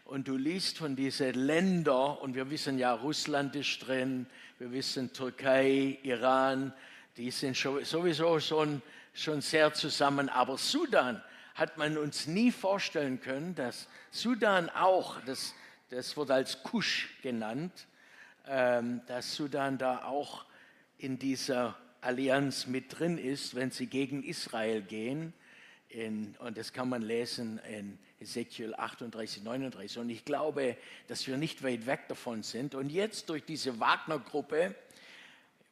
und 0.05 0.29
du 0.29 0.37
liest 0.37 0.79
von 0.79 0.97
diesen 0.97 1.35
Ländern, 1.35 2.17
und 2.19 2.35
wir 2.35 2.49
wissen 2.51 2.79
ja, 2.79 2.95
Russland 2.95 3.55
ist 3.57 3.81
drin, 3.81 4.27
wir 4.59 4.71
wissen 4.73 5.13
Türkei, 5.13 5.99
Iran, 6.05 6.73
die 7.17 7.33
sind 7.33 7.57
sowieso 7.57 8.39
schon, 8.39 8.81
schon 9.13 9.41
sehr 9.41 9.75
zusammen, 9.75 10.29
aber 10.29 10.57
Sudan 10.57 11.21
hat 11.57 11.77
man 11.77 11.99
uns 11.99 12.29
nie 12.29 12.53
vorstellen 12.53 13.21
können, 13.21 13.57
dass 13.57 13.89
Sudan 14.13 14.71
auch, 14.71 15.21
das, 15.27 15.53
das 15.91 16.17
wird 16.17 16.31
als 16.31 16.63
Kusch 16.63 17.11
genannt, 17.23 17.89
ähm, 18.47 19.01
dass 19.09 19.35
Sudan 19.35 19.79
da 19.79 20.05
auch 20.05 20.45
in 20.97 21.19
dieser 21.19 21.77
Allianz 22.01 22.67
mit 22.67 22.99
drin 22.99 23.19
ist, 23.19 23.55
wenn 23.55 23.71
sie 23.71 23.87
gegen 23.87 24.23
Israel 24.23 24.83
gehen. 24.83 25.33
In, 25.89 26.37
und 26.39 26.57
das 26.57 26.73
kann 26.73 26.89
man 26.89 27.03
lesen 27.03 27.61
in 27.69 27.99
Ezekiel 28.21 28.75
38, 28.75 29.43
39. 29.43 29.99
Und 29.99 30.11
ich 30.11 30.25
glaube, 30.25 30.77
dass 31.09 31.27
wir 31.27 31.37
nicht 31.37 31.63
weit 31.63 31.87
weg 31.87 32.09
davon 32.09 32.43
sind. 32.43 32.75
Und 32.75 32.91
jetzt 32.91 33.29
durch 33.29 33.45
diese 33.45 33.81
Wagner-Gruppe 33.81 34.75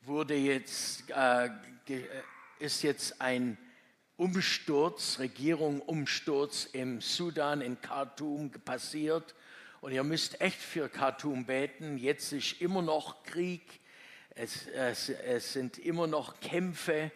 wurde 0.02 0.34
jetzt, 0.34 1.04
äh, 1.10 1.50
ist 2.58 2.82
jetzt 2.82 3.20
ein 3.20 3.56
Umsturz, 4.16 5.20
Regierung 5.20 5.80
Umsturz 5.80 6.68
im 6.72 7.00
Sudan, 7.00 7.60
in 7.60 7.80
Khartoum 7.80 8.50
passiert. 8.50 9.34
Und 9.80 9.92
ihr 9.92 10.02
müsst 10.02 10.40
echt 10.40 10.58
für 10.58 10.88
Khartoum 10.88 11.46
beten. 11.46 11.98
Jetzt 11.98 12.32
ist 12.32 12.60
immer 12.60 12.82
noch 12.82 13.22
Krieg. 13.22 13.80
Es, 14.40 14.68
es, 14.68 15.08
es 15.08 15.52
sind 15.52 15.78
immer 15.78 16.06
noch 16.06 16.38
Kämpfe. 16.38 17.10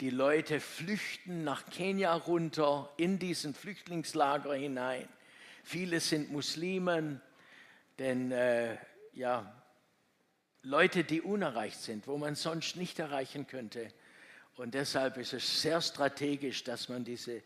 Die 0.00 0.10
Leute 0.10 0.58
flüchten 0.58 1.44
nach 1.44 1.66
Kenia 1.70 2.12
runter 2.14 2.92
in 2.96 3.20
diesen 3.20 3.54
Flüchtlingslager 3.54 4.54
hinein. 4.54 5.08
Viele 5.62 6.00
sind 6.00 6.32
Muslimen, 6.32 7.20
denn 8.00 8.32
äh, 8.32 8.76
ja, 9.12 9.54
Leute, 10.62 11.04
die 11.04 11.20
unerreicht 11.20 11.80
sind, 11.80 12.08
wo 12.08 12.18
man 12.18 12.34
sonst 12.34 12.74
nicht 12.74 12.98
erreichen 12.98 13.46
könnte. 13.46 13.92
Und 14.56 14.74
deshalb 14.74 15.16
ist 15.16 15.32
es 15.32 15.62
sehr 15.62 15.80
strategisch, 15.80 16.64
dass 16.64 16.88
man 16.88 17.04
diese 17.04 17.40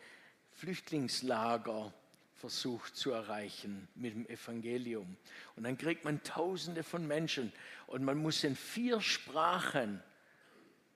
Flüchtlingslager 0.53 1.93
versucht 2.39 2.97
zu 2.97 3.11
erreichen 3.11 3.89
mit 3.97 4.15
dem 4.15 4.27
Evangelium. 4.29 5.17
Und 5.57 5.65
dann 5.65 5.77
kriegt 5.77 6.05
man 6.05 6.23
Tausende 6.23 6.85
von 6.85 7.07
Menschen 7.07 7.53
und 7.89 8.05
man 8.05 8.17
muss 8.19 8.45
in 8.45 8.55
vier 8.55 9.01
Sprachen 9.01 10.01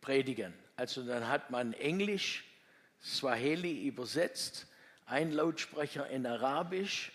predigen. 0.01 0.55
Also 0.77 1.05
dann 1.05 1.29
hat 1.29 1.51
man 1.51 1.73
Englisch, 1.75 2.45
Swahili 3.03 3.87
übersetzt, 3.87 4.69
ein 5.07 5.33
Lautsprecher 5.33 6.09
in 6.09 6.27
Arabisch 6.27 7.11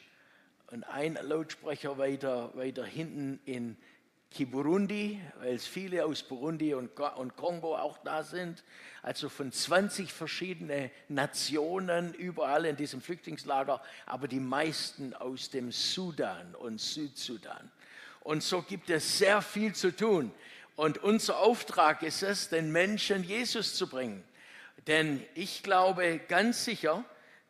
und 0.72 0.84
ein 0.84 1.18
Lautsprecher 1.22 1.98
weiter, 1.98 2.56
weiter 2.56 2.86
hinten 2.86 3.40
in 3.46 3.78
Kiburundi, 4.32 5.22
weil 5.40 5.56
es 5.56 5.66
viele 5.66 6.06
aus 6.06 6.22
Burundi 6.24 6.74
und, 6.74 7.00
und 7.00 7.36
Kongo 7.36 7.76
auch 7.78 7.98
da 8.00 8.24
sind. 8.24 8.64
Also 9.02 9.30
von 9.30 9.52
20 9.52 10.12
verschiedene 10.12 10.92
Nationen 11.08 12.14
überall 12.14 12.66
in 12.66 12.76
diesem 12.76 13.02
Flüchtlingslager, 13.02 13.82
aber 14.06 14.28
die 14.28 14.40
meisten 14.40 15.14
aus 15.14 15.50
dem 15.50 15.72
Sudan 15.72 16.56
und 16.56 16.82
Südsudan. 16.82 17.72
Und 18.22 18.44
so 18.44 18.62
gibt 18.62 18.90
es 18.90 19.18
sehr 19.18 19.42
viel 19.42 19.74
zu 19.74 19.96
tun. 19.96 20.32
Und 20.76 21.00
unser 21.04 21.40
Auftrag 21.40 22.04
ist 22.04 22.22
es, 22.22 22.50
den 22.50 22.72
Menschen 22.72 23.24
Jesus 23.24 23.76
zu 23.76 23.88
bringen. 23.88 24.24
Denn 24.86 25.26
ich 25.34 25.64
glaube 25.64 26.20
ganz 26.28 26.66
sicher, 26.66 27.04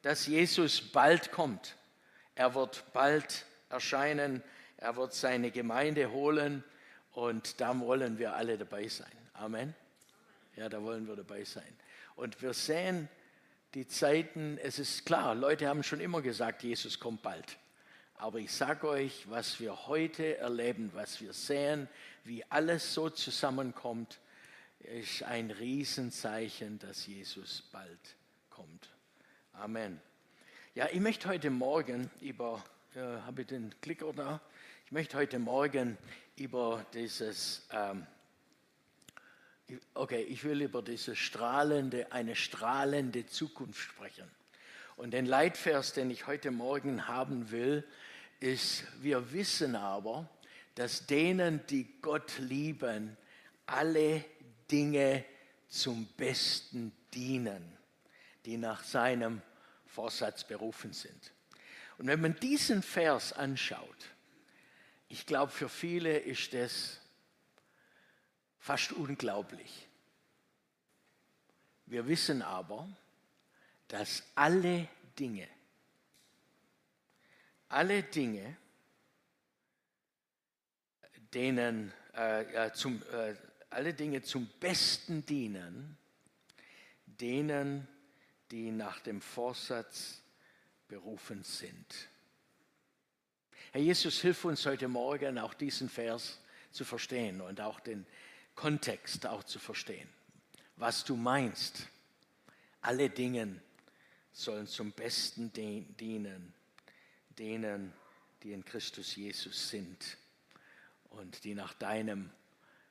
dass 0.04 0.28
Jesus 0.28 0.82
bald 0.82 1.32
kommt. 1.32 1.76
Er 2.36 2.56
wird 2.56 2.86
bald 2.94 3.46
erscheinen. 3.70 4.44
Er 4.78 4.96
wird 4.96 5.14
seine 5.14 5.52
Gemeinde 5.52 6.12
holen. 6.12 6.64
Und 7.12 7.60
da 7.60 7.78
wollen 7.80 8.20
wir 8.20 8.36
alle 8.36 8.58
dabei 8.58 8.88
sein. 8.88 9.12
Amen. 9.34 9.74
Ja, 10.56 10.70
da 10.70 10.82
wollen 10.82 11.08
wir 11.08 11.16
dabei 11.16 11.44
sein. 11.44 11.78
Und 12.16 12.42
wir 12.42 12.54
sehen 12.54 13.10
die 13.74 13.88
Zeiten, 13.88 14.58
es 14.62 14.80
ist 14.80 15.06
klar, 15.06 15.36
Leute 15.36 15.68
haben 15.68 15.84
schon 15.84 16.00
immer 16.00 16.22
gesagt, 16.22 16.64
Jesus 16.64 17.00
kommt 17.00 17.22
bald. 17.22 17.58
Aber 18.16 18.40
ich 18.40 18.52
sage 18.52 18.88
euch, 18.88 19.30
was 19.30 19.60
wir 19.60 19.88
heute 19.88 20.38
erleben, 20.38 20.90
was 20.94 21.22
wir 21.22 21.34
sehen, 21.34 21.88
wie 22.24 22.44
alles 22.50 22.94
so 22.94 23.10
zusammenkommt, 23.10 24.20
ist 24.80 25.24
ein 25.24 25.52
Riesenzeichen, 25.52 26.80
dass 26.80 27.06
Jesus 27.06 27.64
bald 27.72 28.16
kommt. 28.50 28.90
Amen. 29.54 30.02
Ja, 30.74 30.88
ich 30.92 31.00
möchte 31.00 31.30
heute 31.30 31.50
Morgen 31.50 32.10
über, 32.22 32.64
äh, 32.96 33.00
habe 33.00 33.42
ich 33.42 33.48
den 33.48 33.74
Klicker 33.82 34.14
da? 34.14 34.42
Ich 34.88 34.94
möchte 34.94 35.18
heute 35.18 35.38
Morgen 35.38 35.98
über 36.38 36.86
dieses, 36.94 37.68
ähm, 37.74 38.08
okay, 39.94 40.22
ich 40.22 40.46
will 40.46 40.62
über 40.62 40.82
diese 40.82 41.14
strahlende, 41.14 42.10
eine 42.14 42.38
strahlende 42.38 43.26
Zukunft 43.26 43.82
sprechen. 43.82 44.32
Und 44.96 45.12
den 45.12 45.26
Leitvers, 45.26 45.92
den 45.92 46.10
ich 46.10 46.26
heute 46.26 46.52
Morgen 46.52 47.06
haben 47.06 47.52
will, 47.52 47.86
ist, 48.40 48.86
wir 49.02 49.34
wissen 49.34 49.76
aber, 49.76 50.30
dass 50.76 51.06
denen, 51.06 51.68
die 51.68 52.00
Gott 52.02 52.38
lieben, 52.40 53.18
alle 53.66 54.24
Dinge 54.72 55.26
zum 55.68 56.06
Besten 56.16 56.94
dienen, 57.14 57.78
die 58.46 58.56
nach 58.56 58.86
seinem 58.86 59.42
Vorsatz 59.86 60.46
berufen 60.46 60.94
sind. 60.94 61.34
Und 61.98 62.08
wenn 62.08 62.22
man 62.22 62.40
diesen 62.40 62.82
Vers 62.82 63.34
anschaut, 63.34 64.17
ich 65.10 65.26
glaube, 65.26 65.52
für 65.52 65.70
viele 65.70 66.18
ist 66.18 66.54
das 66.54 67.00
fast 68.60 68.92
unglaublich. 68.92 69.88
Wir 71.86 72.06
wissen 72.08 72.42
aber, 72.42 72.90
dass 73.88 74.24
alle 74.36 74.90
Dinge, 75.18 75.48
alle 77.70 78.04
Dinge, 78.04 78.58
denen 81.34 81.94
äh, 82.14 82.72
zum, 82.74 83.02
äh, 83.14 83.36
alle 83.70 83.94
Dinge 83.94 84.22
zum 84.22 84.48
Besten 84.60 85.26
dienen, 85.26 85.98
denen, 87.06 87.88
die 88.52 88.72
nach 88.72 89.00
dem 89.00 89.22
Vorsatz 89.22 90.22
berufen 90.88 91.44
sind. 91.44 92.10
Herr 93.78 93.84
Jesus, 93.84 94.22
hilf 94.22 94.44
uns 94.44 94.66
heute 94.66 94.88
Morgen 94.88 95.38
auch 95.38 95.54
diesen 95.54 95.88
Vers 95.88 96.40
zu 96.72 96.84
verstehen 96.84 97.42
und 97.42 97.62
auch 97.62 97.80
den 97.80 98.08
Kontext 98.56 99.28
auch 99.28 99.44
zu 99.44 99.60
verstehen. 99.60 100.10
Was 100.78 101.04
du 101.06 101.16
meinst, 101.16 101.88
alle 102.82 103.08
Dinge 103.08 103.62
sollen 104.32 104.66
zum 104.66 104.94
Besten 104.94 105.54
dienen, 105.54 106.56
denen, 107.38 107.94
die 108.42 108.52
in 108.54 108.66
Christus 108.66 109.16
Jesus 109.16 109.70
sind 109.70 110.18
und 111.12 111.44
die 111.44 111.54
nach 111.54 111.76
deinem 111.76 112.32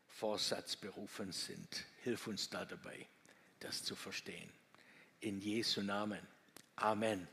Vorsatz 0.06 0.76
berufen 0.76 1.32
sind. 1.32 1.84
Hilf 2.04 2.28
uns 2.28 2.48
da 2.48 2.64
dabei, 2.64 3.08
das 3.58 3.82
zu 3.82 3.96
verstehen. 3.96 4.52
In 5.18 5.40
Jesu 5.40 5.82
Namen. 5.82 6.24
Amen. 6.76 7.26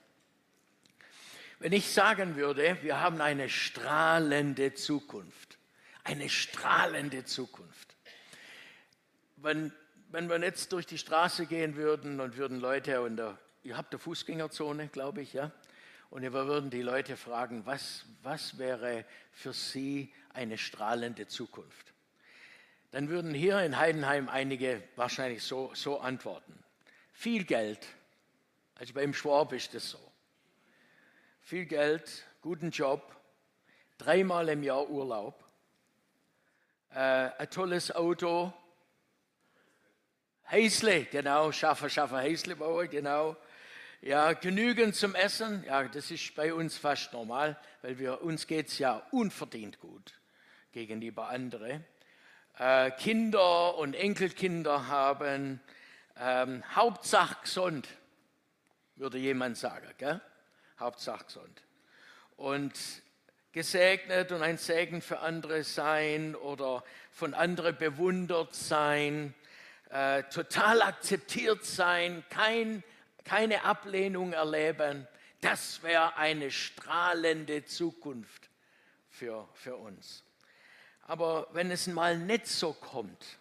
Wenn 1.60 1.74
ich 1.74 1.92
sagen 1.92 2.36
würde, 2.36 2.78
wir 2.82 3.00
haben 3.00 3.22
eine 3.22 3.50
strahlende 3.50 4.74
Zukunft, 4.74 5.58
eine 6.04 6.30
strahlende 6.30 7.26
Zukunft. 7.26 7.96
Wenn, 9.38 9.72
wenn 10.10 10.30
wir 10.30 10.40
jetzt 10.42 10.72
durch 10.72 10.86
die 10.86 10.98
Straße 10.98 11.46
gehen 11.46 11.76
würden 11.76 12.20
und 12.20 12.38
würden 12.38 12.60
Leute, 12.60 13.02
und 13.02 13.22
ihr 13.64 13.78
habt 13.78 13.94
eine 13.94 14.00
Fußgängerzone, 14.00 14.88
glaube 14.90 15.22
ich, 15.22 15.34
ja, 15.34 15.52
und 16.10 16.22
wir 16.22 16.34
würden 16.34 16.70
die 16.70 16.82
Leute 16.82 17.18
fragen, 17.18 17.66
was, 17.66 18.06
was 18.22 18.58
wäre 18.58 19.06
für 19.32 19.54
sie 19.54 20.14
eine 20.34 20.58
strahlende 20.58 21.28
Zukunft? 21.28 21.94
Dann 22.92 23.10
würden 23.10 23.34
hier 23.34 23.60
in 23.62 23.78
Heidenheim 23.78 24.30
einige 24.30 24.84
wahrscheinlich 24.96 25.42
so, 25.44 25.72
so 25.74 26.00
antworten. 26.00 26.54
Viel 27.14 27.44
Geld, 27.46 27.88
also 28.76 28.94
beim 28.94 29.14
Schwab 29.14 29.54
ist 29.54 29.74
das 29.74 29.90
so 29.90 30.13
viel 31.44 31.66
Geld, 31.66 32.24
guten 32.42 32.72
Job, 32.72 33.14
dreimal 33.98 34.48
im 34.48 34.64
Jahr 34.64 34.90
Urlaub, 34.90 35.44
äh, 36.92 36.96
ein 36.98 37.50
tolles 37.50 37.94
Auto, 37.94 38.54
Häusle, 40.50 41.04
genau, 41.04 41.52
Schaffer, 41.52 41.90
Schaffer, 41.90 42.22
Häusle 42.22 42.56
bauen, 42.56 42.90
genau. 42.90 43.36
Ja, 44.02 44.32
genügend 44.32 44.96
zum 44.96 45.16
Essen, 45.16 45.66
ja, 45.66 45.84
das 45.84 46.12
ist 46.12 46.34
bei 46.36 46.54
uns 46.54 46.78
fast 46.78 47.12
normal, 47.12 47.60
weil 47.82 48.00
wir, 48.00 48.22
uns 48.22 48.48
geht 48.48 48.70
es 48.70 48.80
ja 48.80 49.06
unverdient 49.12 49.80
gut 49.80 50.14
gegenüber 50.72 51.28
anderen. 51.28 51.84
Äh, 52.58 52.92
Kinder 52.92 53.76
und 53.78 53.96
Enkelkinder 53.96 54.88
haben, 54.88 55.60
ähm, 56.18 56.64
Hauptsache 56.74 57.42
gesund, 57.42 57.90
würde 58.96 59.18
jemand 59.18 59.58
sagen. 59.58 59.90
Gell? 59.98 60.22
Hauptsache 60.80 61.26
gesund. 61.26 61.62
Und 62.36 62.74
gesegnet 63.52 64.32
und 64.32 64.42
ein 64.42 64.58
Segen 64.58 65.02
für 65.02 65.20
andere 65.20 65.64
sein 65.64 66.36
oder 66.36 66.84
von 67.12 67.34
anderen 67.34 67.78
bewundert 67.78 68.56
sein, 68.56 69.34
äh, 69.90 70.24
total 70.24 70.82
akzeptiert 70.82 71.64
sein, 71.64 72.24
kein, 72.30 72.84
keine 73.24 73.64
Ablehnung 73.64 74.34
erleben, 74.34 75.08
das 75.40 75.84
wäre 75.84 76.16
eine 76.16 76.50
strahlende 76.50 77.64
Zukunft 77.66 78.50
für, 79.10 79.48
für 79.54 79.76
uns. 79.76 80.24
Aber 81.04 81.48
wenn 81.52 81.70
es 81.70 81.88
mal 81.88 82.18
nicht 82.18 82.48
so 82.48 82.74
kommt, 82.74 83.38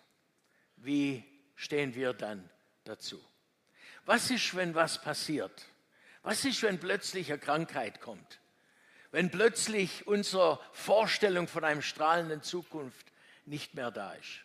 wie 0.77 1.25
stehen 1.55 1.95
wir 1.95 2.13
dann 2.13 2.51
dazu? 2.85 3.23
Was 4.05 4.31
ist, 4.31 4.55
wenn 4.57 4.75
was 4.75 5.01
passiert? 5.01 5.65
Was 6.23 6.45
ist, 6.45 6.63
wenn 6.63 6.79
plötzlich 6.79 7.31
eine 7.31 7.41
Krankheit 7.41 8.01
kommt? 8.01 8.41
Wenn 9.11 9.31
plötzlich 9.31 10.07
unsere 10.07 10.61
Vorstellung 10.73 11.49
von 11.49 11.65
einem 11.65 11.83
strahlenden 11.83 12.43
Zukunft 12.43 13.13
nicht 13.45 13.75
mehr 13.75 13.91
da 13.91 14.13
ist? 14.15 14.45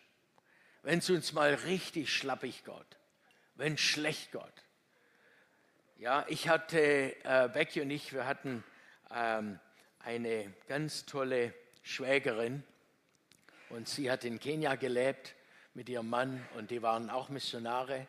Wenn 0.81 0.99
es 0.99 1.09
uns 1.09 1.33
mal 1.33 1.53
richtig 1.53 2.11
schlappig 2.13 2.63
geht? 2.65 2.97
Wenn 3.55 3.77
schlecht 3.77 4.31
geht? 4.31 4.41
Ja, 5.97 6.25
ich 6.27 6.49
hatte, 6.49 7.15
äh, 7.23 7.49
Becky 7.49 7.81
und 7.81 7.91
ich, 7.91 8.13
wir 8.13 8.25
hatten 8.25 8.63
ähm, 9.11 9.59
eine 9.99 10.53
ganz 10.67 11.05
tolle 11.05 11.53
Schwägerin 11.81 12.63
und 13.69 13.87
sie 13.87 14.11
hat 14.11 14.23
in 14.25 14.39
Kenia 14.39 14.75
gelebt 14.75 15.35
mit 15.73 15.89
ihrem 15.89 16.09
Mann 16.09 16.45
und 16.55 16.71
die 16.71 16.81
waren 16.81 17.09
auch 17.09 17.29
Missionare 17.29 18.07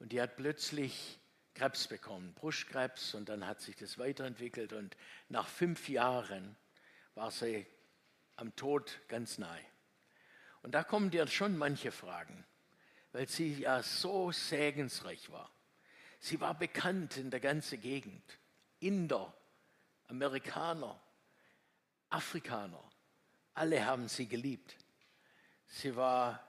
und 0.00 0.12
die 0.12 0.20
hat 0.20 0.36
plötzlich 0.36 1.18
Krebs 1.54 1.86
bekommen, 1.86 2.34
Brustkrebs, 2.34 3.14
und 3.14 3.28
dann 3.28 3.46
hat 3.46 3.60
sich 3.60 3.76
das 3.76 3.98
weiterentwickelt. 3.98 4.72
Und 4.72 4.96
nach 5.28 5.46
fünf 5.46 5.88
Jahren 5.88 6.56
war 7.14 7.30
sie 7.30 7.66
am 8.36 8.54
Tod 8.56 9.00
ganz 9.08 9.38
nahe. 9.38 9.64
Und 10.62 10.72
da 10.74 10.82
kommen 10.82 11.10
dir 11.10 11.26
schon 11.28 11.56
manche 11.56 11.92
Fragen, 11.92 12.44
weil 13.12 13.28
sie 13.28 13.54
ja 13.54 13.82
so 13.82 14.32
segensreich 14.32 15.30
war. 15.30 15.50
Sie 16.18 16.40
war 16.40 16.54
bekannt 16.54 17.16
in 17.18 17.30
der 17.30 17.40
ganzen 17.40 17.80
Gegend. 17.80 18.38
Inder, 18.80 19.32
Amerikaner, 20.08 20.98
Afrikaner, 22.10 22.82
alle 23.54 23.84
haben 23.84 24.08
sie 24.08 24.26
geliebt. 24.26 24.76
Sie 25.68 25.94
war, 25.96 26.42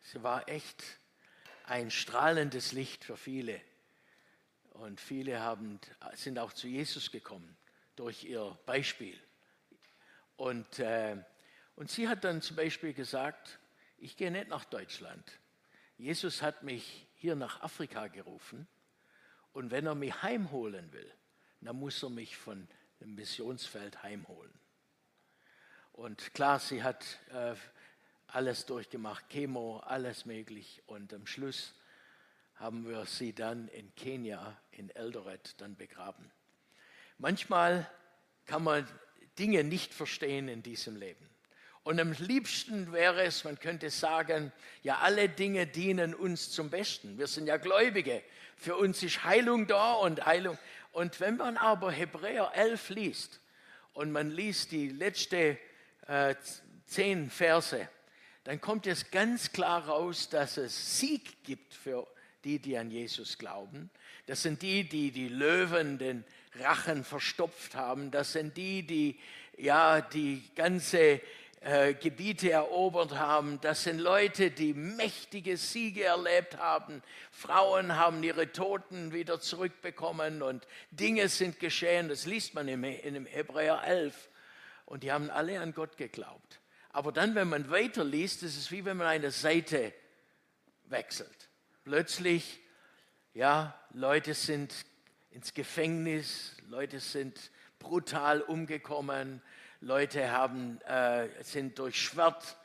sie 0.00 0.22
war 0.22 0.48
echt 0.48 0.84
ein 1.64 1.90
strahlendes 1.90 2.72
Licht 2.72 3.04
für 3.04 3.16
viele. 3.16 3.60
Und 4.80 4.98
viele 4.98 5.40
haben, 5.40 5.78
sind 6.14 6.38
auch 6.38 6.54
zu 6.54 6.66
Jesus 6.66 7.10
gekommen 7.10 7.54
durch 7.96 8.24
ihr 8.24 8.58
Beispiel. 8.64 9.20
Und, 10.36 10.78
äh, 10.78 11.18
und 11.76 11.90
sie 11.90 12.08
hat 12.08 12.24
dann 12.24 12.40
zum 12.40 12.56
Beispiel 12.56 12.94
gesagt, 12.94 13.58
ich 13.98 14.16
gehe 14.16 14.30
nicht 14.30 14.48
nach 14.48 14.64
Deutschland. 14.64 15.38
Jesus 15.98 16.40
hat 16.40 16.62
mich 16.62 17.06
hier 17.14 17.36
nach 17.36 17.60
Afrika 17.60 18.08
gerufen. 18.08 18.66
Und 19.52 19.70
wenn 19.70 19.84
er 19.84 19.94
mich 19.94 20.22
heimholen 20.22 20.90
will, 20.94 21.12
dann 21.60 21.76
muss 21.76 22.02
er 22.02 22.08
mich 22.08 22.38
von 22.38 22.66
dem 23.00 23.14
Missionsfeld 23.16 24.02
heimholen. 24.02 24.58
Und 25.92 26.32
klar, 26.32 26.58
sie 26.58 26.82
hat 26.82 27.04
äh, 27.34 27.54
alles 28.28 28.64
durchgemacht, 28.64 29.28
Chemo, 29.28 29.80
alles 29.80 30.24
möglich. 30.24 30.82
Und 30.86 31.12
am 31.12 31.26
Schluss 31.26 31.74
haben 32.60 32.86
wir 32.86 33.06
sie 33.06 33.32
dann 33.32 33.68
in 33.68 33.94
Kenia, 33.94 34.54
in 34.72 34.90
Eldoret, 34.90 35.54
dann 35.62 35.76
begraben. 35.76 36.30
Manchmal 37.16 37.90
kann 38.44 38.62
man 38.62 38.86
Dinge 39.38 39.64
nicht 39.64 39.94
verstehen 39.94 40.48
in 40.48 40.62
diesem 40.62 40.96
Leben. 40.96 41.26
Und 41.84 41.98
am 41.98 42.12
liebsten 42.12 42.92
wäre 42.92 43.22
es, 43.22 43.44
man 43.44 43.58
könnte 43.58 43.88
sagen, 43.88 44.52
ja, 44.82 44.98
alle 44.98 45.30
Dinge 45.30 45.66
dienen 45.66 46.14
uns 46.14 46.50
zum 46.50 46.68
Besten. 46.68 47.16
Wir 47.16 47.26
sind 47.26 47.46
ja 47.46 47.56
Gläubige. 47.56 48.22
Für 48.56 48.76
uns 48.76 49.02
ist 49.02 49.24
Heilung 49.24 49.66
da 49.66 49.94
und 49.94 50.26
Heilung. 50.26 50.58
Und 50.92 51.18
wenn 51.18 51.38
man 51.38 51.56
aber 51.56 51.90
Hebräer 51.90 52.52
11 52.54 52.90
liest 52.90 53.40
und 53.94 54.12
man 54.12 54.30
liest 54.30 54.72
die 54.72 54.90
letzten 54.90 55.56
äh, 56.06 56.34
zehn 56.84 57.30
Verse, 57.30 57.88
dann 58.44 58.60
kommt 58.60 58.86
es 58.86 59.10
ganz 59.10 59.50
klar 59.52 59.86
raus, 59.86 60.28
dass 60.28 60.58
es 60.58 60.98
Sieg 60.98 61.42
gibt 61.44 61.72
für 61.72 62.00
uns 62.00 62.19
die, 62.44 62.58
die 62.58 62.76
an 62.76 62.90
Jesus 62.90 63.38
glauben. 63.38 63.90
Das 64.26 64.42
sind 64.42 64.62
die, 64.62 64.88
die 64.88 65.10
die 65.10 65.28
Löwen 65.28 65.98
den 65.98 66.24
Rachen 66.58 67.04
verstopft 67.04 67.74
haben. 67.74 68.10
Das 68.10 68.32
sind 68.32 68.56
die, 68.56 68.82
die 68.86 69.18
ja 69.56 70.00
die 70.00 70.42
ganze 70.54 71.20
äh, 71.60 71.94
Gebiete 71.94 72.50
erobert 72.50 73.16
haben. 73.16 73.60
Das 73.60 73.84
sind 73.84 73.98
Leute, 73.98 74.50
die 74.50 74.72
mächtige 74.72 75.56
Siege 75.56 76.04
erlebt 76.04 76.56
haben. 76.56 77.02
Frauen 77.30 77.96
haben 77.96 78.22
ihre 78.22 78.52
Toten 78.52 79.12
wieder 79.12 79.40
zurückbekommen 79.40 80.42
und 80.42 80.66
Dinge 80.90 81.28
sind 81.28 81.60
geschehen. 81.60 82.08
Das 82.08 82.26
liest 82.26 82.54
man 82.54 82.68
in 82.68 82.82
im 82.84 83.26
Hebräer 83.26 83.82
11. 83.84 84.28
Und 84.86 85.02
die 85.02 85.12
haben 85.12 85.30
alle 85.30 85.60
an 85.60 85.74
Gott 85.74 85.96
geglaubt. 85.96 86.60
Aber 86.92 87.12
dann, 87.12 87.36
wenn 87.36 87.48
man 87.48 87.70
weiterliest, 87.70 88.42
ist 88.42 88.56
es 88.56 88.72
wie 88.72 88.84
wenn 88.84 88.96
man 88.96 89.06
eine 89.06 89.30
Seite 89.30 89.92
wechselt 90.86 91.49
plötzlich, 91.84 92.60
ja, 93.34 93.78
Leute 93.92 94.34
sind 94.34 94.74
ins 95.30 95.54
Gefängnis, 95.54 96.56
Leute 96.68 97.00
sind 97.00 97.50
brutal 97.78 98.40
umgekommen, 98.42 99.42
Leute 99.80 100.30
haben, 100.30 100.80
äh, 100.82 101.28
sind 101.42 101.78
durch 101.78 102.00
Schwert 102.00 102.56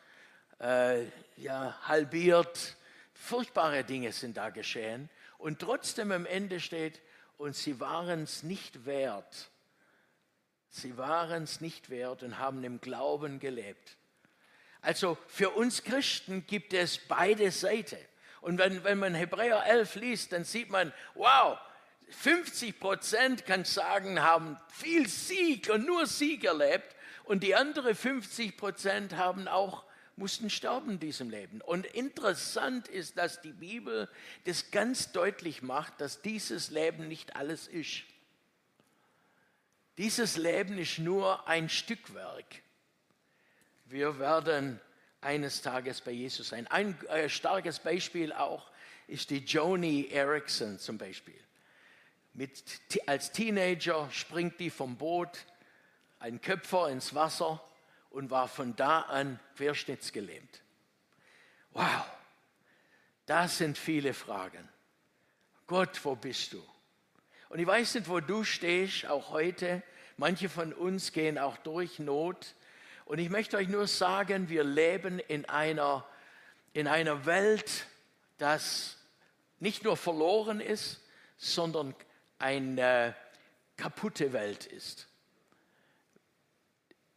äh, 0.59 1.05
ja, 1.37 1.79
halbiert, 1.83 2.75
furchtbare 3.13 3.83
Dinge 3.83 4.11
sind 4.11 4.37
da 4.37 4.49
geschehen. 4.49 5.09
Und 5.37 5.59
trotzdem 5.59 6.11
am 6.11 6.25
Ende 6.25 6.59
steht, 6.59 7.01
und 7.37 7.55
sie 7.55 7.79
waren 7.79 8.23
es 8.23 8.43
nicht 8.43 8.85
wert. 8.85 9.49
Sie 10.69 10.97
waren 10.97 11.43
es 11.43 11.61
nicht 11.61 11.89
wert 11.89 12.23
und 12.23 12.37
haben 12.39 12.63
im 12.63 12.81
Glauben 12.81 13.39
gelebt. 13.39 13.97
Also 14.81 15.17
für 15.27 15.51
uns 15.51 15.83
Christen 15.83 16.45
gibt 16.45 16.73
es 16.73 16.97
beide 16.97 17.51
Seiten. 17.51 17.97
Und 18.45 18.59
wenn, 18.59 18.83
wenn 18.83 18.99
man 18.99 19.15
Hebräer 19.15 19.65
11 19.65 19.95
liest, 19.95 20.31
dann 20.31 20.43
sieht 20.43 20.69
man, 20.69 20.93
wow, 21.15 21.57
50 22.09 22.79
Prozent 22.79 23.45
kann 23.47 23.65
sagen, 23.65 24.21
haben 24.21 24.59
viel 24.67 25.09
Sieg 25.09 25.71
und 25.71 25.87
nur 25.87 26.05
Sieg 26.05 26.43
erlebt. 26.43 26.95
Und 27.23 27.41
die 27.41 27.55
anderen 27.55 27.95
50 27.95 28.55
Prozent 28.55 29.15
haben 29.17 29.47
auch 29.47 29.83
mussten 30.15 30.51
sterben 30.51 30.91
in 30.91 30.99
diesem 30.99 31.31
Leben. 31.31 31.59
Und 31.59 31.87
interessant 31.87 32.87
ist, 32.87 33.17
dass 33.17 33.41
die 33.41 33.51
Bibel 33.51 34.07
das 34.43 34.69
ganz 34.69 35.11
deutlich 35.11 35.63
macht, 35.63 35.99
dass 35.99 36.21
dieses 36.21 36.69
Leben 36.69 37.07
nicht 37.07 37.35
alles 37.35 37.67
ist. 37.67 38.03
Dieses 39.97 40.37
Leben 40.37 40.77
ist 40.77 40.99
nur 40.99 41.47
ein 41.47 41.67
Stückwerk. 41.67 42.61
Wir 43.85 44.19
werden 44.19 44.79
eines 45.25 45.61
Tages 45.61 46.01
bei 46.01 46.11
Jesus 46.11 46.49
sein. 46.49 46.67
Ein 46.67 46.97
äh, 47.07 47.27
starkes 47.27 47.79
Beispiel 47.79 48.31
auch 48.31 48.69
ist 49.07 49.29
die 49.31 49.39
Joni 49.39 50.07
Erickson 50.11 50.79
zum 50.79 50.97
Beispiel. 50.97 51.39
Mit, 52.33 52.63
als 53.07 53.31
Teenager 53.31 54.09
springt 54.11 54.59
die 54.59 54.69
vom 54.69 54.97
Boot, 54.97 55.45
ein 56.19 56.41
Köpfer 56.41 56.89
ins 56.89 57.15
Wasser 57.15 57.61
und 58.09 58.29
war 58.29 58.47
von 58.47 58.75
da 58.75 59.01
an 59.01 59.39
querschnittsgelähmt. 59.57 60.61
Wow, 61.71 62.05
das 63.25 63.57
sind 63.57 63.77
viele 63.77 64.13
Fragen. 64.13 64.69
Gott, 65.67 65.99
wo 66.03 66.15
bist 66.15 66.53
du? 66.53 66.63
Und 67.49 67.59
ich 67.59 67.67
weiß 67.67 67.95
nicht, 67.95 68.09
wo 68.09 68.19
du 68.19 68.43
stehst, 68.43 69.05
auch 69.05 69.31
heute. 69.31 69.81
Manche 70.17 70.49
von 70.49 70.73
uns 70.73 71.11
gehen 71.11 71.37
auch 71.37 71.57
durch 71.57 71.99
Not. 71.99 72.53
Und 73.05 73.19
ich 73.19 73.29
möchte 73.29 73.57
euch 73.57 73.67
nur 73.67 73.85
sagen, 73.85 74.49
wir 74.49 74.63
leben 74.63 75.19
in 75.19 75.45
einer, 75.45 76.03
in 76.73 76.87
einer 76.87 77.27
Welt, 77.27 77.85
das 78.39 78.97
nicht 79.59 79.83
nur 79.83 79.95
verloren 79.95 80.59
ist, 80.59 81.01
sondern 81.37 81.93
eine 82.39 83.15
kaputte 83.77 84.33
Welt 84.33 84.65
ist. 84.65 85.07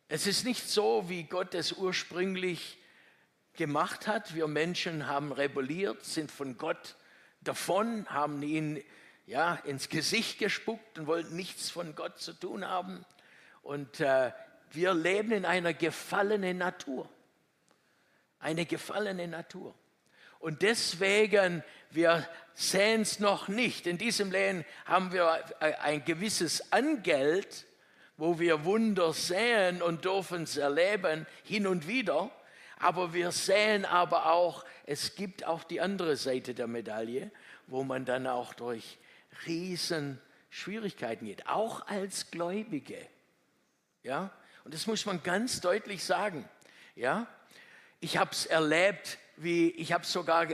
Es 0.09 0.27
ist 0.27 0.45
nicht 0.45 0.69
so, 0.69 1.09
wie 1.09 1.25
Gott 1.25 1.55
es 1.55 1.73
ursprünglich 1.73 2.79
gemacht 3.55 4.07
hat. 4.07 4.35
Wir 4.35 4.47
Menschen 4.47 5.07
haben 5.07 5.33
rebelliert, 5.33 6.05
sind 6.05 6.31
von 6.31 6.59
Gott 6.59 6.97
davon, 7.41 8.07
haben 8.11 8.43
ihn 8.43 8.85
ja, 9.27 9.55
ins 9.55 9.89
Gesicht 9.89 10.39
gespuckt 10.39 10.99
und 10.99 11.07
wollten 11.07 11.35
nichts 11.35 11.71
von 11.71 11.95
Gott 11.95 12.19
zu 12.21 12.35
tun 12.35 12.67
haben. 12.67 13.07
Und 13.63 14.01
äh, 14.01 14.33
wir 14.73 14.95
leben 14.95 15.33
in 15.33 15.45
einer 15.45 15.75
gefallenen 15.75 16.59
Natur. 16.59 17.09
Eine 18.41 18.67
gefallene 18.67 19.27
Natur. 19.29 19.75
Und 20.39 20.63
deswegen, 20.63 21.65
wir 21.91 22.29
sehen 22.55 23.03
es 23.03 23.19
noch 23.19 23.49
nicht. 23.49 23.87
In 23.87 23.99
diesem 23.99 24.31
Leben 24.31 24.65
haben 24.85 25.13
wir 25.13 25.45
ein 25.61 26.05
gewisses 26.05 26.73
Angeld, 26.73 27.67
wo 28.17 28.39
wir 28.39 28.65
Wunder 28.65 29.13
sehen 29.13 29.83
und 29.83 30.05
dürfen 30.05 30.45
es 30.45 30.57
erleben, 30.57 31.27
hin 31.45 31.67
und 31.67 31.89
wieder. 31.89 32.31
Aber 32.79 33.13
wir 33.13 33.33
sehen 33.33 33.85
aber 33.85 34.33
auch, 34.33 34.65
es 34.87 35.17
gibt 35.17 35.45
auch 35.45 35.65
die 35.65 35.81
andere 35.81 36.17
Seite 36.17 36.55
der 36.55 36.69
Medaille, 36.69 37.31
wo 37.67 37.83
man 37.83 38.05
dann 38.05 38.27
auch 38.27 38.55
durch 38.55 38.99
riesen 39.47 40.21
Schwierigkeiten 40.51 41.27
geht, 41.27 41.47
auch 41.47 41.87
als 41.87 42.31
Gläubige. 42.31 42.99
Ja? 44.03 44.31
Und 44.69 44.75
das 44.75 44.87
muss 44.87 45.07
man 45.07 45.23
ganz 45.23 45.63
deutlich 45.63 46.05
sagen. 46.05 46.47
Ja? 46.95 47.27
Ich 48.01 48.19
habe 48.19 48.33
es 48.33 48.45
erlebt, 48.45 49.17
wie 49.39 49.71
ich 49.71 49.95
habe 49.95 50.05
sogar 50.05 50.47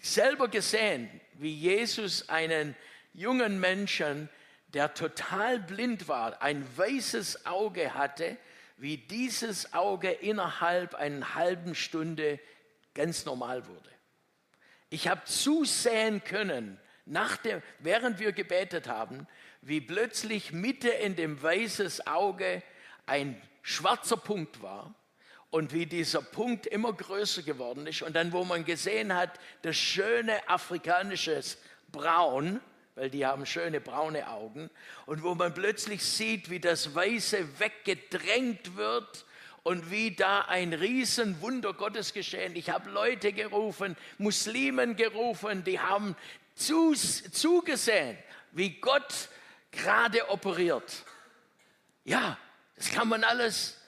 selber 0.00 0.48
gesehen, 0.48 1.08
wie 1.34 1.54
Jesus 1.54 2.28
einen 2.28 2.74
jungen 3.14 3.60
Menschen, 3.60 4.28
der 4.74 4.94
total 4.94 5.60
blind 5.60 6.08
war, 6.08 6.42
ein 6.42 6.66
weißes 6.76 7.46
Auge 7.46 7.94
hatte, 7.94 8.36
wie 8.76 8.96
dieses 8.96 9.72
Auge 9.72 10.10
innerhalb 10.10 10.96
einer 10.96 11.36
halben 11.36 11.76
Stunde 11.76 12.40
ganz 12.92 13.24
normal 13.24 13.68
wurde. 13.68 13.90
Ich 14.90 15.06
habe 15.06 15.22
zusehen 15.26 16.24
können, 16.24 16.76
dem, 17.06 17.62
während 17.78 18.18
wir 18.18 18.32
gebetet 18.32 18.88
haben, 18.88 19.28
wie 19.60 19.80
plötzlich 19.80 20.50
Mitte 20.50 20.88
in 20.88 21.14
dem 21.14 21.40
weißes 21.40 22.08
Auge 22.08 22.64
ein 23.06 23.40
schwarzer 23.62 24.16
Punkt 24.16 24.62
war 24.62 24.94
und 25.50 25.72
wie 25.72 25.86
dieser 25.86 26.22
Punkt 26.22 26.66
immer 26.66 26.92
größer 26.92 27.42
geworden 27.42 27.86
ist. 27.86 28.02
Und 28.02 28.16
dann, 28.16 28.32
wo 28.32 28.44
man 28.44 28.64
gesehen 28.64 29.14
hat, 29.14 29.38
das 29.62 29.76
schöne 29.76 30.48
afrikanische 30.48 31.40
Braun, 31.90 32.60
weil 32.94 33.10
die 33.10 33.24
haben 33.26 33.46
schöne 33.46 33.80
braune 33.80 34.28
Augen, 34.28 34.70
und 35.06 35.22
wo 35.22 35.34
man 35.34 35.54
plötzlich 35.54 36.04
sieht, 36.04 36.50
wie 36.50 36.60
das 36.60 36.94
Weiße 36.94 37.60
weggedrängt 37.60 38.76
wird 38.76 39.26
und 39.62 39.90
wie 39.90 40.14
da 40.14 40.42
ein 40.42 40.72
Riesenwunder 40.72 41.74
Gottes 41.74 42.12
geschehen. 42.12 42.56
Ich 42.56 42.70
habe 42.70 42.90
Leute 42.90 43.32
gerufen, 43.32 43.96
Muslimen 44.18 44.96
gerufen, 44.96 45.64
die 45.64 45.78
haben 45.78 46.16
zugesehen, 46.54 48.18
wie 48.52 48.80
Gott 48.80 49.28
gerade 49.70 50.28
operiert. 50.30 51.04
Ja, 52.04 52.36
das 52.76 52.90
kann 52.90 53.08
man 53.08 53.24
alles 53.24 53.78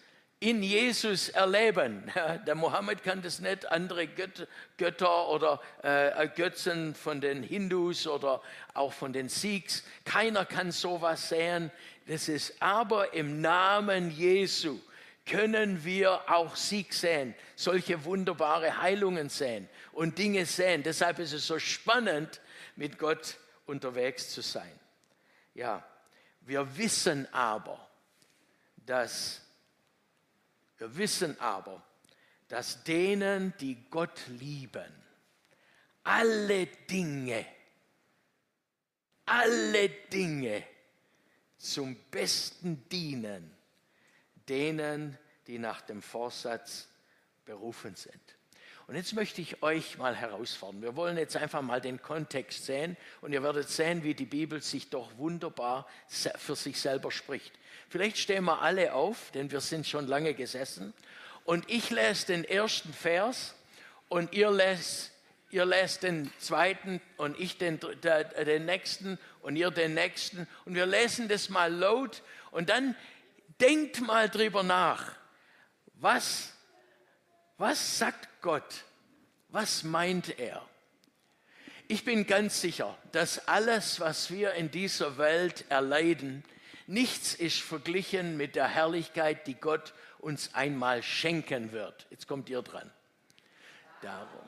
in 0.41 0.63
Jesus 0.63 1.31
erleben. 1.31 2.11
Der 2.47 2.55
Mohammed 2.55 3.03
kann 3.03 3.23
das 3.23 3.41
nicht, 3.41 3.71
andere 3.71 4.09
Götter 4.77 5.29
oder 5.29 5.61
äh, 5.83 6.29
Götzen 6.29 6.95
von 6.95 7.21
den 7.21 7.43
Hindus 7.43 8.07
oder 8.07 8.43
auch 8.75 8.93
von 8.93 9.13
den 9.13 9.29
Sikhs. 9.29 9.85
Keiner 10.05 10.45
kann 10.45 10.71
sowas 10.71 11.29
sehen. 11.31 11.71
Das 12.07 12.29
ist 12.29 12.61
aber 12.61 13.15
im 13.15 13.41
Namen 13.41 14.11
Jesu 14.11 14.79
können 15.27 15.85
wir 15.85 16.31
auch 16.31 16.55
Sieg 16.55 16.93
sehen, 16.93 17.35
solche 17.57 18.05
wunderbare 18.05 18.83
Heilungen 18.83 19.29
sehen 19.31 19.69
und 19.93 20.19
Dinge 20.19 20.45
sehen. 20.45 20.83
Deshalb 20.83 21.19
ist 21.19 21.33
es 21.33 21.47
so 21.47 21.59
spannend, 21.59 22.41
mit 22.77 22.99
Gott 22.99 23.39
unterwegs 23.67 24.31
zu 24.31 24.43
sein. 24.43 24.79
Ja, 25.55 25.83
wir 26.43 26.77
wissen 26.77 27.27
aber, 27.33 27.89
dass 28.87 29.41
wir 30.79 30.97
wissen 30.97 31.39
aber, 31.41 31.83
dass 32.49 32.85
denen, 32.85 33.55
die 33.59 33.89
Gott 33.91 34.21
lieben, 34.29 34.93
alle 36.03 36.67
Dinge, 36.67 37.47
alle 39.25 39.89
Dinge 39.89 40.65
zum 41.57 41.97
Besten 42.11 42.87
dienen, 42.89 43.57
denen, 44.49 45.19
die 45.47 45.59
nach 45.59 45.81
dem 45.81 46.03
Vorsatz 46.03 46.89
berufen 47.45 47.95
sind. 47.95 48.34
Und 48.87 48.97
jetzt 48.97 49.15
möchte 49.15 49.41
ich 49.41 49.63
euch 49.63 49.97
mal 49.97 50.15
herausfordern. 50.15 50.83
Wir 50.83 50.95
wollen 50.95 51.17
jetzt 51.17 51.37
einfach 51.37 51.63
mal 51.63 51.81
den 51.81 52.03
Kontext 52.03 52.67
sehen 52.67 52.97
und 53.23 53.33
ihr 53.33 53.43
werdet 53.43 53.71
sehen, 53.71 54.03
wie 54.03 54.15
die 54.15 54.27
Bibel 54.27 54.61
sich 54.63 54.91
doch 54.91 55.17
wunderbar 55.17 55.89
für 56.09 56.55
sich 56.55 56.79
selber 56.79 57.11
spricht. 57.11 57.53
Vielleicht 57.89 58.19
stehen 58.19 58.45
wir 58.45 58.61
alle 58.61 58.93
auf, 58.93 59.31
denn 59.33 59.51
wir 59.51 59.61
sind 59.61 59.87
schon 59.87 60.07
lange 60.07 60.35
gesessen. 60.35 60.93
Und 61.45 61.71
ich 61.71 61.91
lese 61.91 62.27
den 62.27 62.45
ersten 62.45 62.93
Vers 62.93 63.55
und 64.09 64.33
ihr 64.33 64.51
lest, 64.51 65.13
ihr 65.51 65.65
lest 65.65 66.03
den 66.03 66.31
zweiten 66.39 67.01
und 67.17 67.39
ich 67.39 67.57
den, 67.57 67.81
den 67.81 68.67
nächsten 68.67 69.19
und 69.43 69.57
ihr 69.57 69.71
den 69.71 69.95
nächsten. 69.95 70.47
Und 70.65 70.75
wir 70.75 70.87
lesen 70.87 71.29
das 71.29 71.49
mal 71.49 71.73
laut 71.73 72.23
und 72.51 72.69
dann 72.69 72.95
denkt 73.61 74.01
mal 74.01 74.29
drüber 74.29 74.63
nach. 74.63 75.13
Was, 75.95 76.54
was 77.59 77.99
sagt 77.99 78.29
Gott? 78.41 78.85
Was 79.49 79.85
meint 79.85 80.39
er? 80.39 80.63
Ich 81.87 82.05
bin 82.05 82.27
ganz 82.27 82.61
sicher, 82.61 82.97
dass 83.13 83.47
alles, 83.47 84.01
was 84.01 84.31
wir 84.31 84.55
in 84.55 84.71
dieser 84.71 85.19
Welt 85.19 85.65
erleiden, 85.69 86.43
nichts 86.87 87.35
ist 87.35 87.61
verglichen 87.61 88.37
mit 88.37 88.57
der 88.57 88.69
Herrlichkeit, 88.69 89.47
die 89.47 89.55
Gott 89.55 89.93
uns 90.19 90.55
einmal 90.55 91.03
schenken 91.03 91.73
wird. 91.73 92.07
Jetzt 92.11 92.27
kommt 92.27 92.49
ihr 92.49 92.63
dran. 92.63 92.91
Darum. 94.01 94.44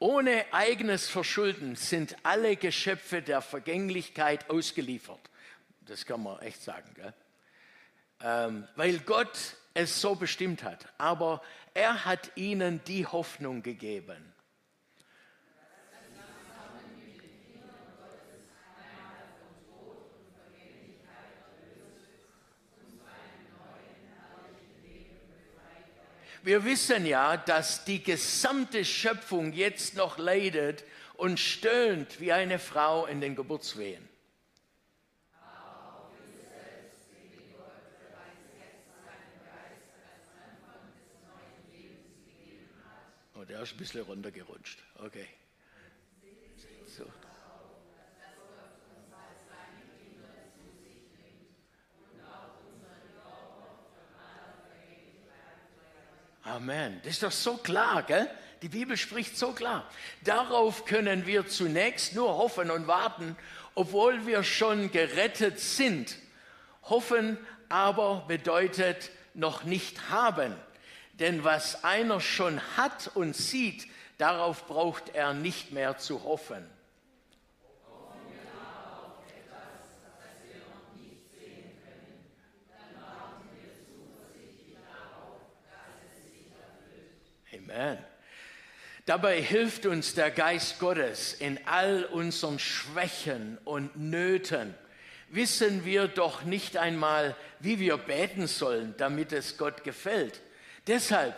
Ohne 0.00 0.44
eigenes 0.52 1.08
Verschulden 1.08 1.74
sind 1.74 2.16
alle 2.22 2.56
Geschöpfe 2.56 3.20
der 3.20 3.40
Vergänglichkeit 3.40 4.48
ausgeliefert. 4.48 5.20
Das 5.86 6.06
kann 6.06 6.22
man 6.22 6.40
echt 6.40 6.62
sagen? 6.62 6.94
Ähm, 8.20 8.68
weil 8.76 8.98
Gott 9.00 9.56
es 9.74 10.00
so 10.00 10.14
bestimmt 10.14 10.62
hat. 10.62 10.86
Aber 10.98 11.42
er 11.74 12.04
hat 12.04 12.30
ihnen 12.36 12.80
die 12.84 13.06
Hoffnung 13.06 13.62
gegeben. 13.62 14.32
Wir 26.42 26.64
wissen 26.64 27.04
ja, 27.04 27.36
dass 27.36 27.84
die 27.84 28.02
gesamte 28.02 28.84
Schöpfung 28.84 29.52
jetzt 29.52 29.96
noch 29.96 30.18
leidet 30.18 30.84
und 31.14 31.40
stöhnt 31.40 32.20
wie 32.20 32.32
eine 32.32 32.58
Frau 32.58 33.06
in 33.06 33.20
den 33.20 33.34
Geburtswehen. 33.34 34.08
Oh, 43.34 43.44
der 43.44 43.62
ist 43.62 43.72
ein 43.72 43.78
bisschen 43.78 44.02
runtergerutscht. 44.02 44.78
Okay. 44.96 45.26
Amen. 56.48 57.00
Das 57.02 57.12
ist 57.12 57.22
doch 57.22 57.32
so 57.32 57.58
klar, 57.58 58.02
gell? 58.04 58.28
Die 58.62 58.68
Bibel 58.68 58.96
spricht 58.96 59.36
so 59.36 59.52
klar. 59.52 59.88
Darauf 60.24 60.84
können 60.86 61.26
wir 61.26 61.46
zunächst 61.46 62.14
nur 62.14 62.36
hoffen 62.38 62.70
und 62.70 62.86
warten, 62.86 63.36
obwohl 63.74 64.26
wir 64.26 64.42
schon 64.42 64.90
gerettet 64.90 65.60
sind. 65.60 66.16
Hoffen 66.84 67.38
aber 67.68 68.24
bedeutet 68.26 69.10
noch 69.34 69.64
nicht 69.64 70.10
haben. 70.10 70.54
Denn 71.12 71.44
was 71.44 71.84
einer 71.84 72.20
schon 72.20 72.60
hat 72.76 73.10
und 73.14 73.36
sieht, 73.36 73.86
darauf 74.16 74.66
braucht 74.66 75.14
er 75.14 75.34
nicht 75.34 75.72
mehr 75.72 75.98
zu 75.98 76.24
hoffen. 76.24 76.64
Amen. 87.70 87.98
Dabei 89.04 89.42
hilft 89.42 89.84
uns 89.84 90.14
der 90.14 90.30
Geist 90.30 90.78
Gottes 90.78 91.34
in 91.34 91.58
all 91.66 92.04
unseren 92.04 92.58
Schwächen 92.58 93.58
und 93.64 93.96
Nöten. 93.96 94.74
Wissen 95.30 95.84
wir 95.84 96.08
doch 96.08 96.44
nicht 96.44 96.76
einmal, 96.78 97.36
wie 97.60 97.78
wir 97.78 97.98
beten 97.98 98.46
sollen, 98.46 98.94
damit 98.96 99.32
es 99.32 99.58
Gott 99.58 99.84
gefällt. 99.84 100.40
Deshalb 100.86 101.36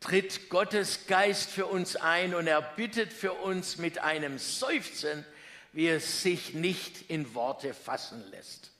tritt 0.00 0.48
Gottes 0.48 1.06
Geist 1.06 1.50
für 1.50 1.66
uns 1.66 1.96
ein 1.96 2.34
und 2.34 2.46
er 2.46 2.62
bittet 2.62 3.12
für 3.12 3.32
uns 3.32 3.76
mit 3.76 3.98
einem 3.98 4.38
Seufzen, 4.38 5.24
wie 5.72 5.88
es 5.88 6.22
sich 6.22 6.54
nicht 6.54 7.10
in 7.10 7.34
Worte 7.34 7.74
fassen 7.74 8.24
lässt. 8.30 8.70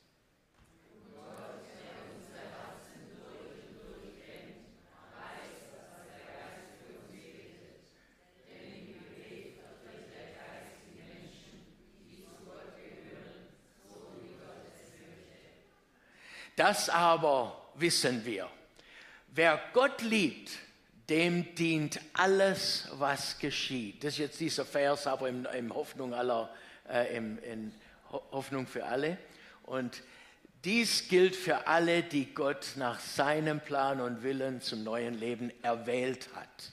Das 16.59 16.91
aber 16.91 17.71
wissen 17.77 18.25
wir. 18.25 18.49
Wer 19.29 19.61
Gott 19.73 20.03
liebt, 20.03 20.51
dem 21.09 21.55
dient 21.55 22.01
alles, 22.15 22.89
was 22.95 23.39
geschieht. 23.39 24.03
Das 24.03 24.15
ist 24.15 24.19
jetzt 24.19 24.41
dieser 24.41 24.65
Vers, 24.65 25.07
aber 25.07 25.29
in, 25.29 25.45
in 25.45 25.73
Hoffnung 25.73 26.13
aller, 26.13 26.53
äh, 26.89 27.17
in, 27.17 27.39
in 27.39 27.73
Hoffnung 28.11 28.67
für 28.67 28.85
alle. 28.85 29.19
Und 29.67 30.03
dies 30.65 31.07
gilt 31.07 31.37
für 31.37 31.69
alle, 31.69 32.03
die 32.03 32.35
Gott 32.35 32.73
nach 32.75 32.99
seinem 32.99 33.61
Plan 33.61 34.01
und 34.01 34.25
Willen 34.25 34.61
zum 34.61 34.83
neuen 34.83 35.15
Leben 35.15 35.53
erwählt 35.63 36.29
hat. 36.35 36.73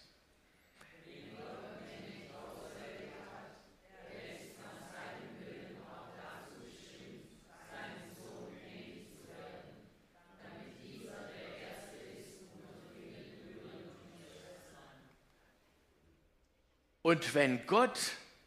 Und 17.06 17.36
wenn 17.36 17.68
Gott 17.68 18.00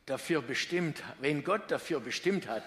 dafür 0.07 0.43
bestimmt, 0.43 1.01
wenn 1.21 1.45
Gott 1.45 1.71
dafür 1.71 2.01
bestimmt 2.01 2.49
hat, 2.49 2.65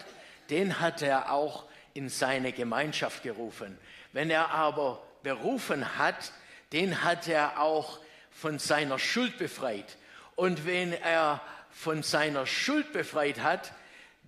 den 0.49 0.79
hat 0.79 1.01
er 1.01 1.33
auch 1.33 1.65
in 1.93 2.07
seine 2.07 2.53
Gemeinschaft 2.53 3.23
gerufen. 3.23 3.77
Wenn 4.13 4.29
er 4.29 4.51
aber 4.51 5.03
berufen 5.21 5.97
hat, 5.97 6.31
den 6.71 7.03
hat 7.03 7.27
er 7.27 7.59
auch 7.59 7.99
von 8.29 8.57
seiner 8.57 8.99
Schuld 8.99 9.37
befreit. 9.37 9.97
Und 10.37 10.65
wenn 10.65 10.93
er 10.93 11.41
von 11.71 12.03
seiner 12.03 12.45
Schuld 12.45 12.93
befreit 12.93 13.41
hat, 13.41 13.73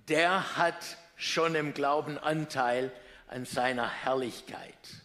der 0.10 0.58
hat 0.58 0.98
schon 1.16 1.56
im 1.56 1.74
Glauben 1.74 2.18
Anteil 2.18 2.92
an 3.30 3.46
seiner 3.46 3.90
Herrlichkeit. 3.90 5.03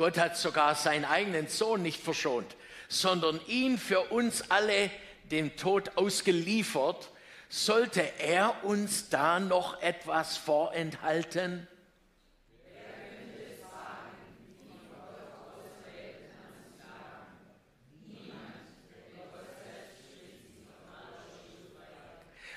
Gott 0.00 0.16
hat 0.16 0.34
sogar 0.34 0.76
seinen 0.76 1.04
eigenen 1.04 1.46
Sohn 1.48 1.82
nicht 1.82 2.02
verschont, 2.02 2.56
sondern 2.88 3.38
ihn 3.46 3.76
für 3.76 4.00
uns 4.00 4.50
alle 4.50 4.90
dem 5.30 5.58
Tod 5.58 5.98
ausgeliefert. 5.98 7.10
Sollte 7.50 8.00
er 8.18 8.64
uns 8.64 9.10
da 9.10 9.38
noch 9.40 9.82
etwas 9.82 10.38
vorenthalten? 10.38 11.68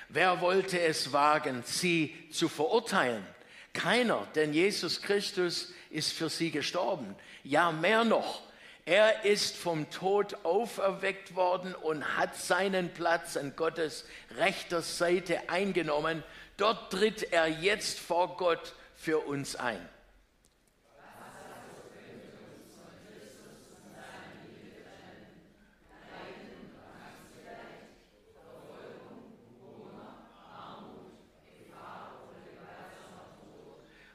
Wer 0.08 0.40
wollte 0.40 0.80
es 0.80 1.12
wagen, 1.12 1.62
sie 1.66 2.16
zu 2.30 2.48
verurteilen? 2.48 3.33
Keiner, 3.74 4.26
denn 4.34 4.54
Jesus 4.54 5.02
Christus 5.02 5.72
ist 5.90 6.12
für 6.12 6.30
sie 6.30 6.50
gestorben. 6.50 7.14
Ja, 7.42 7.70
mehr 7.70 8.04
noch. 8.04 8.42
Er 8.86 9.24
ist 9.24 9.56
vom 9.56 9.90
Tod 9.90 10.44
auferweckt 10.44 11.34
worden 11.34 11.74
und 11.74 12.16
hat 12.16 12.36
seinen 12.36 12.92
Platz 12.92 13.36
an 13.36 13.56
Gottes 13.56 14.04
rechter 14.38 14.82
Seite 14.82 15.48
eingenommen. 15.48 16.22
Dort 16.56 16.92
tritt 16.92 17.32
er 17.32 17.48
jetzt 17.48 17.98
vor 17.98 18.36
Gott 18.36 18.74
für 18.94 19.18
uns 19.18 19.56
ein. 19.56 19.88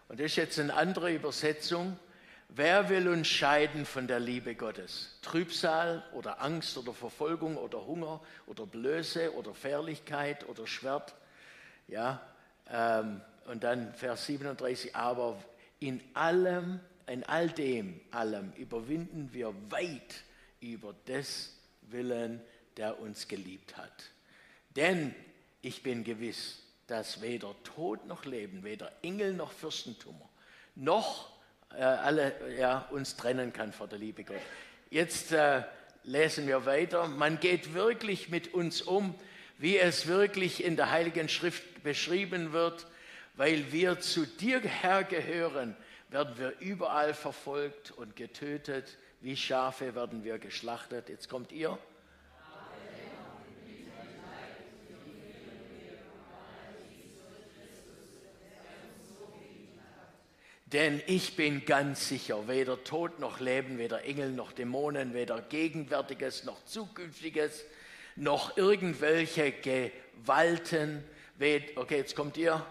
Und 0.10 0.20
das 0.20 0.26
ist 0.26 0.36
jetzt 0.38 0.60
eine 0.60 0.74
andere 0.74 1.14
Übersetzung. 1.14 1.98
Wer 2.50 2.90
will 2.90 3.08
uns 3.08 3.28
scheiden 3.28 3.86
von 3.86 4.08
der 4.08 4.20
Liebe 4.20 4.56
Gottes? 4.56 5.20
Trübsal 5.22 6.04
oder 6.14 6.42
Angst 6.42 6.78
oder 6.80 6.94
Verfolgung 6.94 7.58
oder 7.58 7.86
Hunger 7.86 8.20
oder 8.48 8.66
Blöße 8.66 9.36
oder 9.36 9.54
Fährlichkeit 9.54 10.50
oder 10.50 10.66
Schwert? 10.66 11.14
Ja, 11.88 12.22
ähm, 12.72 13.22
und 13.46 13.64
dann 13.64 13.94
Vers 13.94 14.26
37, 14.26 14.96
aber 14.96 15.40
in 15.80 16.02
allem, 16.16 16.80
in 17.06 17.24
all 17.24 17.50
dem, 17.50 18.02
allem 18.10 18.52
überwinden 18.54 19.30
wir 19.32 19.54
weit 19.70 20.24
über 20.60 20.96
des 21.08 21.56
Willen, 21.84 22.42
der 22.78 23.00
uns 23.00 23.28
geliebt 23.28 23.78
hat. 23.78 24.12
Denn 24.76 25.14
ich 25.62 25.84
bin 25.84 26.04
gewiss, 26.04 26.64
dass 26.90 27.22
weder 27.22 27.56
Tod 27.64 28.06
noch 28.08 28.26
Leben, 28.26 28.64
weder 28.64 28.92
Engel 29.04 29.34
noch 29.34 29.52
Fürstentum, 29.52 30.20
noch 30.76 31.30
äh, 31.78 31.84
alle 31.84 32.34
ja, 32.58 32.88
uns 32.92 33.16
trennen 33.16 33.54
kann 33.54 33.72
vor 33.72 33.88
der 33.88 34.00
Liebe 34.00 34.24
Gott. 34.24 34.42
Jetzt 34.90 35.32
äh, 35.32 35.64
lesen 36.04 36.48
wir 36.48 36.66
weiter. 36.66 37.08
Man 37.08 37.40
geht 37.40 37.74
wirklich 37.74 38.30
mit 38.30 38.54
uns 38.54 38.82
um, 38.82 39.14
wie 39.58 39.78
es 39.78 40.08
wirklich 40.08 40.64
in 40.64 40.76
der 40.76 40.90
Heiligen 40.90 41.30
Schrift 41.30 41.84
beschrieben 41.84 42.54
wird, 42.54 42.88
weil 43.36 43.72
wir 43.72 44.00
zu 44.00 44.26
dir, 44.26 44.60
Herr, 44.62 45.04
gehören, 45.04 45.76
werden 46.10 46.38
wir 46.38 46.58
überall 46.60 47.14
verfolgt 47.14 47.92
und 47.92 48.16
getötet. 48.16 48.98
Wie 49.22 49.38
Schafe 49.38 49.96
werden 49.96 50.24
wir 50.24 50.40
geschlachtet. 50.40 51.10
Jetzt 51.10 51.30
kommt 51.30 51.52
ihr. 51.52 51.78
Denn 60.72 61.02
ich 61.08 61.36
bin 61.36 61.66
ganz 61.66 62.10
sicher, 62.10 62.48
weder 62.48 62.84
Tod 62.84 63.20
noch 63.20 63.40
Leben, 63.40 63.80
weder 63.80 64.04
Engel 64.06 64.32
noch 64.32 64.52
Dämonen, 64.52 65.16
weder 65.16 65.42
Gegenwärtiges 65.42 66.44
noch 66.44 66.64
Zukünftiges, 66.66 67.66
noch 68.16 68.56
irgendwelche 68.56 69.52
Gewalten. 69.52 71.04
Okay, 71.76 71.98
jetzt 71.98 72.16
kommt 72.16 72.38
ihr. 72.38 72.64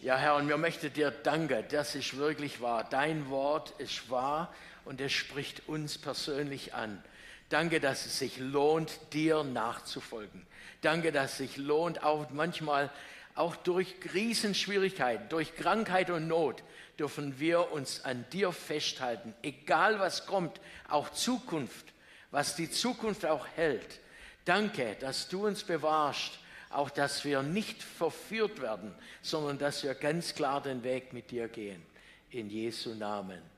Ja, 0.00 0.16
Herr, 0.16 0.36
und 0.36 0.48
wir 0.48 0.56
möchten 0.56 0.90
dir 0.90 1.10
danken, 1.10 1.64
das 1.68 1.96
ist 1.96 2.16
wirklich 2.16 2.62
wahr. 2.62 2.86
Dein 2.88 3.28
Wort 3.28 3.74
ist 3.78 4.08
wahr 4.08 4.54
und 4.86 5.00
es 5.00 5.12
spricht 5.12 5.68
uns 5.68 5.98
persönlich 5.98 6.74
an. 6.74 7.02
Danke, 7.48 7.80
dass 7.80 8.06
es 8.06 8.18
sich 8.18 8.38
lohnt, 8.38 8.98
dir 9.12 9.44
nachzufolgen. 9.44 10.46
Danke, 10.80 11.12
dass 11.12 11.32
es 11.32 11.38
sich 11.38 11.56
lohnt, 11.58 12.02
auch 12.02 12.30
manchmal 12.30 12.90
auch 13.34 13.54
durch 13.54 13.94
Riesenschwierigkeiten, 14.14 15.28
durch 15.28 15.54
Krankheit 15.54 16.10
und 16.10 16.26
Not, 16.26 16.62
dürfen 16.98 17.38
wir 17.38 17.70
uns 17.72 18.04
an 18.04 18.24
dir 18.32 18.50
festhalten, 18.52 19.34
egal 19.42 20.00
was 20.00 20.26
kommt, 20.26 20.58
auch 20.88 21.10
Zukunft, 21.10 21.92
was 22.30 22.56
die 22.56 22.70
Zukunft 22.70 23.26
auch 23.26 23.46
hält. 23.54 24.00
Danke, 24.46 24.96
dass 25.00 25.28
du 25.28 25.46
uns 25.46 25.64
bewahrst, 25.64 26.38
auch 26.70 26.88
dass 26.88 27.24
wir 27.24 27.42
nicht 27.42 27.82
verführt 27.82 28.60
werden, 28.60 28.94
sondern 29.20 29.58
dass 29.58 29.82
wir 29.82 29.94
ganz 29.94 30.34
klar 30.34 30.62
den 30.62 30.82
Weg 30.82 31.12
mit 31.12 31.30
dir 31.30 31.48
gehen. 31.48 31.82
In 32.30 32.48
Jesu 32.48 32.94
Namen. 32.94 33.55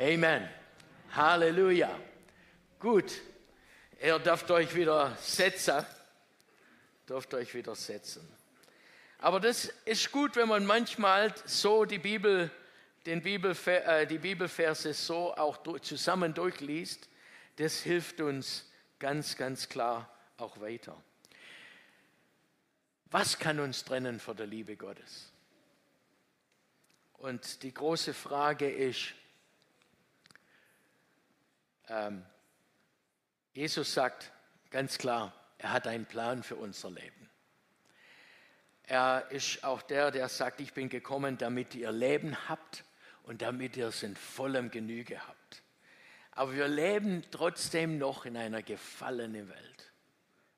Amen. 0.00 0.48
Halleluja. 1.10 1.90
Gut, 2.78 3.20
ihr 4.00 4.20
dürft 4.20 4.48
euch 4.52 4.72
wieder 4.72 5.16
setzen. 5.20 5.84
Dürft 7.08 7.34
euch 7.34 7.52
wieder 7.52 7.74
setzen. 7.74 8.24
Aber 9.18 9.40
das 9.40 9.64
ist 9.84 10.12
gut, 10.12 10.36
wenn 10.36 10.46
man 10.46 10.64
manchmal 10.64 11.34
so 11.46 11.84
die 11.84 11.98
Bibel, 11.98 12.48
den 13.06 13.22
Bibelver, 13.22 13.84
äh, 13.86 14.06
die 14.06 14.18
Bibelverse 14.18 14.94
so 14.94 15.34
auch 15.34 15.64
zusammen 15.80 16.32
durchliest. 16.32 17.08
Das 17.56 17.80
hilft 17.80 18.20
uns 18.20 18.70
ganz, 19.00 19.36
ganz 19.36 19.68
klar 19.68 20.08
auch 20.36 20.60
weiter. 20.60 20.96
Was 23.06 23.36
kann 23.36 23.58
uns 23.58 23.82
trennen 23.84 24.20
von 24.20 24.36
der 24.36 24.46
Liebe 24.46 24.76
Gottes? 24.76 25.32
Und 27.14 27.64
die 27.64 27.74
große 27.74 28.14
Frage 28.14 28.70
ist, 28.70 29.14
ähm, 31.88 32.24
Jesus 33.52 33.92
sagt 33.92 34.32
ganz 34.70 34.98
klar, 34.98 35.32
er 35.58 35.72
hat 35.72 35.86
einen 35.86 36.06
Plan 36.06 36.42
für 36.42 36.56
unser 36.56 36.90
Leben. 36.90 37.28
Er 38.84 39.30
ist 39.30 39.64
auch 39.64 39.82
der, 39.82 40.10
der 40.10 40.28
sagt, 40.28 40.60
ich 40.60 40.72
bin 40.72 40.88
gekommen, 40.88 41.36
damit 41.36 41.74
ihr 41.74 41.92
Leben 41.92 42.48
habt 42.48 42.84
und 43.24 43.42
damit 43.42 43.76
ihr 43.76 43.88
es 43.88 44.02
in 44.02 44.16
vollem 44.16 44.70
Genüge 44.70 45.20
habt. 45.26 45.62
Aber 46.30 46.54
wir 46.54 46.68
leben 46.68 47.24
trotzdem 47.30 47.98
noch 47.98 48.24
in 48.24 48.36
einer 48.36 48.62
gefallenen 48.62 49.48
Welt. 49.48 49.92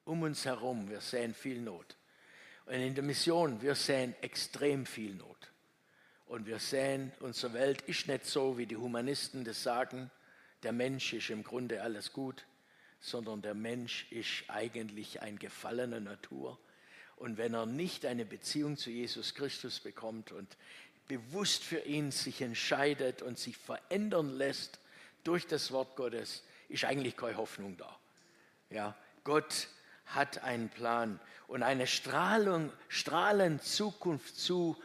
Um 0.04 0.22
uns 0.22 0.44
herum, 0.44 0.88
wir 0.90 1.00
sehen 1.00 1.34
viel 1.34 1.60
Not. 1.60 1.96
Und 2.66 2.74
in 2.74 2.94
der 2.94 3.02
Mission, 3.02 3.62
wir 3.62 3.74
sehen 3.74 4.14
extrem 4.20 4.86
viel 4.86 5.14
Not. 5.14 5.50
Und 6.26 6.46
wir 6.46 6.58
sehen, 6.58 7.12
unsere 7.20 7.54
Welt 7.54 7.82
ist 7.82 8.06
nicht 8.06 8.26
so, 8.26 8.58
wie 8.58 8.66
die 8.66 8.76
Humanisten 8.76 9.42
das 9.42 9.62
sagen, 9.62 10.10
der 10.62 10.72
Mensch 10.72 11.12
ist 11.12 11.30
im 11.30 11.42
Grunde 11.42 11.82
alles 11.82 12.12
gut, 12.12 12.44
sondern 13.00 13.42
der 13.42 13.54
Mensch 13.54 14.06
ist 14.10 14.44
eigentlich 14.48 15.22
ein 15.22 15.38
gefallener 15.38 16.00
Natur. 16.00 16.58
Und 17.16 17.36
wenn 17.38 17.54
er 17.54 17.66
nicht 17.66 18.06
eine 18.06 18.24
Beziehung 18.24 18.76
zu 18.76 18.90
Jesus 18.90 19.34
Christus 19.34 19.80
bekommt 19.80 20.32
und 20.32 20.56
bewusst 21.08 21.64
für 21.64 21.80
ihn 21.80 22.10
sich 22.12 22.40
entscheidet 22.40 23.22
und 23.22 23.38
sich 23.38 23.56
verändern 23.56 24.36
lässt 24.36 24.78
durch 25.24 25.46
das 25.46 25.72
Wort 25.72 25.96
Gottes, 25.96 26.42
ist 26.68 26.84
eigentlich 26.84 27.16
keine 27.16 27.36
Hoffnung 27.36 27.76
da. 27.76 27.98
Ja, 28.70 28.96
Gott 29.24 29.68
hat 30.06 30.42
einen 30.44 30.68
Plan 30.68 31.18
und 31.46 31.62
eine 31.62 31.86
Strahlung, 31.86 32.72
strahlend 32.88 33.62
Zukunft 33.62 34.36
zu 34.36 34.80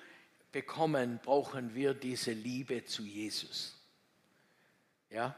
bekommen, 0.52 1.20
brauchen 1.24 1.76
wir 1.76 1.94
diese 1.94 2.32
Liebe 2.32 2.86
zu 2.86 3.04
Jesus. 3.04 3.76
Ja, 5.10 5.36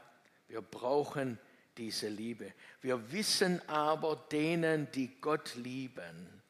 wir 0.48 0.62
brauchen 0.62 1.38
diese 1.76 2.08
Liebe. 2.08 2.52
Wir 2.80 3.12
wissen 3.12 3.66
aber 3.68 4.16
denen, 4.32 4.90
die 4.92 5.20
Gott 5.20 5.54
lieben, 5.54 6.42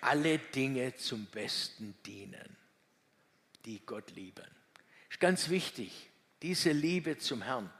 alle 0.00 0.38
Dinge 0.38 0.96
zum 0.96 1.26
Besten 1.26 1.94
dienen, 2.04 2.56
die 3.64 3.80
Gott 3.86 4.10
lieben. 4.10 4.46
Ist 5.08 5.20
ganz 5.20 5.48
wichtig, 5.48 6.10
diese 6.42 6.72
Liebe 6.72 7.18
zum 7.18 7.42
Herrn 7.42 7.70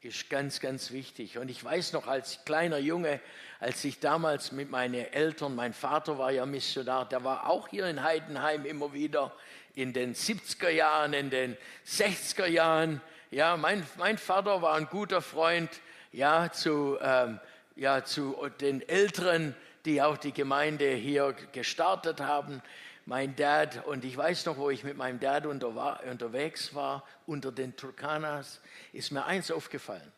ist 0.00 0.28
ganz, 0.28 0.58
ganz 0.58 0.90
wichtig. 0.90 1.38
Und 1.38 1.48
ich 1.48 1.62
weiß 1.62 1.92
noch 1.92 2.08
als 2.08 2.44
kleiner 2.44 2.78
Junge, 2.78 3.20
als 3.60 3.84
ich 3.84 4.00
damals 4.00 4.50
mit 4.50 4.68
meinen 4.68 4.94
Eltern, 4.94 5.54
mein 5.54 5.72
Vater 5.72 6.18
war 6.18 6.32
ja 6.32 6.44
Missionar, 6.44 7.08
der 7.08 7.22
war 7.22 7.48
auch 7.48 7.68
hier 7.68 7.86
in 7.86 8.02
Heidenheim 8.02 8.64
immer 8.66 8.92
wieder 8.92 9.32
in 9.74 9.92
den 9.92 10.14
70er 10.14 10.70
Jahren, 10.70 11.12
in 11.12 11.30
den 11.30 11.56
60er 11.86 12.46
Jahren. 12.46 13.00
Ja, 13.32 13.56
mein, 13.56 13.82
mein 13.96 14.18
Vater 14.18 14.60
war 14.60 14.74
ein 14.74 14.84
guter 14.88 15.22
Freund 15.22 15.70
ja, 16.12 16.52
zu, 16.52 16.98
ähm, 17.00 17.40
ja, 17.76 18.04
zu 18.04 18.36
den 18.60 18.86
Älteren, 18.86 19.56
die 19.86 20.02
auch 20.02 20.18
die 20.18 20.32
Gemeinde 20.32 20.90
hier 20.90 21.34
gestartet 21.52 22.20
haben 22.20 22.60
mein 23.06 23.34
Dad, 23.34 23.86
und 23.86 24.04
ich 24.04 24.14
weiß 24.14 24.44
noch, 24.44 24.58
wo 24.58 24.68
ich 24.68 24.84
mit 24.84 24.98
meinem 24.98 25.18
Dad 25.18 25.46
unter, 25.46 26.04
unterwegs 26.04 26.74
war, 26.74 27.08
unter 27.24 27.50
den 27.50 27.74
Turkanas, 27.74 28.60
ist 28.92 29.10
mir 29.12 29.24
eins 29.24 29.50
aufgefallen. 29.50 30.12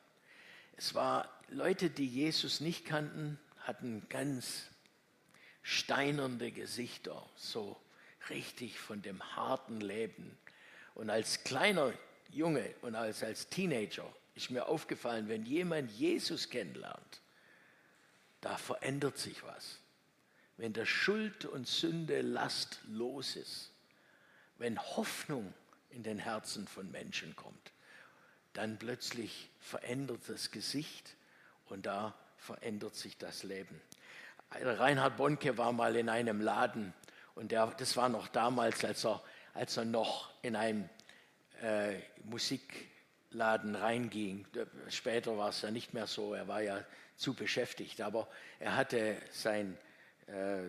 Es 0.76 0.96
war 0.96 1.28
Leute, 1.50 1.90
die 1.90 2.08
Jesus 2.08 2.60
nicht 2.60 2.84
kannten, 2.84 3.38
hatten 3.60 4.04
ganz 4.08 4.66
steinernde 5.62 6.50
Gesichter, 6.50 7.22
so 7.36 7.80
richtig 8.28 8.80
von 8.80 9.02
dem 9.02 9.22
harten 9.36 9.80
Leben. 9.80 10.36
Und 10.96 11.10
als 11.10 11.44
kleiner 11.44 11.92
Junge 12.34 12.74
und 12.82 12.94
als, 12.94 13.22
als 13.22 13.48
Teenager 13.48 14.10
ist 14.34 14.50
mir 14.50 14.66
aufgefallen, 14.66 15.28
wenn 15.28 15.44
jemand 15.44 15.90
Jesus 15.92 16.50
kennenlernt, 16.50 17.20
da 18.40 18.56
verändert 18.56 19.18
sich 19.18 19.42
was 19.44 19.78
wenn 20.56 20.72
der 20.72 20.86
Schuld 20.86 21.44
und 21.44 21.66
Sünde 21.66 22.20
Last 22.20 22.80
los 22.88 23.36
ist, 23.36 23.70
wenn 24.58 24.78
Hoffnung 24.78 25.52
in 25.90 26.02
den 26.02 26.18
Herzen 26.18 26.66
von 26.66 26.90
Menschen 26.90 27.34
kommt, 27.36 27.72
dann 28.52 28.78
plötzlich 28.78 29.50
verändert 29.60 30.20
das 30.28 30.50
Gesicht 30.50 31.16
und 31.66 31.86
da 31.86 32.14
verändert 32.36 32.94
sich 32.94 33.18
das 33.18 33.42
Leben. 33.42 33.80
Reinhard 34.50 35.16
Bonke 35.16 35.58
war 35.58 35.72
mal 35.72 35.96
in 35.96 36.08
einem 36.08 36.40
Laden 36.40 36.94
und 37.34 37.50
der, 37.50 37.66
das 37.78 37.96
war 37.96 38.08
noch 38.08 38.28
damals, 38.28 38.84
als 38.84 39.04
er, 39.04 39.22
als 39.54 39.76
er 39.76 39.84
noch 39.84 40.30
in 40.42 40.54
einen 40.54 40.88
äh, 41.62 41.94
Musikladen 42.24 43.74
reinging. 43.74 44.46
Später 44.88 45.36
war 45.36 45.50
es 45.50 45.62
ja 45.62 45.70
nicht 45.70 45.94
mehr 45.94 46.06
so, 46.06 46.34
er 46.34 46.48
war 46.48 46.62
ja 46.62 46.84
zu 47.16 47.34
beschäftigt, 47.34 48.00
aber 48.00 48.28
er 48.58 48.76
hatte 48.76 49.16
sein 49.30 49.76
äh, 50.26 50.64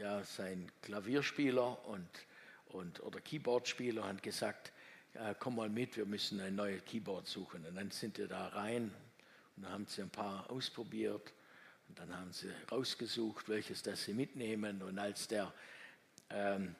ja, 0.00 0.22
sein 0.24 0.70
Klavierspieler 0.82 1.86
und, 1.86 2.08
und, 2.68 3.00
oder 3.00 3.20
Keyboardspieler 3.20 4.06
hat 4.06 4.22
gesagt, 4.22 4.72
äh, 5.14 5.34
komm 5.38 5.56
mal 5.56 5.68
mit, 5.68 5.96
wir 5.96 6.06
müssen 6.06 6.40
ein 6.40 6.54
neues 6.54 6.84
Keyboard 6.84 7.26
suchen. 7.26 7.66
Und 7.66 7.74
dann 7.74 7.90
sind 7.90 8.16
wir 8.18 8.26
da 8.26 8.48
rein 8.48 8.90
und 9.56 9.68
haben 9.68 9.86
sie 9.86 10.02
ein 10.02 10.10
paar 10.10 10.50
ausprobiert 10.50 11.32
und 11.88 11.98
dann 11.98 12.16
haben 12.16 12.32
sie 12.32 12.50
rausgesucht, 12.70 13.48
welches 13.48 13.82
das 13.82 14.04
sie 14.04 14.14
mitnehmen. 14.14 14.82
Und 14.82 14.98
als 14.98 15.28
der 15.28 15.52
ähm, 16.30 16.74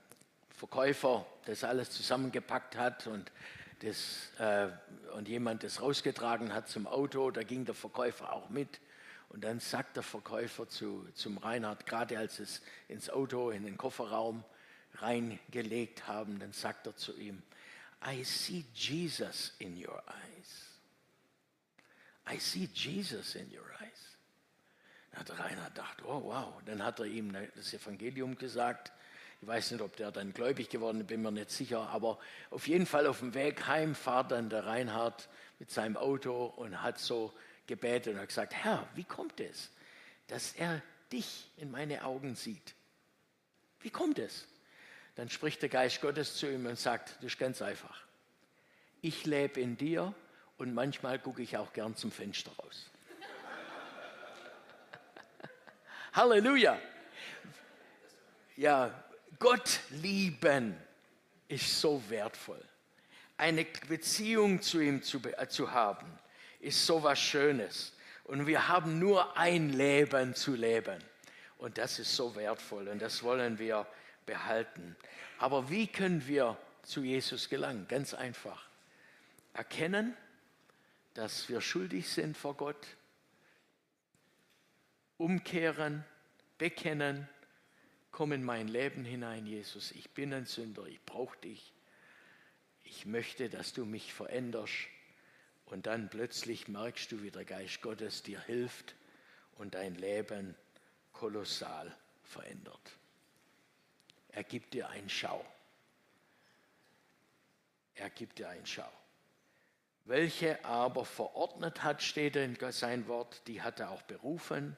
Verkäufer 0.61 1.25
das 1.47 1.65
alles 1.65 1.91
zusammengepackt 1.91 2.77
hat 2.77 3.07
und, 3.07 3.33
das, 3.79 4.31
äh, 4.39 4.69
und 5.17 5.27
jemand 5.27 5.63
das 5.65 5.81
rausgetragen 5.81 6.53
hat 6.53 6.69
zum 6.69 6.87
Auto, 6.87 7.31
da 7.31 7.43
ging 7.43 7.65
der 7.65 7.75
Verkäufer 7.75 8.31
auch 8.31 8.51
mit. 8.51 8.79
Und 9.31 9.43
dann 9.43 9.59
sagt 9.59 9.97
der 9.97 10.03
Verkäufer 10.03 10.69
zu, 10.69 11.09
zum 11.15 11.39
Reinhard, 11.39 11.87
gerade 11.87 12.19
als 12.19 12.41
es 12.41 12.61
ins 12.89 13.09
Auto, 13.09 13.49
in 13.49 13.65
den 13.65 13.79
Kofferraum 13.79 14.45
reingelegt 14.97 16.07
haben, 16.07 16.39
dann 16.39 16.53
sagt 16.53 16.87
er 16.87 16.95
zu 16.95 17.17
ihm, 17.17 17.43
I 18.07 18.23
see 18.23 18.67
Jesus 18.75 19.55
in 19.61 19.83
your 19.83 20.03
eyes. 20.09 20.67
I 22.31 22.39
see 22.39 22.69
Jesus 22.75 23.35
in 23.35 23.51
your 23.51 23.65
eyes. 23.81 24.19
Dann 25.11 25.21
hat 25.21 25.39
Reinhard 25.39 25.75
gedacht, 25.75 26.03
oh 26.05 26.23
wow. 26.25 26.61
Dann 26.67 26.85
hat 26.85 27.01
er 27.01 27.07
ihm 27.07 27.35
das 27.57 27.73
Evangelium 27.73 28.37
gesagt. 28.37 28.93
Ich 29.43 29.49
weiß 29.49 29.71
nicht, 29.71 29.81
ob 29.81 29.97
der 29.97 30.13
dann 30.13 30.35
gläubig 30.35 30.69
geworden 30.69 31.01
ist, 31.01 31.07
bin 31.07 31.23
mir 31.23 31.31
nicht 31.31 31.51
sicher. 31.51 31.89
Aber 31.89 32.19
auf 32.51 32.69
jeden 32.69 32.87
Fall 32.87 33.07
auf 33.07 33.21
dem 33.21 33.35
Weg 33.35 33.67
heim 33.67 33.95
fahrt 33.95 34.33
dann 34.33 34.51
der 34.51 34.67
Reinhard 34.67 35.29
mit 35.59 35.71
seinem 35.71 35.97
Auto 35.97 36.45
und 36.45 36.83
hat 36.83 36.99
so 36.99 37.33
gebetet 37.67 38.15
und 38.15 38.21
hat 38.21 38.29
gesagt, 38.29 38.55
Herr, 38.55 38.87
wie 38.95 39.05
kommt 39.05 39.41
es, 39.41 39.71
dass 40.27 40.53
er 40.53 40.83
dich 41.11 41.51
in 41.57 41.71
meine 41.71 42.05
Augen 42.05 42.35
sieht? 42.35 42.75
Wie 43.81 43.91
kommt 43.91 44.19
es? 44.19 44.47
Dann 45.15 45.31
spricht 45.31 45.63
der 45.63 45.71
Geist 45.71 46.03
Gottes 46.03 46.37
zu 46.37 46.51
ihm 46.51 46.67
und 46.67 46.79
sagt, 46.79 47.17
das 47.17 47.25
ist 47.25 47.39
ganz 47.39 47.63
einfach. 47.63 48.03
Ich 49.01 49.25
lebe 49.25 49.61
in 49.61 49.79
dir 49.79 50.15
und 50.59 50.75
manchmal 50.75 51.19
gucke 51.19 51.41
ich 51.41 51.57
auch 51.57 51.73
gern 51.73 51.97
zum 51.97 52.13
Fenster 52.13 52.53
raus. 52.53 52.91
Halleluja. 56.13 56.79
Ja, 58.57 59.05
Gott 59.41 59.81
lieben 59.89 60.77
ist 61.49 61.81
so 61.81 62.01
wertvoll. 62.09 62.63
Eine 63.37 63.65
Beziehung 63.89 64.61
zu 64.61 64.81
ihm 64.81 65.03
zu, 65.03 65.21
zu 65.49 65.73
haben 65.73 66.07
ist 66.61 66.87
so 66.87 67.03
was 67.03 67.19
Schönes. 67.19 67.95
Und 68.25 68.47
wir 68.47 68.69
haben 68.69 68.99
nur 68.99 69.37
ein 69.37 69.71
Leben 69.71 70.35
zu 70.35 70.55
leben. 70.55 71.03
Und 71.57 71.79
das 71.79 71.99
ist 71.99 72.15
so 72.15 72.37
wertvoll 72.37 72.89
und 72.89 73.01
das 73.01 73.23
wollen 73.23 73.59
wir 73.59 73.87
behalten. 74.27 74.95
Aber 75.39 75.71
wie 75.71 75.87
können 75.87 76.27
wir 76.29 76.57
zu 76.83 77.03
Jesus 77.03 77.49
gelangen? 77.49 77.89
Ganz 77.89 78.15
einfach. 78.15 78.69
Erkennen, 79.55 80.15
dass 81.15 81.49
wir 81.49 81.61
schuldig 81.61 82.09
sind 82.09 82.37
vor 82.37 82.57
Gott. 82.57 82.87
Umkehren, 85.17 86.05
bekennen, 86.59 87.29
komm 88.11 88.33
in 88.33 88.45
mein 88.45 88.69
Leben 88.69 89.05
hinein, 89.05 89.47
Jesus. 89.47 89.93
Ich 89.93 90.11
bin 90.11 90.33
ein 90.33 90.47
Sünder, 90.47 90.85
ich 90.87 91.01
brauche 91.05 91.39
dich. 91.39 91.73
Ich 92.85 93.07
möchte, 93.07 93.49
dass 93.49 93.73
du 93.73 93.85
mich 93.85 94.13
veränderst. 94.13 94.89
Und 95.67 95.87
dann 95.87 96.11
plötzlich 96.11 96.67
merkst 96.67 97.13
du, 97.13 97.23
wie 97.23 97.31
der 97.31 97.45
Geist 97.45 97.81
Gottes 97.83 98.23
dir 98.23 98.41
hilft 98.41 98.95
und 99.57 99.75
dein 99.75 99.95
Leben 99.95 100.57
kolossal 101.13 101.95
verändert. 102.25 102.99
Er 104.31 104.45
gibt 104.45 104.75
dir 104.75 104.89
einen 104.89 105.09
Schau. 105.09 105.45
Er 107.95 108.11
gibt 108.11 108.39
dir 108.39 108.49
einen 108.49 108.67
Schau. 108.67 108.91
Welche 110.05 110.65
aber 110.65 111.05
verordnet 111.05 111.83
hat, 111.83 112.03
steht 112.03 112.35
in 112.35 112.57
sein 112.73 113.07
Wort, 113.07 113.43
die 113.47 113.63
hat 113.63 113.79
er 113.79 113.91
auch 113.91 114.03
berufen. 114.03 114.77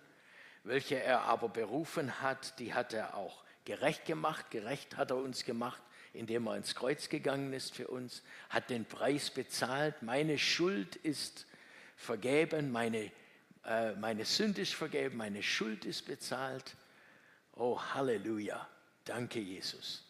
Welche 0.65 1.03
er 1.03 1.23
aber 1.23 1.49
berufen 1.49 2.21
hat, 2.21 2.59
die 2.59 2.73
hat 2.73 2.93
er 2.93 3.17
auch 3.17 3.43
gerecht 3.65 4.05
gemacht. 4.05 4.51
Gerecht 4.51 4.97
hat 4.97 5.11
er 5.11 5.17
uns 5.17 5.45
gemacht, 5.45 5.83
indem 6.13 6.47
er 6.47 6.57
ins 6.57 6.75
Kreuz 6.75 7.09
gegangen 7.09 7.53
ist 7.53 7.75
für 7.75 7.89
uns, 7.89 8.23
hat 8.49 8.71
den 8.71 8.85
Preis 8.85 9.31
bezahlt. 9.31 10.03
Meine 10.03 10.39
Schuld 10.39 10.97
ist 10.97 11.47
vergeben, 11.97 12.71
meine, 12.71 13.11
äh, 13.65 13.93
meine 13.95 14.25
Sünde 14.25 14.63
ist 14.63 14.75
vergeben, 14.75 15.17
meine 15.17 15.43
Schuld 15.43 15.85
ist 15.85 16.07
bezahlt. 16.07 16.77
Oh, 17.55 17.81
Halleluja. 17.81 18.69
Danke, 19.05 19.41
Jesus. 19.41 20.05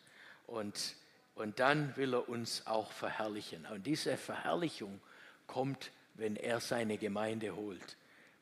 Und, 0.46 0.96
und 1.34 1.60
dann 1.60 1.96
will 1.96 2.14
er 2.14 2.28
uns 2.28 2.66
auch 2.66 2.92
verherrlichen. 2.92 3.66
Und 3.66 3.86
diese 3.86 4.16
Verherrlichung 4.18 5.00
kommt, 5.46 5.90
wenn 6.14 6.36
er 6.36 6.60
seine 6.60 6.98
Gemeinde 6.98 7.56
holt. 7.56 7.96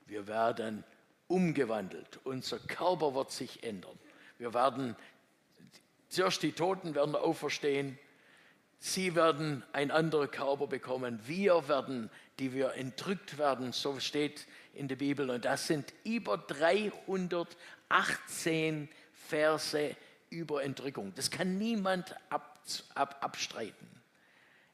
Wir 0.07 0.27
werden 0.27 0.85
umgewandelt. 1.31 2.21
Unser 2.25 2.59
Körper 2.59 3.15
wird 3.15 3.31
sich 3.31 3.63
ändern. 3.63 3.99
Wir 4.39 4.53
werden, 4.53 4.97
zuerst 6.09 6.43
die 6.43 6.53
Toten 6.53 6.95
werden 6.95 7.15
auferstehen. 7.15 7.99
Sie 8.79 9.15
werden 9.15 9.63
ein 9.73 9.91
anderer 9.91 10.27
Körper 10.27 10.67
bekommen. 10.67 11.21
Wir 11.27 11.69
werden, 11.69 12.11
die 12.39 12.53
wir 12.53 12.75
entrückt 12.75 13.39
werden, 13.39 13.73
so 13.73 14.01
steht 14.01 14.47
in 14.75 14.89
der 14.89 14.97
Bibel. 14.97 15.31
Und 15.31 15.45
das 15.45 15.67
sind 15.67 15.93
über 16.05 16.39
318 16.39 18.89
Verse 19.13 19.97
über 20.31 20.65
Entrückung. 20.65 21.13
Das 21.15 21.31
kann 21.31 21.59
niemand 21.59 22.17
ab, 22.31 22.63
ab, 22.95 23.19
abstreiten. 23.21 23.89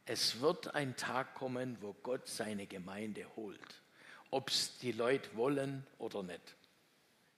Es 0.07 0.41
wird 0.41 0.75
ein 0.75 0.97
Tag 0.97 1.35
kommen, 1.35 1.77
wo 1.81 1.93
Gott 1.93 2.29
seine 2.29 2.67
Gemeinde 2.67 3.27
holt. 3.35 3.83
Ob 4.31 4.51
es 4.51 4.79
die 4.79 4.93
Leute 4.93 5.29
wollen 5.37 5.87
oder 5.99 6.23
nicht. 6.23 6.57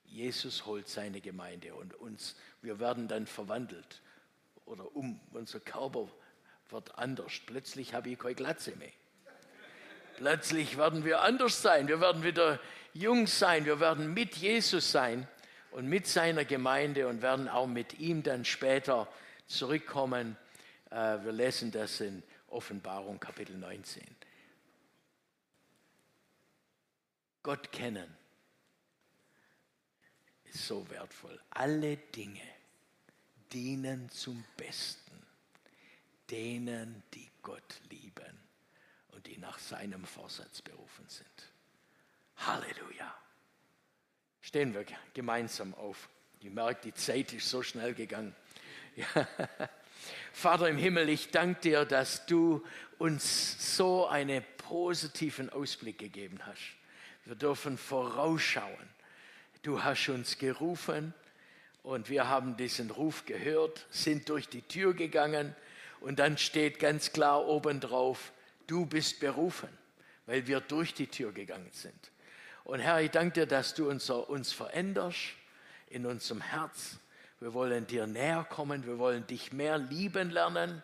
Jesus 0.05 0.65
holt 0.65 0.87
seine 0.87 1.21
Gemeinde 1.21 1.75
und 1.75 1.93
uns, 1.95 2.35
wir 2.61 2.79
werden 2.79 3.07
dann 3.07 3.27
verwandelt. 3.27 4.01
Oder 4.65 4.95
um, 4.95 5.19
unser 5.31 5.59
Körper 5.59 6.07
wird 6.69 6.97
anders. 6.97 7.33
Plötzlich 7.45 7.93
habe 7.93 8.09
ich 8.09 8.19
keine 8.19 8.35
Glatze 8.35 8.75
mehr. 8.75 8.91
Plötzlich 10.17 10.77
werden 10.77 11.05
wir 11.05 11.21
anders 11.21 11.61
sein. 11.61 11.87
Wir 11.87 12.01
werden 12.01 12.23
wieder 12.23 12.59
jung 12.93 13.27
sein. 13.27 13.65
Wir 13.65 13.79
werden 13.79 14.13
mit 14.13 14.35
Jesus 14.35 14.91
sein 14.91 15.27
und 15.71 15.87
mit 15.87 16.07
seiner 16.07 16.45
Gemeinde 16.45 17.07
und 17.07 17.21
werden 17.21 17.47
auch 17.47 17.67
mit 17.67 17.99
ihm 17.99 18.23
dann 18.23 18.45
später 18.45 19.07
zurückkommen. 19.47 20.37
Äh, 20.89 21.23
wir 21.23 21.31
lesen 21.31 21.71
das 21.71 22.01
in 22.01 22.23
Offenbarung 22.49 23.19
Kapitel 23.19 23.55
19. 23.55 24.03
Gott 27.43 27.71
kennen 27.71 28.19
ist 30.49 30.67
so 30.67 30.89
wertvoll. 30.89 31.39
Alle 31.51 31.97
Dinge 31.97 32.41
dienen 33.51 34.09
zum 34.09 34.43
Besten 34.57 35.09
denen, 36.29 37.03
die 37.13 37.27
Gott 37.41 37.81
lieben 37.89 38.37
und 39.13 39.25
die 39.25 39.37
nach 39.37 39.57
seinem 39.57 40.05
Vorsatz 40.05 40.61
berufen 40.61 41.05
sind. 41.07 41.27
Halleluja. 42.37 43.15
Stehen 44.41 44.73
wir 44.73 44.85
gemeinsam 45.13 45.73
auf. 45.73 46.07
Ich 46.39 46.49
merke, 46.49 46.81
die 46.83 46.93
Zeit 46.93 47.33
ist 47.33 47.49
so 47.49 47.63
schnell 47.63 47.93
gegangen. 47.93 48.35
Ja. 48.95 49.27
Vater 50.33 50.67
im 50.67 50.77
Himmel, 50.77 51.07
ich 51.09 51.29
danke 51.29 51.61
dir, 51.61 51.85
dass 51.85 52.25
du 52.25 52.65
uns 52.97 53.75
so 53.77 54.07
einen 54.07 54.43
positiven 54.57 55.49
Ausblick 55.49 55.99
gegeben 55.99 56.39
hast. 56.45 56.78
Wir 57.29 57.35
dürfen 57.35 57.77
vorausschauen. 57.77 58.89
Du 59.61 59.83
hast 59.83 60.09
uns 60.09 60.39
gerufen 60.39 61.13
und 61.83 62.09
wir 62.09 62.27
haben 62.27 62.57
diesen 62.57 62.89
Ruf 62.89 63.23
gehört, 63.27 63.85
sind 63.91 64.29
durch 64.29 64.49
die 64.49 64.63
Tür 64.63 64.95
gegangen 64.95 65.55
und 65.99 66.17
dann 66.17 66.39
steht 66.39 66.79
ganz 66.79 67.13
klar 67.13 67.45
obendrauf, 67.45 68.31
du 68.65 68.87
bist 68.87 69.19
berufen, 69.19 69.69
weil 70.25 70.47
wir 70.47 70.59
durch 70.59 70.95
die 70.95 71.05
Tür 71.05 71.31
gegangen 71.31 71.69
sind. 71.71 72.11
Und 72.63 72.79
Herr, 72.79 72.99
ich 72.99 73.11
danke 73.11 73.41
dir, 73.41 73.45
dass 73.45 73.75
du 73.75 73.87
uns, 73.91 74.09
uns 74.09 74.51
veränderst 74.51 75.35
in 75.91 76.07
unserem 76.07 76.41
Herz. 76.41 76.97
Wir 77.41 77.53
wollen 77.53 77.85
dir 77.85 78.07
näher 78.07 78.43
kommen, 78.49 78.87
wir 78.87 78.97
wollen 78.97 79.27
dich 79.27 79.53
mehr 79.53 79.77
lieben 79.77 80.31
lernen, 80.31 80.81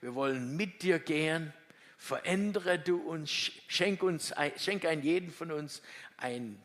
wir 0.00 0.14
wollen 0.14 0.56
mit 0.56 0.82
dir 0.84 0.98
gehen. 0.98 1.52
Verändere 2.02 2.80
du 2.80 2.98
uns, 2.98 3.30
schenk 3.68 4.02
uns, 4.02 4.34
schenk 4.56 4.84
ein 4.84 5.02
jeden 5.02 5.30
von 5.30 5.52
uns 5.52 5.82
ein, 6.16 6.60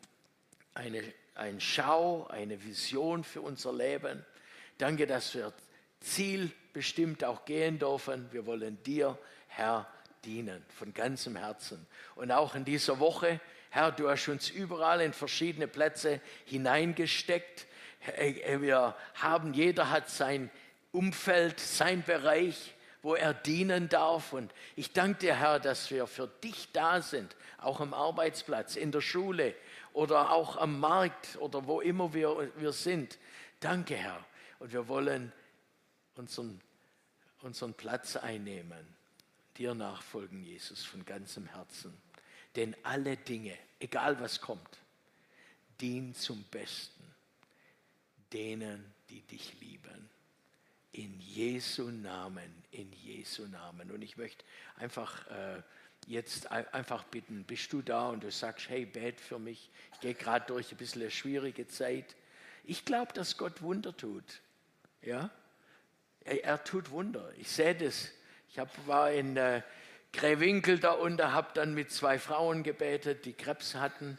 eine, 0.74 1.00
ein 1.36 1.60
Schau, 1.60 2.26
eine 2.26 2.64
Vision 2.64 3.22
für 3.22 3.40
unser 3.40 3.72
Leben. 3.72 4.26
Danke, 4.78 5.06
dass 5.06 5.36
wir 5.36 5.52
zielbestimmt 6.00 7.22
auch 7.22 7.44
gehen 7.44 7.78
dürfen. 7.78 8.26
Wir 8.32 8.46
wollen 8.46 8.82
dir, 8.82 9.16
Herr, 9.46 9.86
dienen 10.24 10.64
von 10.76 10.92
ganzem 10.92 11.36
Herzen. 11.36 11.86
Und 12.16 12.32
auch 12.32 12.56
in 12.56 12.64
dieser 12.64 12.98
Woche 12.98 13.40
Herr, 13.70 13.92
du 13.92 14.10
hast 14.10 14.26
uns 14.26 14.50
überall 14.50 15.00
in 15.02 15.12
verschiedene 15.12 15.68
Plätze 15.68 16.20
hineingesteckt. 16.46 17.66
Wir 18.16 18.96
haben, 19.14 19.54
jeder 19.54 19.90
hat 19.90 20.10
sein 20.10 20.50
Umfeld, 20.90 21.60
sein 21.60 22.02
Bereich, 22.02 22.74
wo 23.08 23.14
er 23.14 23.32
dienen 23.32 23.88
darf. 23.88 24.34
Und 24.34 24.52
ich 24.76 24.92
danke 24.92 25.20
dir, 25.20 25.34
Herr, 25.34 25.60
dass 25.60 25.90
wir 25.90 26.06
für 26.06 26.28
dich 26.44 26.70
da 26.72 27.00
sind, 27.00 27.34
auch 27.56 27.80
am 27.80 27.94
Arbeitsplatz, 27.94 28.76
in 28.76 28.92
der 28.92 29.00
Schule 29.00 29.54
oder 29.94 30.30
auch 30.30 30.58
am 30.58 30.78
Markt 30.78 31.38
oder 31.38 31.66
wo 31.66 31.80
immer 31.80 32.12
wir, 32.12 32.52
wir 32.56 32.72
sind. 32.72 33.16
Danke, 33.60 33.96
Herr. 33.96 34.22
Und 34.58 34.74
wir 34.74 34.88
wollen 34.88 35.32
unseren, 36.16 36.60
unseren 37.40 37.72
Platz 37.72 38.14
einnehmen, 38.16 38.86
dir 39.56 39.74
nachfolgen, 39.74 40.42
Jesus, 40.42 40.84
von 40.84 41.02
ganzem 41.06 41.46
Herzen. 41.46 41.96
Denn 42.56 42.76
alle 42.82 43.16
Dinge, 43.16 43.56
egal 43.80 44.20
was 44.20 44.38
kommt, 44.38 44.78
dienen 45.80 46.14
zum 46.14 46.44
Besten 46.50 47.04
denen, 48.34 48.92
die 49.08 49.22
dich 49.22 49.58
lieben. 49.60 50.10
In 50.92 51.20
Jesu 51.20 51.90
Namen, 51.90 52.62
in 52.70 52.92
Jesu 52.92 53.46
Namen. 53.46 53.90
Und 53.90 54.02
ich 54.02 54.16
möchte 54.16 54.44
einfach 54.76 55.26
äh, 55.28 55.62
jetzt 56.06 56.50
einfach 56.50 57.04
bitten, 57.04 57.44
bist 57.44 57.72
du 57.72 57.82
da 57.82 58.08
und 58.08 58.24
du 58.24 58.30
sagst, 58.30 58.68
hey, 58.68 58.86
bet 58.86 59.20
für 59.20 59.38
mich. 59.38 59.70
Ich 59.94 60.00
gehe 60.00 60.14
gerade 60.14 60.46
durch 60.46 60.72
ein 60.72 60.78
bisschen 60.78 61.02
eine 61.02 61.10
schwierige 61.10 61.66
Zeit. 61.66 62.16
Ich 62.64 62.84
glaube, 62.84 63.12
dass 63.12 63.36
Gott 63.36 63.62
Wunder 63.62 63.96
tut. 63.96 64.40
Ja? 65.02 65.30
Er, 66.24 66.44
er 66.44 66.64
tut 66.64 66.90
Wunder. 66.90 67.32
Ich 67.36 67.50
sehe 67.50 67.74
das. 67.74 68.10
Ich 68.48 68.58
hab, 68.58 68.70
war 68.86 69.12
in, 69.12 69.36
äh, 69.36 69.62
Grewinkel 70.12 70.78
da 70.78 70.92
unten, 70.92 71.32
habe 71.32 71.48
dann 71.54 71.74
mit 71.74 71.92
zwei 71.92 72.18
Frauen 72.18 72.62
gebetet, 72.62 73.24
die 73.24 73.34
Krebs 73.34 73.74
hatten. 73.74 74.18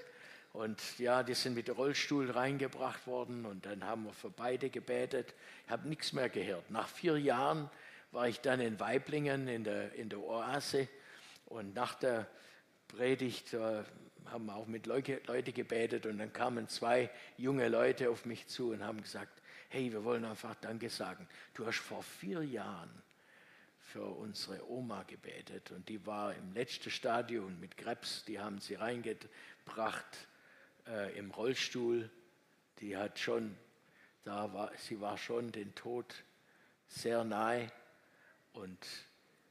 Und 0.52 0.98
ja, 0.98 1.22
die 1.22 1.36
sind 1.36 1.54
mit 1.54 1.70
Rollstuhl 1.70 2.32
reingebracht 2.32 3.06
worden 3.06 3.46
und 3.46 3.66
dann 3.66 3.84
haben 3.84 4.06
wir 4.06 4.14
für 4.14 4.32
beide 4.32 4.70
gebetet. 4.70 5.36
Ich 5.66 5.72
habe 5.72 5.88
nichts 5.88 6.12
mehr 6.12 6.30
gehört. 6.30 6.72
Nach 6.72 6.88
vier 6.88 7.18
Jahren 7.18 7.70
war 8.12 8.28
ich 8.28 8.42
dann 8.42 8.60
in 8.60 8.80
Weiblingen 8.80 9.48
in 9.48 9.64
der, 9.64 9.94
in 9.94 10.10
der 10.10 10.20
Oase 10.20 10.88
und 11.46 11.76
nach 11.76 11.94
der 11.96 12.28
Predigt 12.88 13.54
äh, 13.54 13.84
haben 14.26 14.48
wir 14.48 14.56
auch 14.56 14.66
mit 14.66 14.88
Leute, 14.88 15.22
Leute 15.28 15.52
gebetet 15.52 16.08
und 16.08 16.18
dann 16.18 16.34
kamen 16.34 16.68
zwei 16.68 17.12
junge 17.38 17.68
Leute 17.68 18.10
auf 18.10 18.26
mich 18.26 18.48
zu 18.48 18.72
und 18.72 18.84
haben 18.84 19.02
gesagt, 19.02 19.42
hey, 19.70 19.92
wir 19.92 20.04
wollen 20.04 20.26
einfach 20.26 20.56
Danke 20.56 20.90
sagen. 20.90 21.28
Du 21.54 21.68
hast 21.68 21.78
vor 21.78 22.02
vier 22.02 22.44
Jahren 22.44 22.90
für 23.82 24.06
unsere 24.06 24.68
Oma 24.68 25.04
gebetet 25.04 25.72
und 25.72 25.88
die 25.90 26.04
war 26.08 26.34
im 26.34 26.54
letzten 26.54 26.90
Stadium 26.90 27.60
mit 27.60 27.78
Krebs, 27.78 28.24
die 28.26 28.40
haben 28.40 28.60
sie 28.60 28.76
reingebracht 28.76 30.28
äh, 30.90 31.18
im 31.18 31.32
Rollstuhl. 31.32 32.10
Die 32.80 32.98
hat 32.98 33.20
schon 33.20 33.56
Da 34.24 34.54
war, 34.54 34.72
sie 34.78 35.00
war 35.00 35.18
schon 35.18 35.52
den 35.52 35.74
Tod 35.76 36.14
sehr 36.88 37.24
nahe. 37.24 37.72
Und 38.54 38.78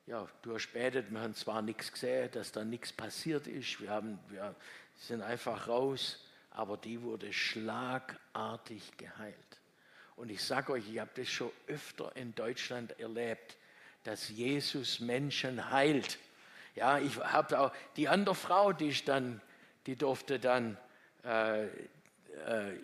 ja, 0.07 0.27
du 0.43 0.55
hast 0.55 0.73
betet, 0.73 1.11
wir 1.11 1.21
haben 1.21 1.35
zwar 1.35 1.63
nichts 1.63 1.93
gesehen, 1.93 2.31
dass 2.33 2.53
da 2.53 2.65
nichts 2.65 2.93
passiert 2.93 3.47
ist. 3.47 3.81
Wir, 3.81 3.91
haben, 3.91 4.19
wir 4.29 4.55
sind 4.97 5.23
einfach 5.23 5.69
raus, 5.69 6.25
aber 6.51 6.77
die 6.77 7.03
wurde 7.03 7.33
schlagartig 7.33 8.97
geheilt. 8.97 9.61
Und 10.17 10.31
ich 10.31 10.43
sage 10.43 10.73
euch, 10.73 10.89
ich 10.91 10.99
habe 10.99 11.11
das 11.15 11.29
schon 11.29 11.53
öfter 11.69 12.15
in 12.17 12.35
Deutschland 12.35 12.99
erlebt, 12.99 13.57
dass 14.05 14.29
Jesus 14.29 15.01
Menschen 15.01 15.71
heilt. 15.71 16.19
Ja, 16.75 16.99
ich 16.99 17.17
habe 17.19 17.61
auch 17.61 17.73
die 17.97 18.09
andere 18.09 18.35
Frau, 18.35 18.73
die 18.73 18.89
ich 18.89 19.05
dann, 19.05 19.41
die 19.87 19.97
durfte 19.97 20.39
dann 20.39 20.77
äh, 21.29 21.67
äh, 21.67 21.69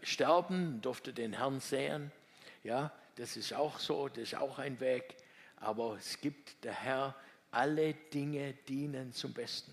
sterben, 0.02 0.82
durfte 0.82 1.14
den 1.14 1.32
Herrn 1.32 1.60
sehen. 1.60 2.12
Ja, 2.62 2.92
das 3.16 3.38
ist 3.38 3.54
auch 3.54 3.78
so, 3.78 4.08
das 4.08 4.18
ist 4.18 4.34
auch 4.36 4.58
ein 4.58 4.80
Weg. 4.80 5.16
Aber 5.56 5.96
es 5.98 6.20
gibt 6.20 6.62
der 6.62 6.74
Herr, 6.74 7.14
alle 7.50 7.94
Dinge 7.94 8.52
dienen 8.68 9.12
zum 9.12 9.32
Besten. 9.32 9.72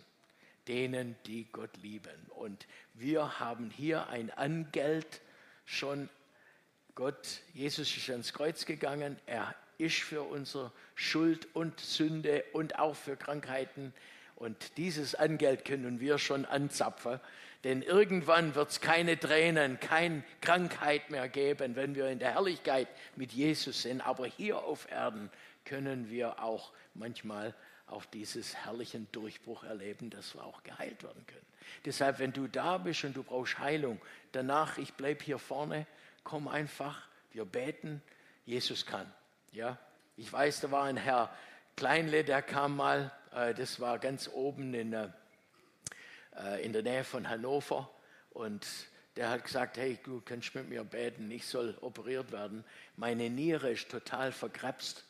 Denen, 0.67 1.17
die 1.25 1.51
Gott 1.51 1.75
lieben. 1.81 2.29
Und 2.29 2.65
wir 2.93 3.39
haben 3.39 3.71
hier 3.71 4.07
ein 4.07 4.29
Angeld 4.31 5.21
schon. 5.65 6.07
Gott, 6.95 7.41
Jesus 7.53 7.95
ist 7.97 8.09
ans 8.09 8.31
Kreuz 8.31 8.65
gegangen. 8.65 9.19
Er 9.25 9.53
ist 9.79 9.99
für 9.99 10.21
unsere 10.21 10.71
Schuld 10.95 11.47
und 11.55 11.79
Sünde 11.79 12.45
und 12.53 12.77
auch 12.77 12.95
für 12.95 13.17
Krankheiten. 13.17 13.93
Und 14.35 14.77
dieses 14.77 15.15
Angeld 15.15 15.65
können 15.65 15.99
wir 15.99 16.17
schon 16.19 16.45
anzapfen. 16.45 17.19
Denn 17.63 17.83
irgendwann 17.83 18.55
wird 18.55 18.71
es 18.71 18.81
keine 18.81 19.19
Tränen, 19.19 19.79
keine 19.79 20.23
Krankheit 20.41 21.11
mehr 21.11 21.29
geben, 21.29 21.75
wenn 21.75 21.93
wir 21.95 22.09
in 22.09 22.19
der 22.19 22.33
Herrlichkeit 22.33 22.87
mit 23.15 23.31
Jesus 23.33 23.83
sind. 23.83 24.01
Aber 24.01 24.25
hier 24.25 24.63
auf 24.63 24.89
Erden 24.91 25.29
können 25.63 26.09
wir 26.09 26.41
auch 26.41 26.71
manchmal 26.95 27.53
auch 27.85 28.05
dieses 28.05 28.55
herrlichen 28.55 29.07
Durchbruch 29.11 29.63
erleben, 29.63 30.09
dass 30.09 30.33
wir 30.33 30.43
auch 30.43 30.63
geheilt 30.63 31.03
werden 31.03 31.23
können. 31.27 31.45
Deshalb, 31.85 32.19
wenn 32.19 32.33
du 32.33 32.47
da 32.47 32.77
bist 32.77 33.03
und 33.03 33.15
du 33.15 33.23
brauchst 33.23 33.59
Heilung, 33.59 33.99
danach, 34.31 34.77
ich 34.77 34.93
bleibe 34.93 35.23
hier 35.23 35.37
vorne, 35.37 35.85
komm 36.23 36.47
einfach, 36.47 37.07
wir 37.31 37.45
beten, 37.45 38.01
Jesus 38.45 38.85
kann. 38.85 39.11
Ja, 39.51 39.77
ich 40.17 40.31
weiß, 40.31 40.61
da 40.61 40.71
war 40.71 40.85
ein 40.85 40.97
Herr 40.97 41.35
Kleinle, 41.75 42.23
der 42.23 42.41
kam 42.41 42.75
mal, 42.75 43.11
äh, 43.33 43.53
das 43.53 43.79
war 43.79 43.99
ganz 43.99 44.29
oben 44.29 44.73
in, 44.73 45.11
äh, 46.37 46.63
in 46.63 46.73
der 46.73 46.83
Nähe 46.83 47.03
von 47.03 47.27
Hannover 47.27 47.89
und 48.31 48.65
der 49.15 49.29
hat 49.29 49.43
gesagt, 49.43 49.77
hey, 49.77 49.99
du 50.03 50.21
kannst 50.21 50.55
mit 50.55 50.69
mir 50.69 50.83
beten, 50.83 51.29
ich 51.31 51.45
soll 51.45 51.77
operiert 51.81 52.31
werden. 52.31 52.63
Meine 52.95 53.29
Niere 53.29 53.71
ist 53.71 53.89
total 53.89 54.31
verkrebst 54.31 55.03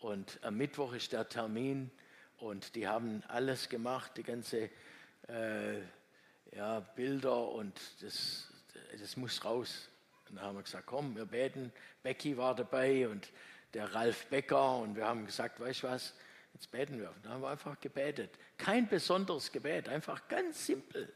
und 0.00 0.38
am 0.42 0.56
Mittwoch 0.56 0.92
ist 0.92 1.12
der 1.12 1.28
Termin 1.28 1.90
und 2.38 2.74
die 2.74 2.88
haben 2.88 3.22
alles 3.28 3.68
gemacht, 3.68 4.12
die 4.16 4.22
ganze 4.22 4.70
äh, 5.28 5.78
ja, 6.52 6.80
Bilder 6.80 7.48
und 7.48 7.80
das, 8.00 8.48
das 8.98 9.16
muss 9.16 9.44
raus. 9.44 9.88
Und 10.28 10.36
dann 10.36 10.44
haben 10.44 10.56
wir 10.56 10.62
gesagt, 10.62 10.86
komm, 10.86 11.16
wir 11.16 11.26
beten. 11.26 11.72
Becky 12.02 12.36
war 12.36 12.54
dabei 12.54 13.08
und 13.08 13.30
der 13.72 13.94
Ralf 13.94 14.26
Becker 14.26 14.78
und 14.78 14.96
wir 14.96 15.06
haben 15.06 15.26
gesagt, 15.26 15.60
weißt 15.60 15.82
du 15.82 15.88
was, 15.88 16.14
jetzt 16.54 16.70
beten 16.70 16.98
wir. 16.98 17.12
Dann 17.22 17.32
haben 17.32 17.42
wir 17.42 17.50
einfach 17.50 17.78
gebetet. 17.80 18.30
Kein 18.56 18.88
besonderes 18.88 19.52
Gebet, 19.52 19.88
einfach 19.88 20.26
ganz 20.28 20.64
simpel. 20.64 21.12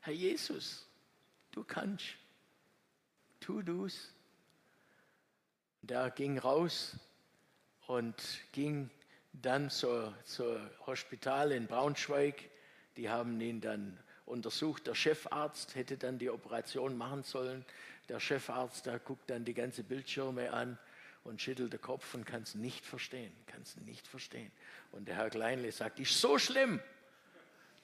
Herr 0.00 0.12
Jesus, 0.12 0.86
du 1.52 1.62
kannst, 1.62 2.16
tu 3.40 3.62
du's. 3.62 4.12
Und 5.80 5.90
der 5.90 6.10
ging 6.10 6.38
raus 6.38 6.96
und 7.86 8.16
ging 8.52 8.90
dann 9.32 9.70
zur, 9.70 10.14
zur 10.24 10.58
Hospital 10.86 11.52
in 11.52 11.66
Braunschweig. 11.66 12.50
Die 12.96 13.10
haben 13.10 13.40
ihn 13.40 13.60
dann 13.60 13.98
untersucht. 14.24 14.86
Der 14.86 14.94
Chefarzt 14.94 15.74
hätte 15.74 15.98
dann 15.98 16.18
die 16.18 16.30
Operation 16.30 16.96
machen 16.96 17.22
sollen. 17.22 17.64
Der 18.08 18.20
Chefarzt, 18.20 18.86
der 18.86 18.98
guckt 18.98 19.28
dann 19.28 19.44
die 19.44 19.54
ganze 19.54 19.82
Bildschirme 19.82 20.52
an 20.52 20.78
und 21.24 21.40
schüttelt 21.40 21.72
den 21.72 21.80
Kopf 21.80 22.14
und 22.14 22.24
kann 22.26 22.42
es 22.42 22.54
nicht 22.54 22.84
verstehen, 22.84 23.32
kann 23.46 23.62
es 23.62 23.76
nicht 23.76 24.06
verstehen. 24.06 24.52
Und 24.92 25.08
der 25.08 25.16
Herr 25.16 25.30
Kleinle 25.30 25.72
sagt, 25.72 25.98
ist 25.98 26.20
so 26.20 26.38
schlimm. 26.38 26.80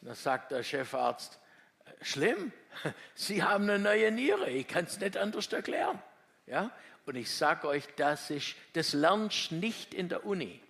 Und 0.01 0.09
dann 0.09 0.15
sagt 0.15 0.53
der 0.53 0.63
Chefarzt, 0.63 1.39
äh, 1.87 2.05
schlimm? 2.05 2.53
Sie 3.15 3.43
haben 3.43 3.65
eine 3.65 3.79
neue 3.79 4.13
Niere, 4.13 4.51
ich 4.51 4.69
kann 4.69 4.85
es 4.85 5.01
nicht 5.01 5.17
anders 5.17 5.53
erklären. 5.53 6.01
Ja? 6.47 6.71
Und 7.07 7.17
ich 7.17 7.31
sage 7.31 7.67
euch, 7.67 7.87
das, 7.97 8.31
ist, 8.31 8.55
das 8.75 8.93
lernst 8.93 9.53
nicht 9.53 9.95
in 9.95 10.09
der 10.09 10.25
Uni. 10.27 10.61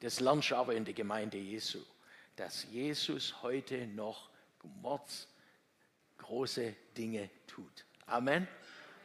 Das 0.00 0.20
lernst 0.20 0.52
aber 0.52 0.74
in 0.74 0.84
der 0.84 0.94
Gemeinde 0.94 1.38
Jesu, 1.38 1.80
dass 2.36 2.64
Jesus 2.70 3.42
heute 3.42 3.86
noch 3.86 4.30
Mords 4.82 5.28
große 6.18 6.74
Dinge 6.96 7.30
tut. 7.46 7.84
Amen. 8.06 8.46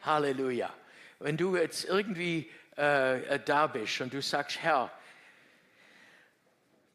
Halleluja. 0.02 0.72
Wenn 1.18 1.36
du 1.36 1.56
jetzt 1.56 1.84
irgendwie 1.84 2.50
äh, 2.76 3.22
äh, 3.22 3.40
da 3.42 3.66
bist 3.66 4.00
und 4.02 4.12
du 4.12 4.20
sagst, 4.20 4.62
Herr, 4.62 4.90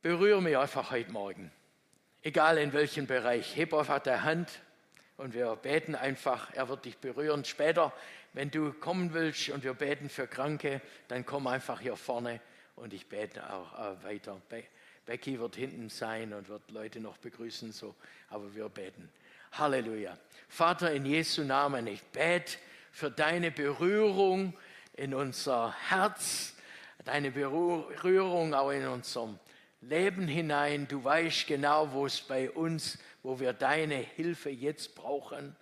berühre 0.03 0.41
mich 0.41 0.55
einfach 0.55 0.91
heute 0.91 1.11
Morgen, 1.11 1.51
egal 2.21 2.59
in 2.59 2.71
welchem 2.71 3.07
Bereich, 3.07 3.55
heb 3.55 3.73
einfach 3.73 3.99
deine 3.99 4.23
Hand 4.23 4.61
und 5.17 5.33
wir 5.33 5.55
beten 5.55 5.95
einfach, 5.95 6.53
er 6.53 6.69
wird 6.69 6.85
dich 6.85 6.97
berühren. 6.97 7.45
Später, 7.45 7.91
wenn 8.33 8.51
du 8.51 8.73
kommen 8.73 9.13
willst 9.13 9.49
und 9.49 9.63
wir 9.63 9.73
beten 9.73 10.07
für 10.07 10.27
Kranke, 10.27 10.81
dann 11.07 11.25
komm 11.25 11.47
einfach 11.47 11.79
hier 11.79 11.95
vorne 11.95 12.39
und 12.75 12.93
ich 12.93 13.07
bete 13.07 13.51
auch 13.51 13.73
äh, 13.79 14.03
weiter. 14.03 14.39
Be 14.49 14.63
Becky 15.07 15.39
wird 15.39 15.55
hinten 15.55 15.89
sein 15.89 16.31
und 16.31 16.47
wird 16.47 16.69
Leute 16.69 16.99
noch 16.99 17.17
begrüßen, 17.17 17.71
so, 17.71 17.95
aber 18.29 18.53
wir 18.53 18.69
beten. 18.69 19.09
Halleluja. 19.53 20.15
Vater, 20.47 20.91
in 20.91 21.07
Jesu 21.07 21.43
Namen, 21.43 21.87
ich 21.87 22.03
bete 22.03 22.59
für 22.91 23.09
deine 23.09 23.51
Berührung 23.51 24.53
in 24.93 25.13
unser 25.13 25.73
Herz, 25.89 26.53
deine 27.05 27.31
Berührung 27.31 28.53
auch 28.53 28.71
in 28.71 28.87
unserem 28.87 29.39
Leben 29.81 30.27
hinein. 30.27 30.87
Du 30.87 31.03
weißt 31.03 31.47
genau, 31.47 31.91
wo 31.93 32.05
es 32.05 32.21
bei 32.21 32.51
uns, 32.51 32.99
wo 33.23 33.39
wir 33.39 33.53
deine 33.53 33.95
Hilfe 33.95 34.49
jetzt 34.49 34.95
brauchen. 34.95 35.55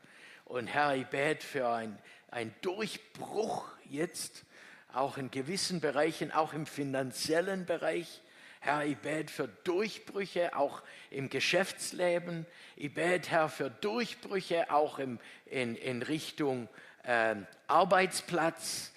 Und 0.45 0.67
Herr, 0.67 0.95
ich 0.95 1.05
bete 1.07 1.45
für 1.45 1.69
einen 1.69 2.55
Durchbruch 2.61 3.65
jetzt 3.89 4.43
auch 4.91 5.17
in 5.17 5.29
gewissen 5.29 5.79
Bereichen, 5.79 6.31
auch 6.31 6.53
im 6.53 6.65
finanziellen 6.65 7.65
Bereich. 7.65 8.21
Herr, 8.59 8.83
ich 8.83 8.97
bete 8.97 9.31
für 9.31 9.47
Durchbrüche 9.47 10.57
auch 10.57 10.81
im 11.11 11.29
Geschäftsleben. 11.29 12.45
Ich 12.75 12.93
bete, 12.93 13.29
Herr, 13.29 13.47
für 13.47 13.69
Durchbrüche 13.69 14.69
auch 14.71 14.99
im, 14.99 15.19
in, 15.45 15.75
in 15.75 16.01
Richtung 16.01 16.67
äh, 17.03 17.35
Arbeitsplatz. 17.67 18.91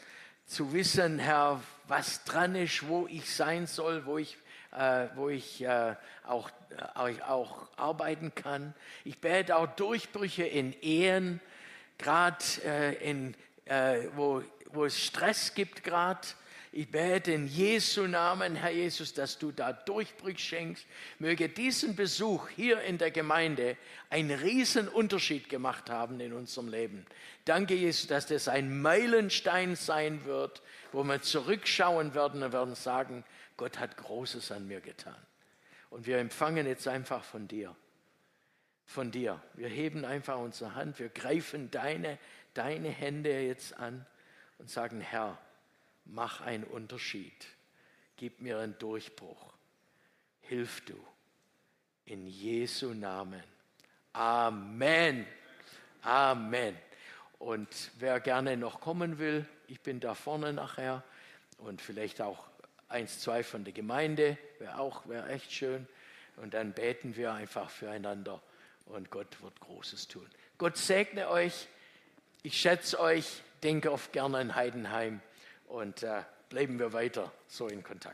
Zu 0.46 0.72
wissen, 0.74 1.18
Herr, 1.18 1.62
was 1.88 2.24
dran 2.24 2.54
ist, 2.54 2.86
wo 2.86 3.06
ich 3.06 3.34
sein 3.34 3.66
soll, 3.66 4.04
wo 4.04 4.18
ich, 4.18 4.36
äh, 4.72 5.06
wo 5.14 5.30
ich 5.30 5.62
äh, 5.62 5.94
auch, 6.24 6.50
äh, 6.96 7.22
auch 7.22 7.68
arbeiten 7.76 8.34
kann. 8.34 8.74
Ich 9.04 9.18
bete 9.18 9.56
auch 9.56 9.68
Durchbrüche 9.68 10.44
in 10.44 10.74
Ehen, 10.82 11.40
gerade 11.96 12.44
äh, 12.64 12.94
in, 13.10 13.34
äh, 13.64 14.08
wo 14.14 14.42
wo 14.72 14.84
es 14.84 14.98
Stress 14.98 15.54
gibt 15.54 15.84
gerade. 15.84 16.20
Ich 16.74 16.90
bete 16.90 17.32
in 17.32 17.48
Jesu 17.48 18.06
Namen, 18.06 18.56
Herr 18.56 18.70
Jesus, 18.70 19.12
dass 19.12 19.38
du 19.38 19.52
da 19.52 19.74
Durchbruch 19.74 20.38
schenkst. 20.38 20.86
Möge 21.18 21.50
diesen 21.50 21.94
Besuch 21.94 22.48
hier 22.48 22.80
in 22.80 22.96
der 22.96 23.10
Gemeinde 23.10 23.76
einen 24.08 24.30
riesen 24.30 24.88
Unterschied 24.88 25.50
gemacht 25.50 25.90
haben 25.90 26.18
in 26.18 26.32
unserem 26.32 26.68
Leben. 26.68 27.04
Danke, 27.44 27.74
Jesus, 27.74 28.06
dass 28.06 28.26
das 28.26 28.48
ein 28.48 28.80
Meilenstein 28.80 29.76
sein 29.76 30.24
wird, 30.24 30.62
wo 30.92 31.04
wir 31.04 31.20
zurückschauen 31.20 32.14
werden 32.14 32.42
und 32.42 32.54
werden 32.54 32.74
sagen, 32.74 33.22
Gott 33.58 33.78
hat 33.78 33.98
Großes 33.98 34.50
an 34.50 34.66
mir 34.66 34.80
getan. 34.80 35.14
Und 35.90 36.06
wir 36.06 36.16
empfangen 36.16 36.66
jetzt 36.66 36.88
einfach 36.88 37.22
von 37.22 37.48
dir. 37.48 37.76
Von 38.86 39.10
dir. 39.10 39.42
Wir 39.52 39.68
heben 39.68 40.06
einfach 40.06 40.38
unsere 40.38 40.74
Hand, 40.74 40.98
wir 40.98 41.10
greifen 41.10 41.70
deine, 41.70 42.18
deine 42.54 42.88
Hände 42.88 43.42
jetzt 43.42 43.76
an 43.76 44.06
und 44.56 44.70
sagen, 44.70 45.02
Herr, 45.02 45.38
mach 46.04 46.40
einen 46.40 46.64
Unterschied, 46.64 47.46
gib 48.16 48.40
mir 48.40 48.58
einen 48.58 48.78
Durchbruch, 48.78 49.52
hilf 50.40 50.84
du. 50.84 50.98
In 52.04 52.26
Jesu 52.26 52.94
Namen. 52.94 53.42
Amen. 54.12 55.24
Amen. 56.02 56.76
Und 57.38 57.68
wer 57.98 58.18
gerne 58.18 58.56
noch 58.56 58.80
kommen 58.80 59.18
will, 59.18 59.46
ich 59.68 59.80
bin 59.80 60.00
da 60.00 60.14
vorne 60.14 60.52
nachher 60.52 61.04
und 61.58 61.80
vielleicht 61.80 62.20
auch 62.20 62.44
eins, 62.88 63.20
zwei 63.20 63.44
von 63.44 63.64
der 63.64 63.72
Gemeinde, 63.72 64.36
wäre 64.58 64.78
auch, 64.78 65.08
wäre 65.08 65.28
echt 65.28 65.52
schön. 65.52 65.86
Und 66.36 66.54
dann 66.54 66.72
beten 66.72 67.14
wir 67.16 67.32
einfach 67.32 67.70
füreinander 67.70 68.42
und 68.86 69.10
Gott 69.10 69.40
wird 69.42 69.60
Großes 69.60 70.08
tun. 70.08 70.28
Gott 70.58 70.76
segne 70.76 71.28
euch. 71.28 71.68
Ich 72.42 72.60
schätze 72.60 72.98
euch 72.98 73.42
denke 73.62 73.92
oft 73.92 74.12
gerne 74.12 74.38
an 74.38 74.54
Heidenheim 74.54 75.20
und 75.72 76.02
äh, 76.02 76.22
bleiben 76.50 76.78
wir 76.78 76.92
weiter 76.92 77.32
so 77.46 77.66
in 77.66 77.82
Kontakt. 77.82 78.10